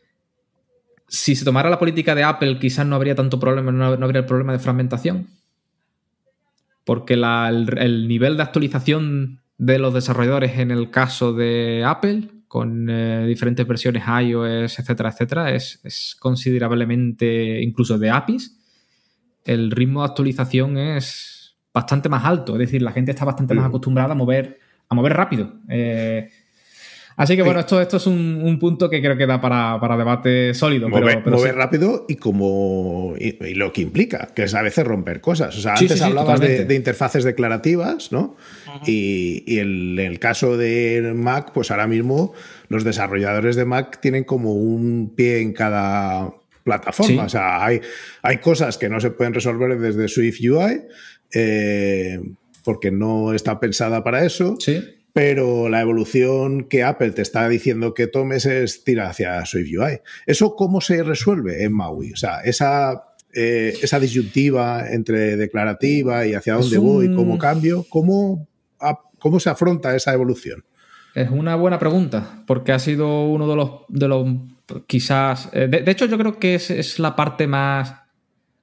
si 1.13 1.37
se 1.37 1.45
tomara 1.45 1.69
la 1.69 1.79
política 1.79 2.15
de 2.15 2.25
Apple, 2.25 2.59
quizás 2.59 2.87
no 2.87 2.97
habría 2.97 3.15
tanto 3.15 3.39
problema, 3.39 3.71
no, 3.71 3.85
habría 3.85 4.21
el 4.21 4.27
problema 4.27 4.55
de 4.55 4.59
fragmentación. 4.59 5.29
Porque 6.85 7.15
el, 7.15 8.09
nivel 8.09 8.39
de 8.39 8.43
actualización 8.43 9.43
de 9.59 9.79
los 9.79 9.93
desarrolladores 9.93 10.59
en 10.59 10.71
el 10.71 10.91
caso 10.91 11.35
de 11.35 11.85
Apple 11.87 12.31
con 12.53 12.87
eh, 12.91 13.25
diferentes 13.27 13.67
versiones 13.67 14.03
iOS, 14.07 14.79
etcétera, 14.79 15.09
etcétera, 15.09 15.55
es, 15.55 16.15
considerablemente, 16.21 17.63
incluso 17.63 17.99
de 17.99 18.11
APIs, 18.11 18.59
el 19.47 19.71
ritmo 19.71 20.03
de 20.03 20.09
actualización 20.09 20.77
es 20.77 21.57
bastante 21.73 22.11
más 22.11 22.27
alto. 22.27 22.53
Es 22.53 22.59
decir, 22.59 22.83
la 22.83 22.93
gente 22.93 23.13
está 23.13 23.25
bastante 23.25 23.55
más 23.55 23.65
acostumbrada 23.65 24.13
a 24.13 24.15
mover, 24.15 24.59
a 24.87 24.95
mover 24.95 25.15
rápido. 25.15 25.61
Eh, 25.71 26.29
así 27.17 27.37
que 27.37 27.43
bueno, 27.43 27.61
esto, 27.61 27.81
esto 27.81 27.97
es 27.97 28.07
un, 28.07 28.59
punto 28.61 28.89
que 28.89 29.01
creo 29.01 29.17
que 29.17 29.27
da 29.27 29.41
para, 29.41 29.97
debate 29.97 30.55
sólido. 30.55 30.89
Mover, 30.89 31.27
mover 31.27 31.55
rápido 31.55 32.07
y 32.09 32.17
como 32.17 33.15
y, 33.19 33.55
lo 33.55 33.73
que 33.73 33.83
implica, 33.83 34.29
que 34.35 34.45
es 34.45 34.55
a 34.55 34.63
veces 34.63 34.87
romper 34.87 35.21
cosas. 35.21 35.57
O 35.57 35.61
sea, 35.61 35.75
antes 35.75 36.01
hablabas 36.03 36.41
de, 36.41 36.75
interfaces 36.75 37.25
declarativas, 37.25 38.13
¿no? 38.13 38.37
Y, 38.87 39.59
en 39.59 39.99
el 39.99 40.19
caso 40.19 40.57
de 40.57 41.13
Mac, 41.15 41.53
pues 41.53 41.71
ahora 41.71 41.87
mismo 41.87 42.33
los 42.69 42.85
desarrolladores 42.85 43.57
de 43.57 43.65
Mac 43.65 44.01
tienen 44.01 44.25
como 44.25 44.55
un 44.55 45.13
pie 45.15 45.41
en 45.41 45.53
cada 45.53 46.33
plataforma. 46.65 47.25
O 47.25 47.29
sea, 47.29 47.65
hay, 47.65 47.81
hay 48.23 48.39
cosas 48.39 48.79
que 48.79 48.89
no 48.89 49.01
se 49.01 49.11
pueden 49.11 49.35
resolver 49.35 49.79
desde 49.79 50.09
Swift 50.09 50.41
UI 50.41 50.83
eh, 51.33 52.21
porque 52.65 52.91
no 52.91 53.33
está 53.35 53.59
pensada 53.59 54.05
para 54.05 54.25
eso. 54.25 54.57
Pero 55.13 55.69
la 55.69 55.83
evolución 55.83 56.65
que 56.65 56.83
Apple 56.83 57.11
te 57.11 57.23
está 57.23 57.49
diciendo 57.49 57.93
que 57.93 58.07
tomes 58.07 58.47
es 58.47 58.83
tirar 58.85 59.09
hacia 59.09 59.45
Swift 59.45 59.71
UI. 59.79 60.01
¿Eso 60.27 60.57
cómo 60.57 60.81
se 60.81 61.03
resuelve 61.03 61.65
en 61.65 61.73
Maui? 61.75 62.13
O 62.13 62.17
sea, 62.17 62.41
esa 62.41 63.05
eh, 63.35 63.75
esa 63.83 64.01
disyuntiva 64.01 64.91
entre 64.91 65.37
declarativa 65.37 66.27
y 66.27 66.35
hacia 66.35 66.55
dónde 66.55 66.79
voy, 66.79 67.15
cómo 67.15 67.39
cambio, 67.39 67.87
¿cómo 67.89 68.47
¿Cómo 69.23 69.39
se 69.39 69.51
afronta 69.51 69.95
esa 69.95 70.13
evolución? 70.13 70.65
Es 71.15 71.31
una 71.31 71.55
buena 71.55 71.79
pregunta, 71.79 72.43
porque 72.45 72.73
ha 72.73 72.81
sido 72.81 73.29
uno 73.29 73.49
de 73.49 73.55
los, 73.55 73.71
de 73.89 74.09
los 74.09 74.27
quizás... 74.89 75.49
Eh, 75.53 75.69
de, 75.69 75.89
hecho, 75.89 76.07
yo 76.07 76.19
creo 76.19 76.41
que 76.41 76.57
es, 76.57 76.99
la 76.99 77.15
parte 77.15 77.47
más 77.47 77.95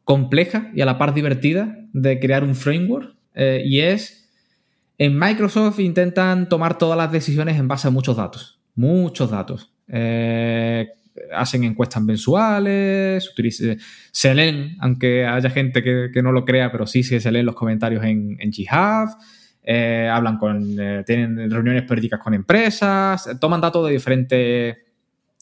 compleja 0.04 0.70
y 0.76 0.82
a 0.82 0.86
la 0.86 0.98
par 0.98 1.14
divertida 1.14 1.78
de 1.94 2.20
crear 2.20 2.44
un 2.44 2.56
framework, 2.56 3.16
eh, 3.36 3.62
y 3.64 3.80
es, 3.80 4.19
en 5.00 5.18
Microsoft 5.18 5.80
intentan 5.80 6.48
tomar 6.48 6.78
todas 6.78 6.98
las 6.98 7.12
decisiones 7.12 7.58
en 7.58 7.68
base 7.68 7.88
a 7.88 7.92
muchos 7.92 8.18
datos, 8.18 8.60
muchos 8.76 9.32
datos. 9.32 9.74
Eh, 9.88 10.88
hacen 11.34 11.64
encuestas 11.64 12.04
mensuales, 12.04 13.34
se 14.12 14.36
leen, 14.36 14.78
aunque 14.80 15.26
haya 15.26 15.50
gente 15.50 15.82
que, 15.82 16.22
no 16.22 16.32
lo 16.32 16.46
crea, 16.46 16.72
pero 16.72 16.86
sí, 16.86 17.02
se 17.02 17.32
leen 17.32 17.46
los 17.46 17.56
comentarios 17.56 18.04
en, 18.04 18.38
en 18.40 18.52
GitHub. 18.52 19.10
Eh, 19.64 20.10
hablan 20.12 20.38
con, 20.38 20.76
eh, 20.80 21.04
tienen 21.06 21.50
reuniones 21.50 21.84
periódicas 21.84 22.20
con 22.20 22.34
empresas, 22.34 23.38
toman 23.40 23.62
datos 23.62 23.86
de 23.88 23.94
diferentes 23.94 24.78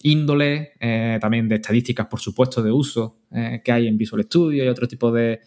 índole, 0.04 0.74
eh, 0.80 1.18
también 1.20 1.48
de 1.48 1.56
estadísticas, 1.56 2.08
por 2.08 2.20
supuesto, 2.20 2.62
de 2.62 2.72
uso 2.72 3.22
que 3.64 3.72
hay 3.72 3.88
en 3.88 3.98
Visual 3.98 4.24
Studio 4.24 4.64
y 4.64 4.68
otro 4.68 4.88
tipo 4.88 5.12
de, 5.12 5.42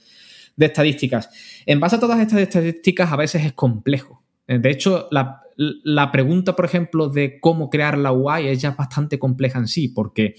estadísticas. 0.66 1.30
En 1.66 1.80
base 1.80 1.96
a 1.96 2.00
todas 2.00 2.20
estas 2.20 2.40
estadísticas, 2.40 3.12
a 3.12 3.16
veces 3.16 3.44
es 3.44 3.52
complejo. 3.52 4.22
De 4.46 4.70
hecho, 4.70 5.06
la, 5.12 5.42
la, 5.56 6.10
pregunta, 6.10 6.56
por 6.56 6.64
ejemplo, 6.64 7.08
de 7.08 7.38
cómo 7.38 7.70
crear 7.70 7.96
la 7.96 8.12
UI 8.12 8.48
es 8.48 8.60
ya 8.60 8.72
bastante 8.72 9.18
compleja 9.18 9.58
en 9.58 9.68
sí, 9.68 9.88
porque 9.88 10.34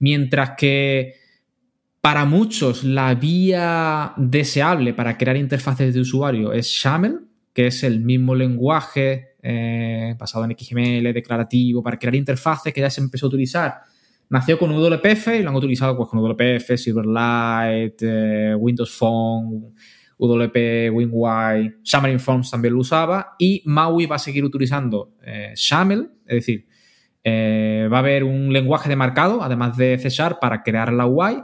mientras 0.00 0.52
que 0.56 1.14
para 2.00 2.24
muchos 2.24 2.84
la 2.84 3.14
vía 3.14 4.14
deseable 4.16 4.94
para 4.94 5.18
crear 5.18 5.36
interfaces 5.36 5.92
de 5.92 6.00
usuario 6.00 6.52
es 6.52 6.72
XAML, 6.80 7.20
que 7.52 7.66
es 7.66 7.82
el 7.82 8.00
mismo 8.00 8.34
lenguaje 8.34 9.36
eh, 9.42 10.14
basado 10.18 10.44
en 10.44 10.56
XML, 10.56 11.12
declarativo, 11.12 11.82
para 11.82 11.98
crear 11.98 12.14
interfaces 12.14 12.72
que 12.72 12.80
ya 12.80 12.90
se 12.90 13.00
empezó 13.00 13.26
a 13.26 13.28
utilizar 13.28 13.74
nació 14.28 14.58
con 14.58 14.70
WPF 14.70 15.28
y 15.38 15.42
lo 15.42 15.50
han 15.50 15.56
utilizado 15.56 15.96
pues, 15.96 16.08
con 16.08 16.20
WPF, 16.20 16.76
Silverlight, 16.76 18.02
eh, 18.02 18.54
Windows 18.56 18.90
Phone, 18.96 19.72
WP 20.18 20.90
WinY, 20.92 21.74
Xamarin 21.84 22.20
Forms 22.20 22.50
también 22.50 22.74
lo 22.74 22.80
usaba 22.80 23.34
y 23.38 23.62
Maui 23.66 24.06
va 24.06 24.16
a 24.16 24.20
seguir 24.20 24.44
utilizando 24.44 25.12
eh, 25.22 25.52
XAML, 25.54 26.10
es 26.26 26.34
decir, 26.34 26.66
eh, 27.22 27.88
va 27.92 27.98
a 27.98 28.00
haber 28.00 28.24
un 28.24 28.52
lenguaje 28.52 28.88
de 28.88 28.96
marcado, 28.96 29.42
además 29.42 29.76
de 29.76 29.98
C 29.98 30.24
para 30.40 30.62
crear 30.62 30.92
la 30.92 31.06
UI, 31.06 31.42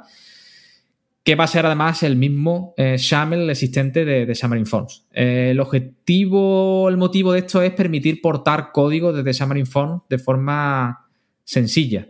que 1.24 1.35
va 1.35 1.45
a 1.45 1.49
ser 1.49 1.66
además 1.66 2.03
el 2.03 2.16
mismo 2.16 2.72
eh, 2.76 2.97
XAML 2.99 3.51
existente 3.51 4.05
de, 4.05 4.26
de 4.26 4.35
Xamarin 4.35 4.66
Forms. 4.66 5.07
el 5.12 5.61
objetivo, 5.61 6.89
el 6.89 6.97
motivo 6.97 7.33
de 7.33 7.41
esto 7.41 7.62
es 7.62 7.72
permitir 7.72 8.20
portar 8.20 8.70
código 8.72 9.12
desde 9.12 9.35
Xamarin 9.35 9.66
Forms 9.66 10.03
de 10.09 10.18
forma 10.18 11.07
sencilla. 11.45 12.09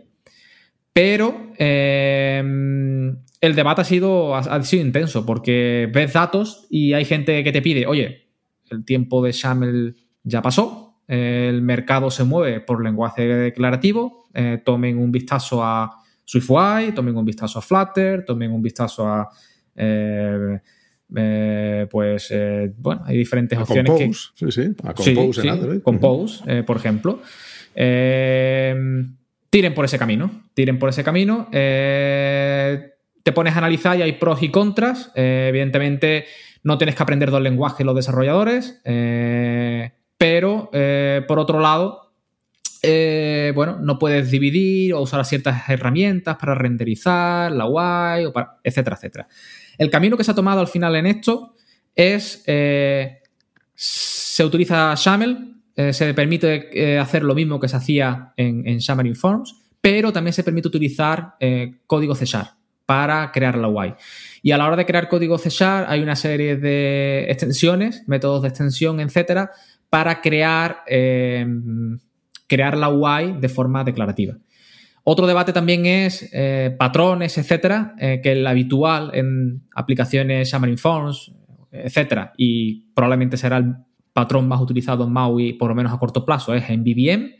Pero 0.93 1.49
el 3.43 3.55
debate 3.55 3.81
ha 3.81 3.83
sido, 3.83 4.35
ha, 4.35 4.63
sido 4.63 4.85
intenso 4.85 5.25
porque 5.25 5.89
ves 5.91 6.13
datos 6.13 6.65
y 6.69 6.93
hay 6.93 7.03
gente 7.03 7.43
que 7.43 7.51
te 7.51 7.61
pide, 7.61 7.87
oye, 7.87 8.29
el 8.69 8.85
tiempo 8.85 9.23
de 9.23 9.33
XAML 9.33 9.95
ya 10.23 10.41
pasó, 10.41 11.01
el 11.07 11.61
mercado 11.61 12.09
se 12.09 12.23
mueve 12.23 12.61
por 12.61 12.83
lenguaje 12.83 13.27
declarativo, 13.27 14.29
eh, 14.33 14.61
tomen 14.63 14.97
un 14.97 15.11
vistazo 15.11 15.63
a 15.63 15.91
SwiftUI, 16.25 16.93
tomen 16.93 17.17
un 17.17 17.25
vistazo 17.25 17.59
a 17.59 17.61
Flutter, 17.61 18.23
tomen 18.25 18.51
un 18.51 18.61
vistazo 18.61 19.07
a... 19.07 19.29
Eh, 19.75 20.59
eh, 21.15 21.87
pues 21.91 22.33
bueno, 22.77 23.03
hay 23.05 23.17
diferentes 23.17 23.59
opciones. 23.59 23.91
Compose, 23.91 24.29
sí, 24.35 24.51
sí, 24.51 24.75
a 24.83 24.93
Compose 24.93 25.47
en 25.47 25.79
Compose, 25.81 26.63
por 26.63 26.77
ejemplo. 26.77 27.21
Tiren 29.53 29.73
por 29.75 29.85
ese 29.85 29.99
camino, 29.99 30.49
tiren 30.55 30.79
por 30.79 30.89
ese 30.89 31.03
camino 31.03 31.47
te 33.23 33.31
pones 33.31 33.55
a 33.55 33.59
analizar 33.59 33.97
y 33.97 34.01
hay 34.01 34.13
pros 34.13 34.43
y 34.43 34.49
contras. 34.49 35.11
Eh, 35.15 35.47
evidentemente, 35.49 36.25
no 36.61 36.77
tienes 36.77 36.95
que 36.95 37.03
aprender 37.03 37.31
dos 37.31 37.41
lenguajes 37.41 37.85
los 37.85 37.95
desarrolladores, 37.95 38.81
eh, 38.83 39.93
pero 40.17 40.69
eh, 40.73 41.23
por 41.27 41.39
otro 41.39 41.59
lado, 41.59 42.01
bueno, 43.55 43.77
no 43.79 43.97
puedes 43.97 44.29
dividir 44.29 44.93
o 44.93 45.01
usar 45.01 45.23
ciertas 45.23 45.69
herramientas 45.69 46.35
para 46.35 46.53
renderizar 46.53 47.49
la 47.53 47.65
UI, 47.65 48.25
o 48.25 48.33
etcétera, 48.61 48.97
etcétera. 48.97 49.27
El 49.77 49.89
camino 49.89 50.17
que 50.17 50.25
se 50.25 50.31
ha 50.31 50.35
tomado 50.35 50.59
al 50.59 50.67
final 50.67 50.93
en 50.97 51.05
esto 51.05 51.55
es, 51.95 52.43
se 53.73 54.43
utiliza 54.43 54.97
XAML, 55.75 55.93
se 55.93 56.13
permite 56.13 56.97
hacer 56.99 57.23
lo 57.23 57.35
mismo 57.35 57.59
que 57.59 57.67
se 57.67 57.75
hacía 57.75 58.33
en, 58.37 58.67
en 58.67 58.79
Xamarin 58.79 59.15
Forms, 59.15 59.55
pero 59.81 60.13
también 60.13 60.33
se 60.33 60.43
permite 60.43 60.67
utilizar 60.67 61.35
código 61.87 62.15
C 62.15 62.25
para 62.85 63.31
crear 63.31 63.57
la 63.57 63.69
UI. 63.69 63.95
Y 64.41 64.51
a 64.51 64.57
la 64.57 64.67
hora 64.67 64.75
de 64.75 64.85
crear 64.85 65.07
código 65.07 65.37
C 65.37 65.49
hay 65.65 66.01
una 66.01 66.15
serie 66.15 66.57
de 66.57 67.25
extensiones, 67.29 68.03
métodos 68.07 68.41
de 68.41 68.49
extensión, 68.49 68.99
etcétera, 68.99 69.51
para 69.89 70.21
crear, 70.21 70.83
eh, 70.87 71.45
crear 72.47 72.77
la 72.77 72.89
UI 72.89 73.33
de 73.39 73.49
forma 73.49 73.83
declarativa. 73.83 74.37
Otro 75.03 75.27
debate 75.27 75.53
también 75.53 75.85
es 75.85 76.29
eh, 76.33 76.75
patrones, 76.77 77.37
etcétera, 77.37 77.93
eh, 77.99 78.19
que 78.23 78.31
el 78.31 78.47
habitual 78.47 79.11
en 79.13 79.63
aplicaciones 79.75 80.49
Xamarin 80.49 80.77
Forms, 80.77 81.33
etcétera, 81.71 82.33
y 82.37 82.91
probablemente 82.93 83.37
será 83.37 83.57
el 83.57 83.75
patrón 84.13 84.47
más 84.47 84.61
utilizado 84.61 85.03
en 85.03 85.11
MAUI, 85.11 85.53
por 85.53 85.69
lo 85.69 85.75
menos 85.75 85.91
a 85.91 85.97
corto 85.97 86.23
plazo, 86.23 86.53
es 86.53 86.69
en 86.69 86.83
BBM 86.83 87.35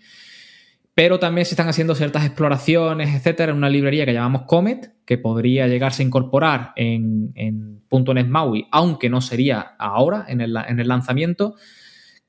pero 0.95 1.19
también 1.19 1.45
se 1.45 1.53
están 1.53 1.67
haciendo 1.67 1.95
ciertas 1.95 2.25
exploraciones, 2.25 3.15
etcétera, 3.15 3.51
en 3.51 3.57
una 3.57 3.69
librería 3.69 4.05
que 4.05 4.13
llamamos 4.13 4.43
Comet, 4.43 4.93
que 5.05 5.17
podría 5.17 5.67
llegarse 5.67 6.03
a 6.03 6.05
incorporar 6.05 6.71
en, 6.75 7.31
en 7.35 7.81
.NET 7.89 8.27
MAUI, 8.27 8.67
aunque 8.71 9.09
no 9.09 9.19
sería 9.21 9.59
ahora 9.79 10.25
en 10.27 10.41
el, 10.41 10.53
lanzamiento, 10.87 11.55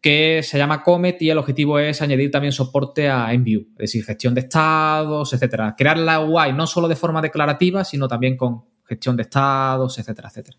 que 0.00 0.40
se 0.42 0.56
llama 0.56 0.82
Comet 0.82 1.20
y 1.20 1.30
el 1.30 1.38
objetivo 1.38 1.78
es 1.78 2.00
añadir 2.00 2.30
también 2.30 2.52
soporte 2.52 3.08
a 3.08 3.32
Enview, 3.32 3.68
es 3.72 3.78
decir, 3.78 4.04
gestión 4.04 4.34
de 4.34 4.42
estados, 4.42 5.32
etcétera. 5.32 5.74
Crear 5.76 5.98
la 5.98 6.20
UI 6.20 6.52
no 6.54 6.66
solo 6.66 6.88
de 6.88 6.96
forma 6.96 7.20
declarativa, 7.20 7.84
sino 7.84 8.08
también 8.08 8.36
con 8.36 8.64
gestión 8.84 9.16
de 9.16 9.22
estados, 9.22 9.98
etcétera, 9.98 10.28
etcétera. 10.28 10.58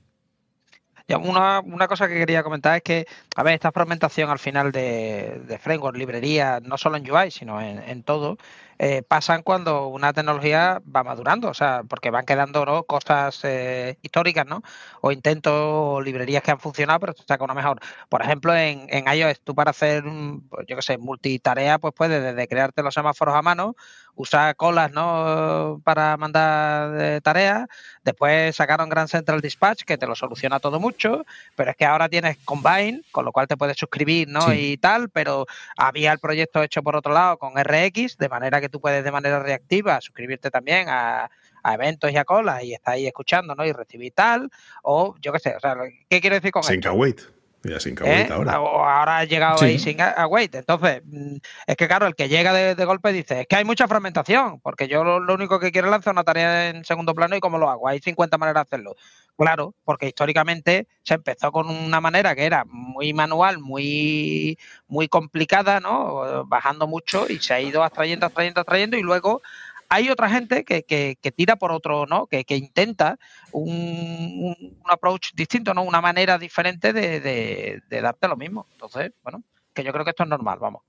Una, 1.08 1.60
una, 1.60 1.88
cosa 1.88 2.08
que 2.08 2.16
quería 2.16 2.42
comentar 2.42 2.78
es 2.78 2.82
que, 2.82 3.06
a 3.36 3.44
ver, 3.44 3.54
esta 3.54 3.72
fragmentación 3.72 4.30
al 4.32 4.40
final 4.40 4.72
de, 4.72 5.40
de 5.46 5.60
framework, 5.60 5.96
librería, 5.96 6.60
no 6.64 6.78
solo 6.80 6.98
en 6.98 7.10
UI, 7.10 7.30
sino 7.30 7.62
en, 7.62 7.78
en 7.80 8.02
todo, 8.02 8.38
eh, 8.78 9.04
pasan 9.08 9.42
cuando 9.42 9.88
una 9.88 10.12
tecnología 10.14 10.82
va 10.94 11.04
madurando, 11.04 11.50
o 11.50 11.54
sea, 11.54 11.84
porque 11.88 12.10
van 12.10 12.26
quedando 12.26 12.66
¿no? 12.66 12.84
cosas 12.84 13.40
eh, 13.44 13.98
históricas, 14.02 14.46
¿no? 14.46 14.64
O 15.02 15.12
intentos 15.12 15.54
o 15.56 16.02
librerías 16.02 16.44
que 16.44 16.52
han 16.52 16.60
funcionado, 16.60 17.00
pero 17.00 17.14
se 17.14 17.24
saca 17.24 17.44
una 17.44 17.54
mejor. 17.54 17.80
Por 18.10 18.22
ejemplo, 18.22 18.54
en, 18.56 18.88
en 18.90 19.06
iOS, 19.08 19.40
tú 19.42 19.56
para 19.56 19.72
hacer, 19.72 20.04
pues, 20.50 20.66
yo 20.68 20.76
qué 20.76 20.82
sé, 20.82 20.98
multitarea, 20.98 21.80
pues 21.80 21.94
puedes 21.96 22.22
desde 22.22 22.48
crearte 22.48 22.84
los 22.84 22.94
semáforos 22.94 23.36
a 23.36 23.42
mano, 23.42 23.76
usar 24.16 24.56
colas, 24.56 24.92
¿no? 24.92 25.82
Para 25.84 26.18
mandar 26.18 26.96
eh, 27.00 27.22
tareas. 27.22 27.68
Después 28.04 28.56
sacaron 28.56 28.90
Grand 28.90 29.10
Central 29.10 29.42
Dispatch, 29.42 29.84
que 29.84 29.98
te 29.98 30.08
lo 30.08 30.16
soluciona 30.16 30.60
todo 30.60 30.80
mucho, 30.80 31.26
pero 31.56 31.72
es 31.72 31.78
que 31.78 31.86
ahora 31.86 32.10
tienes 32.10 32.38
Combine, 32.46 33.02
con 33.12 33.26
lo 33.26 33.32
cual 33.32 33.48
te 33.48 33.58
puedes 33.58 33.78
suscribir, 33.78 34.28
¿no? 34.30 34.54
Y 34.54 34.78
tal, 34.78 35.10
pero 35.10 35.46
había 35.78 36.12
el 36.12 36.20
proyecto 36.20 36.64
hecho 36.64 36.82
por 36.84 36.96
otro 36.96 37.14
lado 37.14 37.38
con 37.38 37.54
RX, 37.58 38.18
de 38.18 38.30
manera 38.30 38.62
que 38.62 38.65
tú 38.70 38.80
puedes 38.80 39.04
de 39.04 39.12
manera 39.12 39.40
reactiva 39.40 40.00
suscribirte 40.02 40.52
también 40.52 40.88
a, 40.90 41.30
eventos 41.64 42.12
y 42.12 42.18
a 42.18 42.26
colas 42.26 42.64
y 42.64 42.74
estar 42.74 42.94
ahí 42.94 43.08
escuchando, 43.08 43.56
¿no? 43.56 43.66
Y 43.66 43.72
recibir 43.72 44.14
tal, 44.14 44.52
o 44.84 45.16
yo 45.20 45.34
qué 45.34 45.40
sé, 45.40 45.56
o 45.56 45.60
sea, 45.60 45.76
¿qué 46.08 46.22
quiero 46.22 46.36
decir 46.36 46.52
con 46.52 46.64
Sin 46.64 46.76
esto? 46.76 47.35
Ya 47.68 47.80
sin 47.80 47.96
¿Eh? 48.04 48.28
ahora. 48.32 48.54
ahora 48.54 49.18
ha 49.18 49.24
llegado 49.26 49.64
ahí 49.64 49.80
sin 49.80 50.00
await. 50.00 50.54
Entonces, 50.54 51.02
mm, 51.06 51.38
es 51.66 51.76
que 51.76 51.88
claro, 51.88 52.06
el 52.06 52.16
que 52.16 52.30
llega 52.30 52.54
de, 52.54 52.86
golpe 52.86 53.12
dice, 53.12 53.42
es 53.42 53.48
que 53.48 53.56
hay 53.56 53.66
mucha 53.66 53.88
fragmentación, 53.88 54.60
porque 54.62 54.88
yo 54.88 55.04
lo, 55.04 55.34
único 55.34 55.60
que 55.60 55.72
quiero 55.72 55.88
es 55.88 55.92
lanzar 55.92 56.14
una 56.14 56.24
tarea 56.24 56.70
en 56.70 56.86
segundo 56.86 57.16
plano 57.16 57.36
y 57.36 57.40
cómo 57.40 57.58
lo 57.58 57.70
hago. 57.70 57.88
Hay 57.88 58.00
50 58.00 58.38
maneras 58.38 58.56
de 58.56 58.76
hacerlo. 58.76 58.96
Claro, 59.38 59.74
porque 59.84 60.08
históricamente 60.08 60.88
se 61.04 61.16
empezó 61.16 61.52
con 61.52 61.70
una 61.70 62.00
manera 62.00 62.36
que 62.36 62.46
era 62.46 62.66
muy 62.66 63.14
manual, 63.14 63.60
muy, 63.60 64.58
muy 64.88 65.08
complicada, 65.08 65.80
¿no? 65.80 66.46
Bajando 66.46 66.88
mucho 66.88 67.26
y 67.28 67.40
se 67.40 67.54
ha 67.54 67.62
ido 67.62 67.84
abstrayendo, 67.84 68.28
abstrayendo, 68.28 68.62
abstrayendo 68.62 68.98
y 68.98 69.02
luego 69.02 69.42
hay 69.90 70.10
otra 70.10 70.30
gente 70.30 70.64
que, 70.64 70.84
que, 70.84 71.32
tira 71.32 71.56
por 71.56 71.72
otro, 71.72 72.06
¿no? 72.06 72.28
Que, 72.28 72.44
que 72.44 72.56
intenta 72.56 73.18
un, 73.52 74.56
un, 74.58 74.74
approach 74.86 75.34
distinto, 75.34 75.74
¿no? 75.74 75.84
Una 75.84 76.02
manera 76.02 76.38
diferente 76.38 76.94
de, 76.94 77.20
de, 77.20 78.02
darte 78.02 78.28
lo 78.28 78.36
mismo. 78.36 78.68
Entonces, 78.72 79.12
bueno, 79.24 79.44
que 79.74 79.84
yo 79.84 79.92
creo 79.92 80.04
que 80.04 80.12
esto 80.12 80.24
es 80.24 80.30
normal, 80.30 80.60
vamos, 80.60 80.84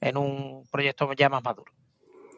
en 0.00 0.16
un 0.16 0.66
proyecto 0.70 1.12
ya 1.14 1.28
más 1.28 1.42
maduro. 1.44 1.72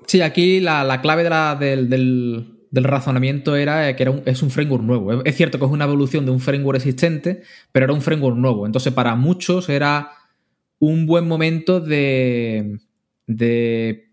Sí, 0.07 0.21
aquí 0.21 0.61
la, 0.61 0.85
la 0.85 1.01
clave 1.01 1.25
de 1.25 1.31
la, 1.31 1.55
del, 1.55 1.89
del 1.89 2.63
del 2.73 2.85
razonamiento 2.85 3.55
era 3.55 3.95
que 3.95 4.03
era 4.03 4.11
un, 4.11 4.23
es 4.25 4.43
un 4.43 4.51
framework 4.51 4.83
nuevo. 4.83 5.23
Es 5.25 5.37
cierto 5.37 5.59
que 5.59 5.67
es 5.67 5.71
una 5.71 5.85
evolución 5.85 6.25
de 6.25 6.33
un 6.33 6.41
framework 6.41 6.79
existente, 6.79 7.43
pero 7.71 7.85
era 7.85 7.93
un 7.93 8.01
framework 8.01 8.37
nuevo. 8.37 8.65
Entonces, 8.67 8.95
para 8.95 9.15
muchos 9.15 9.69
era 9.69 10.11
un 10.79 11.07
buen 11.07 11.29
momento 11.29 11.81
de, 11.81 12.79
de 13.27 14.11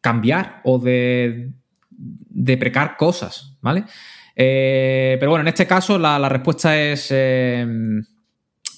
cambiar 0.00 0.60
o 0.64 0.78
de 0.78 1.52
deprecar 1.90 2.96
cosas, 2.96 3.58
¿vale? 3.60 3.84
Eh, 4.34 5.18
pero 5.18 5.32
bueno, 5.32 5.42
en 5.42 5.48
este 5.48 5.66
caso 5.66 5.98
la, 5.98 6.26
respuesta 6.28 6.80
es 6.80 7.08
eh, 7.10 7.66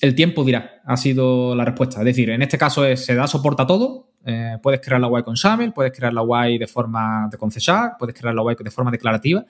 el 0.00 0.14
tiempo 0.14 0.44
dirá, 0.44 0.80
ha 0.84 0.96
sido 0.96 1.54
la 1.54 1.64
respuesta. 1.64 2.00
Es 2.00 2.04
decir, 2.04 2.30
en 2.30 2.42
este 2.42 2.58
caso 2.58 2.84
es, 2.84 3.04
se 3.04 3.14
da 3.14 3.28
soporte 3.28 3.62
a 3.62 3.66
todo, 3.66 4.10
eh, 4.24 4.58
puedes 4.62 4.80
crear 4.80 5.00
la 5.00 5.08
UI 5.08 5.22
con 5.22 5.36
XAML, 5.36 5.72
puedes 5.72 5.92
crear 5.92 6.12
la 6.12 6.22
UI 6.22 6.58
de 6.58 6.66
forma 6.66 7.28
de 7.30 7.38
concesar, 7.38 7.92
puedes 7.98 8.18
crear 8.18 8.34
la 8.34 8.42
UI 8.42 8.56
de 8.58 8.70
forma 8.70 8.90
declarativa. 8.90 9.44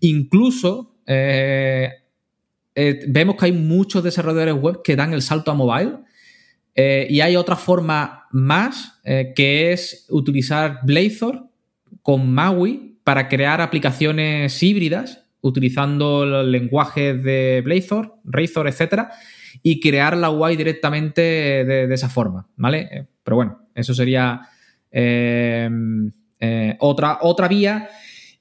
Incluso 0.00 0.96
vemos 1.06 1.92
que 3.36 3.44
hay 3.44 3.52
muchos 3.52 4.02
desarrolladores 4.02 4.54
web 4.54 4.80
que 4.82 4.96
dan 4.96 5.12
el 5.12 5.22
salto 5.22 5.52
a 5.52 5.54
mobile. 5.54 5.98
Y 6.76 7.20
hay 7.20 7.36
otra 7.36 7.56
forma 7.56 8.26
más 8.32 9.00
que 9.04 9.72
es 9.72 10.06
utilizar 10.10 10.80
Blazor 10.82 11.48
con 12.02 12.32
MAUI 12.32 12.98
para 13.04 13.28
crear 13.28 13.60
aplicaciones 13.60 14.60
híbridas 14.62 15.24
utilizando 15.44 16.24
los 16.24 16.46
lenguajes 16.46 17.22
de 17.22 17.60
Blazor, 17.62 18.14
Razor, 18.24 18.66
etcétera, 18.66 19.10
y 19.62 19.78
crear 19.78 20.16
la 20.16 20.30
UI 20.30 20.56
directamente 20.56 21.20
de, 21.20 21.92
esa 21.92 22.08
forma, 22.08 22.48
¿vale? 22.56 23.08
Pero 23.22 23.36
bueno, 23.36 23.68
eso 23.74 23.92
sería 23.92 24.40
eh, 24.90 25.68
eh, 26.40 26.76
otra, 26.80 27.18
otra 27.20 27.46
vía. 27.46 27.88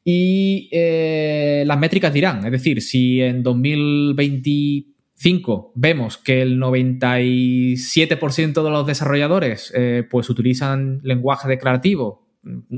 Y 0.06 0.70
eh, 0.72 1.64
las 1.66 1.78
métricas 1.78 2.14
dirán, 2.14 2.46
es 2.46 2.52
decir, 2.54 2.82
si 2.82 3.22
en 3.22 3.44
2025 5.24 5.72
vemos 5.76 6.18
que 6.18 6.42
el 6.42 6.60
97% 6.60 8.64
de 8.64 8.70
los 8.70 8.86
desarrolladores 8.86 9.74
pues 10.10 10.30
utilizan 10.30 11.00
lenguaje 11.04 11.48
declarativo 11.48 12.24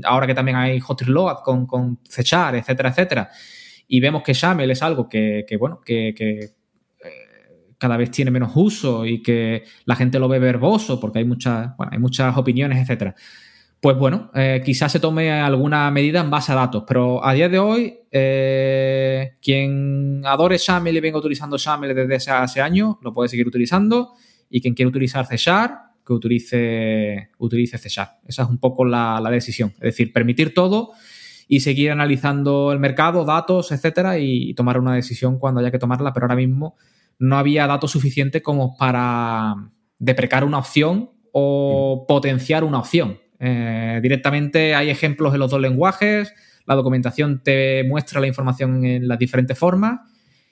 ahora 0.04 0.26
que 0.26 0.34
también 0.34 0.56
hay 0.56 0.80
hot 0.80 1.02
reload 1.02 1.38
con, 1.44 1.66
con 1.66 1.98
Cechar, 2.08 2.54
etcétera, 2.54 2.90
etcétera, 2.90 3.30
y 3.88 4.00
vemos 4.00 4.22
que 4.22 4.32
Shamel 4.32 4.70
es 4.70 4.82
algo 4.82 5.08
que, 5.08 5.44
bueno, 5.58 5.80
que, 5.84 6.08
eh, 6.08 6.52
cada 7.78 7.96
vez 7.96 8.10
tiene 8.10 8.30
menos 8.30 8.52
uso 8.54 9.04
y 9.04 9.22
que 9.22 9.64
la 9.84 9.96
gente 9.96 10.18
lo 10.18 10.28
ve 10.28 10.38
verboso 10.38 10.98
porque 10.98 11.20
hay 11.20 11.24
muchas, 11.24 11.72
hay 11.78 11.98
muchas 11.98 12.36
opiniones, 12.36 12.80
etcétera. 12.80 13.14
Pues 13.86 13.98
bueno, 13.98 14.32
eh, 14.34 14.62
quizás 14.64 14.90
se 14.90 14.98
tome 14.98 15.30
alguna 15.30 15.88
medida 15.92 16.18
en 16.20 16.28
base 16.28 16.50
a 16.50 16.56
datos, 16.56 16.82
pero 16.88 17.24
a 17.24 17.32
día 17.34 17.48
de 17.48 17.60
hoy, 17.60 17.96
eh, 18.10 19.36
quien 19.40 20.22
adore 20.24 20.58
Shamel 20.58 20.96
y 20.96 20.98
venga 20.98 21.18
utilizando 21.18 21.56
Shamel 21.56 21.94
desde 21.94 22.32
hace 22.32 22.60
años, 22.60 22.96
lo 23.00 23.12
puede 23.12 23.28
seguir 23.28 23.46
utilizando, 23.46 24.14
y 24.50 24.60
quien 24.60 24.74
quiere 24.74 24.88
utilizar 24.88 25.24
Ceshar, 25.24 25.92
que 26.04 26.12
utilice, 26.12 27.28
utilice 27.38 27.76
Esa 27.76 28.18
es 28.26 28.38
un 28.40 28.58
poco 28.58 28.84
la, 28.84 29.22
decisión. 29.30 29.70
Es 29.76 29.82
decir, 29.82 30.12
permitir 30.12 30.52
todo 30.52 30.90
y 31.46 31.60
seguir 31.60 31.92
analizando 31.92 32.72
el 32.72 32.80
mercado, 32.80 33.24
datos, 33.24 33.70
etcétera, 33.70 34.18
y 34.18 34.52
tomar 34.54 34.80
una 34.80 34.96
decisión 34.96 35.38
cuando 35.38 35.60
haya 35.60 35.70
que 35.70 35.78
tomarla, 35.78 36.12
pero 36.12 36.24
ahora 36.24 36.34
mismo 36.34 36.74
no 37.20 37.38
había 37.38 37.68
datos 37.68 37.92
suficientes 37.92 38.42
como 38.42 38.76
para 38.76 39.54
deprecar 40.00 40.42
una 40.42 40.58
opción 40.58 41.12
o 41.30 42.04
potenciar 42.08 42.64
una 42.64 42.80
opción. 42.80 43.18
Eh, 43.38 44.00
directamente 44.02 44.74
hay 44.74 44.90
ejemplos 44.90 45.34
en 45.34 45.40
los 45.40 45.50
dos 45.50 45.60
lenguajes, 45.60 46.32
la 46.66 46.74
documentación 46.74 47.42
te 47.42 47.84
muestra 47.84 48.20
la 48.20 48.26
información 48.26 48.84
en 48.84 49.08
las 49.08 49.18
diferentes 49.18 49.58
formas 49.58 50.00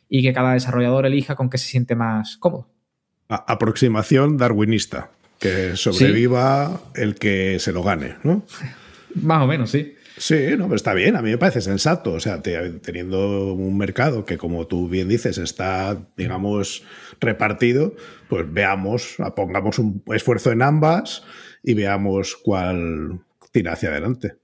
y 0.09 0.23
que 0.23 0.33
cada 0.33 0.53
desarrollador 0.53 1.07
elija 1.07 1.35
con 1.35 1.51
qué 1.51 1.59
se 1.59 1.67
siente 1.67 1.95
más 1.95 2.37
cómodo. 2.37 2.69
aproximación 3.29 4.37
darwinista 4.37 5.11
que 5.41 5.77
sobreviva 5.77 6.81
el 6.95 7.17
que 7.17 7.59
se 7.59 7.73
lo 7.73 7.83
gane, 7.83 8.17
¿no? 8.23 8.45
Más 9.15 9.43
o 9.43 9.47
menos, 9.47 9.71
sí. 9.71 9.95
Sí, 10.17 10.51
no, 10.57 10.65
pero 10.65 10.77
está 10.77 10.95
bien, 10.95 11.17
a 11.17 11.23
mí 11.23 11.31
me 11.31 11.39
parece 11.39 11.61
sensato. 11.61 12.13
O 12.13 12.21
sea, 12.21 12.41
teniendo 12.41 13.53
un 13.53 13.77
mercado 13.77 14.25
que, 14.25 14.39
como 14.39 14.67
tú 14.67 14.89
bien 14.89 15.09
dices, 15.09 15.39
está, 15.39 15.99
digamos, 16.17 16.85
repartido, 17.21 17.95
pues 18.29 18.45
veamos, 18.49 19.17
pongamos 19.35 19.81
un 19.81 20.03
esfuerzo 20.15 20.53
en 20.53 20.63
ambas 20.63 21.25
y 21.65 21.75
veamos 21.75 22.37
cuál 22.37 23.21
tira 23.51 23.73
hacia 23.73 23.89
adelante. 23.89 24.37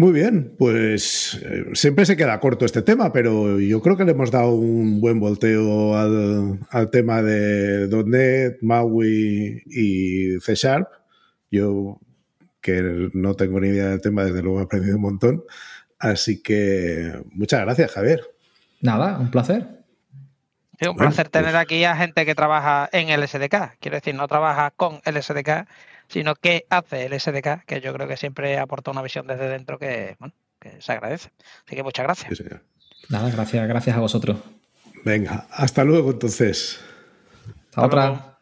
Muy 0.00 0.12
bien, 0.12 0.54
pues 0.56 1.40
eh, 1.42 1.64
siempre 1.72 2.06
se 2.06 2.16
queda 2.16 2.38
corto 2.38 2.64
este 2.64 2.82
tema, 2.82 3.12
pero 3.12 3.58
yo 3.58 3.82
creo 3.82 3.96
que 3.96 4.04
le 4.04 4.12
hemos 4.12 4.30
dado 4.30 4.54
un 4.54 5.00
buen 5.00 5.18
volteo 5.18 5.96
al, 5.96 6.90
tema 6.92 7.20
de 7.20 7.88
.NET, 8.06 8.58
MAUI 8.62 9.62
y 9.66 10.38
C 10.38 10.54
Sharp. 10.54 10.88
Yo, 11.50 11.98
que 12.60 13.10
no 13.12 13.34
tengo 13.34 13.58
ni 13.58 13.68
idea 13.70 13.88
del 13.88 14.00
tema, 14.00 14.24
desde 14.24 14.40
luego 14.40 14.60
he 14.60 14.64
aprendido 14.64 14.94
un 14.94 15.02
montón. 15.02 15.42
Así 15.98 16.42
que 16.42 17.20
muchas 17.32 17.62
gracias, 17.62 17.90
Javier. 17.90 18.20
Nada, 18.80 19.18
un 19.18 19.32
placer. 19.32 19.77
Un 20.86 20.96
placer 20.96 21.28
tener 21.28 21.52
pues 21.52 21.62
aquí 21.62 21.84
a 21.84 21.96
gente 21.96 22.24
que 22.24 22.34
trabaja 22.34 22.88
en 22.92 23.08
el 23.08 23.26
SDK. 23.26 23.78
Quiero 23.80 23.96
decir, 23.96 24.14
no 24.14 24.28
trabaja 24.28 24.70
con 24.70 25.00
el 25.04 25.20
SDK, 25.20 25.66
sino 26.08 26.34
que 26.36 26.66
hace 26.70 27.06
el 27.06 27.18
SDK, 27.18 27.64
que 27.66 27.80
yo 27.80 27.92
creo 27.92 28.06
que 28.06 28.16
siempre 28.16 28.58
aporta 28.58 28.90
una 28.90 29.02
visión 29.02 29.26
desde 29.26 29.48
dentro 29.48 29.78
que, 29.78 30.16
bueno, 30.20 30.34
que 30.60 30.80
se 30.80 30.92
agradece. 30.92 31.30
Así 31.66 31.74
que 31.74 31.82
muchas 31.82 32.04
gracias. 32.04 32.42
Nada, 33.08 33.30
gracias, 33.30 33.66
gracias 33.66 33.96
a 33.96 34.00
vosotros. 34.00 34.36
Venga, 35.04 35.46
hasta 35.50 35.84
luego 35.84 36.10
entonces. 36.10 36.80
Hasta, 37.70 37.82
otra. 37.82 38.37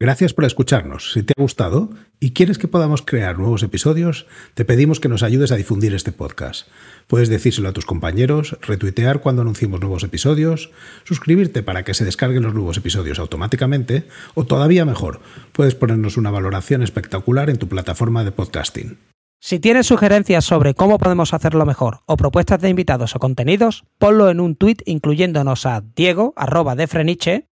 Gracias 0.00 0.34
por 0.34 0.44
escucharnos. 0.44 1.12
Si 1.12 1.22
te 1.22 1.32
ha 1.36 1.40
gustado 1.40 1.90
y 2.20 2.32
quieres 2.32 2.58
que 2.58 2.68
podamos 2.68 3.02
crear 3.02 3.38
nuevos 3.38 3.62
episodios, 3.62 4.26
te 4.54 4.64
pedimos 4.64 5.00
que 5.00 5.08
nos 5.08 5.22
ayudes 5.22 5.52
a 5.52 5.56
difundir 5.56 5.94
este 5.94 6.12
podcast. 6.12 6.68
Puedes 7.06 7.28
decírselo 7.28 7.68
a 7.68 7.72
tus 7.72 7.86
compañeros, 7.86 8.58
retuitear 8.62 9.20
cuando 9.20 9.42
anunciemos 9.42 9.80
nuevos 9.80 10.02
episodios, 10.02 10.70
suscribirte 11.04 11.62
para 11.62 11.84
que 11.84 11.94
se 11.94 12.04
descarguen 12.04 12.42
los 12.42 12.54
nuevos 12.54 12.76
episodios 12.76 13.18
automáticamente 13.18 14.08
o 14.34 14.44
todavía 14.44 14.84
mejor, 14.84 15.20
puedes 15.52 15.74
ponernos 15.74 16.16
una 16.16 16.30
valoración 16.30 16.82
espectacular 16.82 17.48
en 17.48 17.58
tu 17.58 17.68
plataforma 17.68 18.24
de 18.24 18.32
podcasting. 18.32 18.98
Si 19.40 19.60
tienes 19.60 19.86
sugerencias 19.86 20.44
sobre 20.44 20.74
cómo 20.74 20.98
podemos 20.98 21.34
hacerlo 21.34 21.66
mejor 21.66 22.00
o 22.06 22.16
propuestas 22.16 22.60
de 22.62 22.70
invitados 22.70 23.14
o 23.14 23.18
contenidos, 23.18 23.84
ponlo 23.98 24.30
en 24.30 24.40
un 24.40 24.56
tuit 24.56 24.80
incluyéndonos 24.86 25.66
a 25.66 25.82
Diego 25.82 26.32
arroba 26.34 26.74
de 26.74 26.86
Freniche 26.86 27.48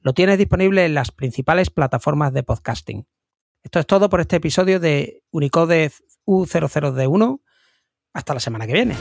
lo 0.00 0.14
tienes 0.14 0.38
disponible 0.38 0.84
en 0.84 0.94
las 0.94 1.10
principales 1.12 1.70
plataformas 1.70 2.32
de 2.32 2.42
podcasting. 2.42 3.06
Esto 3.62 3.78
es 3.78 3.86
todo 3.86 4.08
por 4.08 4.20
este 4.20 4.36
episodio 4.36 4.80
de 4.80 5.22
Unicode 5.30 5.92
U00D1. 6.26 7.40
Hasta 8.14 8.34
la 8.34 8.40
semana 8.40 8.66
que 8.66 8.72
viene. 8.72 8.96